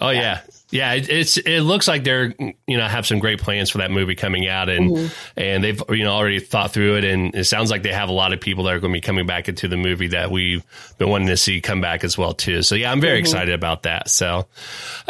Oh 0.01 0.09
yeah, 0.09 0.41
yeah. 0.71 0.93
It, 0.93 1.09
it's 1.09 1.37
it 1.37 1.61
looks 1.61 1.87
like 1.87 2.03
they're 2.03 2.33
you 2.67 2.77
know 2.77 2.85
have 2.87 3.07
some 3.07 3.19
great 3.19 3.39
plans 3.39 3.69
for 3.69 3.77
that 3.77 3.91
movie 3.91 4.15
coming 4.15 4.47
out, 4.47 4.67
and 4.69 4.91
Mm-hmm. 4.91 5.13
and 5.39 5.63
they've 5.63 5.81
you 5.89 6.03
know 6.03 6.11
already 6.13 6.39
thought 6.39 6.73
through 6.73 6.97
it, 6.97 7.05
and 7.05 7.33
it 7.33 7.45
sounds 7.45 7.71
like 7.71 7.81
they 7.83 7.93
have 7.93 8.09
a 8.09 8.13
lot 8.13 8.33
of 8.33 8.41
people 8.41 8.65
that 8.65 8.73
are 8.75 8.79
going 8.79 8.91
to 8.91 8.97
be 8.97 9.01
coming 9.01 9.25
back 9.25 9.47
into 9.47 9.67
the 9.69 9.77
movie 9.77 10.07
that 10.09 10.31
we've 10.31 10.63
been 10.97 11.09
wanting 11.09 11.27
to 11.27 11.37
see 11.37 11.61
come 11.61 11.79
back 11.81 12.03
as 12.03 12.17
well 12.17 12.33
too. 12.33 12.61
So 12.61 12.75
yeah, 12.75 12.91
I'm 12.91 12.99
very 12.99 13.15
Mm-hmm. 13.19 13.21
excited 13.21 13.53
about 13.53 13.83
that. 13.83 14.09
So, 14.09 14.47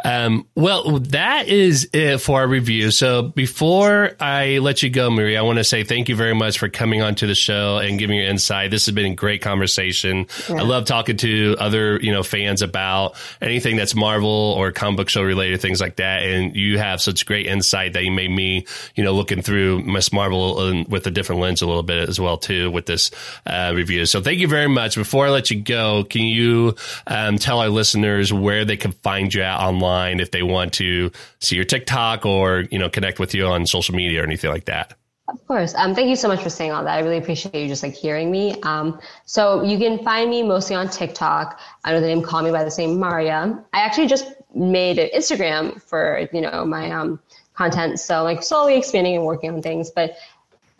um, 0.03 0.45
well, 0.55 0.99
that 0.99 1.47
is 1.47 1.89
it 1.93 2.19
for 2.19 2.41
our 2.41 2.47
review. 2.47 2.91
So 2.91 3.23
before 3.23 4.11
I 4.19 4.59
let 4.59 4.83
you 4.83 4.89
go, 4.91 5.09
Marie, 5.09 5.35
I 5.37 5.41
want 5.41 5.57
to 5.57 5.63
say 5.63 5.83
thank 5.83 6.09
you 6.09 6.15
very 6.15 6.35
much 6.35 6.59
for 6.59 6.69
coming 6.69 7.01
onto 7.01 7.25
the 7.27 7.35
show 7.35 7.77
and 7.79 7.97
giving 7.97 8.17
your 8.17 8.27
insight. 8.27 8.71
This 8.71 8.85
has 8.85 8.93
been 8.93 9.11
a 9.11 9.15
great 9.15 9.41
conversation. 9.41 10.27
I 10.49 10.61
love 10.61 10.85
talking 10.85 11.17
to 11.17 11.55
other 11.59 11.99
you 11.99 12.11
know 12.11 12.21
fans 12.23 12.61
about 12.61 13.15
anything 13.41 13.75
that's 13.77 13.95
Marvel 13.95 14.29
or 14.29 14.71
comic 14.75 14.97
book 14.97 15.09
show 15.09 15.23
related 15.23 15.61
things 15.61 15.81
like 15.81 15.97
that. 15.97 16.23
And 16.23 16.55
you 16.55 16.77
have 16.77 17.01
such 17.01 17.25
great 17.25 17.47
insight 17.47 17.93
that 17.93 18.03
you 18.03 18.11
made 18.11 18.31
me 18.31 18.65
you 18.95 19.03
know 19.03 19.13
looking 19.13 19.41
through 19.41 19.83
Miss 19.83 20.11
Marvel 20.13 20.67
and 20.67 20.87
with 20.87 21.07
a 21.07 21.11
different 21.11 21.41
lens 21.41 21.61
a 21.61 21.65
little 21.65 21.83
bit 21.83 22.09
as 22.09 22.19
well 22.19 22.37
too 22.37 22.71
with 22.71 22.85
this 22.85 23.11
uh, 23.45 23.71
review. 23.75 24.05
So 24.05 24.21
thank 24.21 24.39
you 24.39 24.47
very 24.47 24.69
much. 24.69 24.95
Before 24.95 25.27
I 25.27 25.29
let 25.29 25.51
you 25.51 25.61
go, 25.61 26.03
can 26.03 26.23
you 26.23 26.75
um, 27.07 27.37
tell 27.37 27.59
our 27.59 27.69
listeners 27.69 28.31
where 28.31 28.65
they 28.65 28.77
can 28.77 28.91
find 28.91 29.33
you 29.33 29.41
at 29.41 29.59
online 29.59 30.19
if 30.19 30.31
they 30.31 30.43
want 30.43 30.73
to 30.73 31.11
see 31.39 31.55
your 31.55 31.65
TikTok 31.65 32.25
or 32.25 32.61
you 32.71 32.79
know 32.79 32.89
connect 32.89 33.19
with 33.19 33.33
you 33.33 33.47
on 33.47 33.65
social 33.65 33.95
media 33.95 34.21
or 34.21 34.23
anything 34.23 34.51
like 34.51 34.65
that? 34.65 34.93
Of 35.27 35.45
course. 35.47 35.73
Um, 35.75 35.95
thank 35.95 36.07
you 36.09 36.15
so 36.15 36.27
much 36.27 36.43
for 36.43 36.51
saying 36.51 36.71
all 36.71 36.83
that. 36.83 36.93
I 36.93 36.99
really 36.99 37.17
appreciate 37.17 37.55
you 37.55 37.67
just 37.67 37.81
like 37.81 37.93
hearing 37.93 38.29
me. 38.29 38.61
Um, 38.61 38.99
so 39.25 39.63
you 39.63 39.79
can 39.79 40.03
find 40.03 40.29
me 40.29 40.43
mostly 40.43 40.75
on 40.75 40.87
TikTok 40.87 41.59
under 41.83 41.99
the 41.99 42.05
name 42.05 42.21
Call 42.21 42.43
Me 42.43 42.51
by 42.51 42.63
This 42.63 42.77
Name 42.77 42.99
Maria. 42.99 43.63
I 43.73 43.79
actually 43.79 44.07
just 44.07 44.27
made 44.55 44.97
an 44.97 45.09
Instagram 45.15 45.81
for 45.81 46.27
you 46.31 46.41
know 46.41 46.65
my 46.65 46.89
um, 46.91 47.19
content, 47.53 47.99
so 47.99 48.23
like 48.23 48.41
slowly 48.43 48.77
expanding 48.77 49.15
and 49.15 49.25
working 49.25 49.53
on 49.53 49.61
things. 49.61 49.91
But 49.91 50.17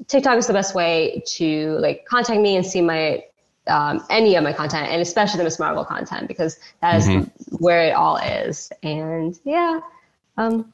TikTok 0.08 0.38
is 0.38 0.48
the 0.48 0.54
best 0.54 0.76
way 0.76 1.24
to 1.28 1.78
like 1.80 2.06
contact 2.06 2.40
me 2.42 2.56
and 2.56 2.66
see 2.66 2.82
my 2.82 3.24
um, 3.68 4.04
any 4.10 4.36
of 4.36 4.44
my 4.44 4.54
content, 4.54 4.90
and 4.90 5.02
especially 5.02 5.40
the 5.40 5.44
Miss 5.44 5.60
Marvel 5.60 5.84
content 5.86 6.28
because 6.28 6.60
that 6.82 7.02
is 7.02 7.28
where 7.60 7.88
it 7.88 7.92
all 7.92 8.18
is. 8.18 8.72
And 8.84 9.38
yeah, 9.44 9.80
um, 10.38 10.72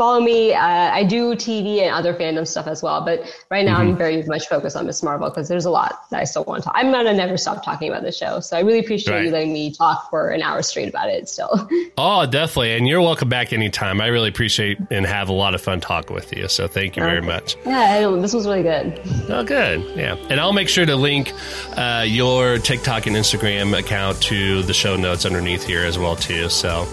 follow 0.00 0.18
me. 0.18 0.54
Uh, 0.54 0.62
I 0.64 1.04
do 1.04 1.34
TV 1.34 1.82
and 1.82 1.94
other 1.94 2.14
fandom 2.14 2.48
stuff 2.48 2.66
as 2.66 2.82
well, 2.82 3.04
but 3.04 3.20
right 3.50 3.66
now 3.66 3.76
I'm 3.76 3.98
very 3.98 4.22
much 4.22 4.48
focused 4.48 4.74
on 4.74 4.86
Miss 4.86 5.02
Marvel 5.02 5.28
because 5.28 5.46
there's 5.46 5.66
a 5.66 5.70
lot 5.70 6.08
that 6.08 6.20
I 6.20 6.24
still 6.24 6.42
want 6.44 6.62
to 6.62 6.64
talk. 6.64 6.74
I'm 6.74 6.90
gonna 6.90 7.12
never 7.12 7.36
stop 7.36 7.62
talking 7.62 7.90
about 7.90 8.02
the 8.02 8.10
show, 8.10 8.40
so 8.40 8.56
I 8.56 8.60
really 8.60 8.78
appreciate 8.78 9.24
you 9.26 9.30
letting 9.30 9.52
me 9.52 9.74
talk 9.74 10.08
for 10.08 10.30
an 10.30 10.40
hour 10.40 10.62
straight 10.62 10.88
about 10.88 11.10
it. 11.10 11.28
Still, 11.28 11.68
Oh, 11.98 12.24
definitely. 12.24 12.72
And 12.76 12.88
you're 12.88 13.02
welcome 13.02 13.28
back 13.28 13.52
anytime. 13.52 14.00
I 14.00 14.06
really 14.06 14.30
appreciate 14.30 14.78
and 14.90 15.04
have 15.04 15.28
a 15.28 15.34
lot 15.34 15.54
of 15.54 15.60
fun 15.60 15.80
talking 15.80 16.14
with 16.14 16.34
you. 16.34 16.48
So 16.48 16.66
thank 16.66 16.96
you 16.96 17.02
very 17.02 17.20
much. 17.20 17.58
yeah, 17.66 18.08
this 18.22 18.32
was 18.32 18.46
really 18.46 18.62
good. 18.62 18.98
Oh, 19.28 19.44
good. 19.44 19.82
Yeah. 19.98 20.14
And 20.30 20.40
I'll 20.40 20.54
make 20.54 20.70
sure 20.70 20.86
to 20.86 20.96
link 20.96 21.34
uh, 21.76 22.06
your 22.08 22.56
TikTok 22.56 23.04
and 23.06 23.14
Instagram 23.14 23.78
account 23.78 24.22
to 24.22 24.62
the 24.62 24.72
show 24.72 24.96
notes 24.96 25.26
underneath 25.26 25.66
here 25.66 25.84
as 25.84 25.98
well, 25.98 26.16
too. 26.16 26.48
So, 26.48 26.86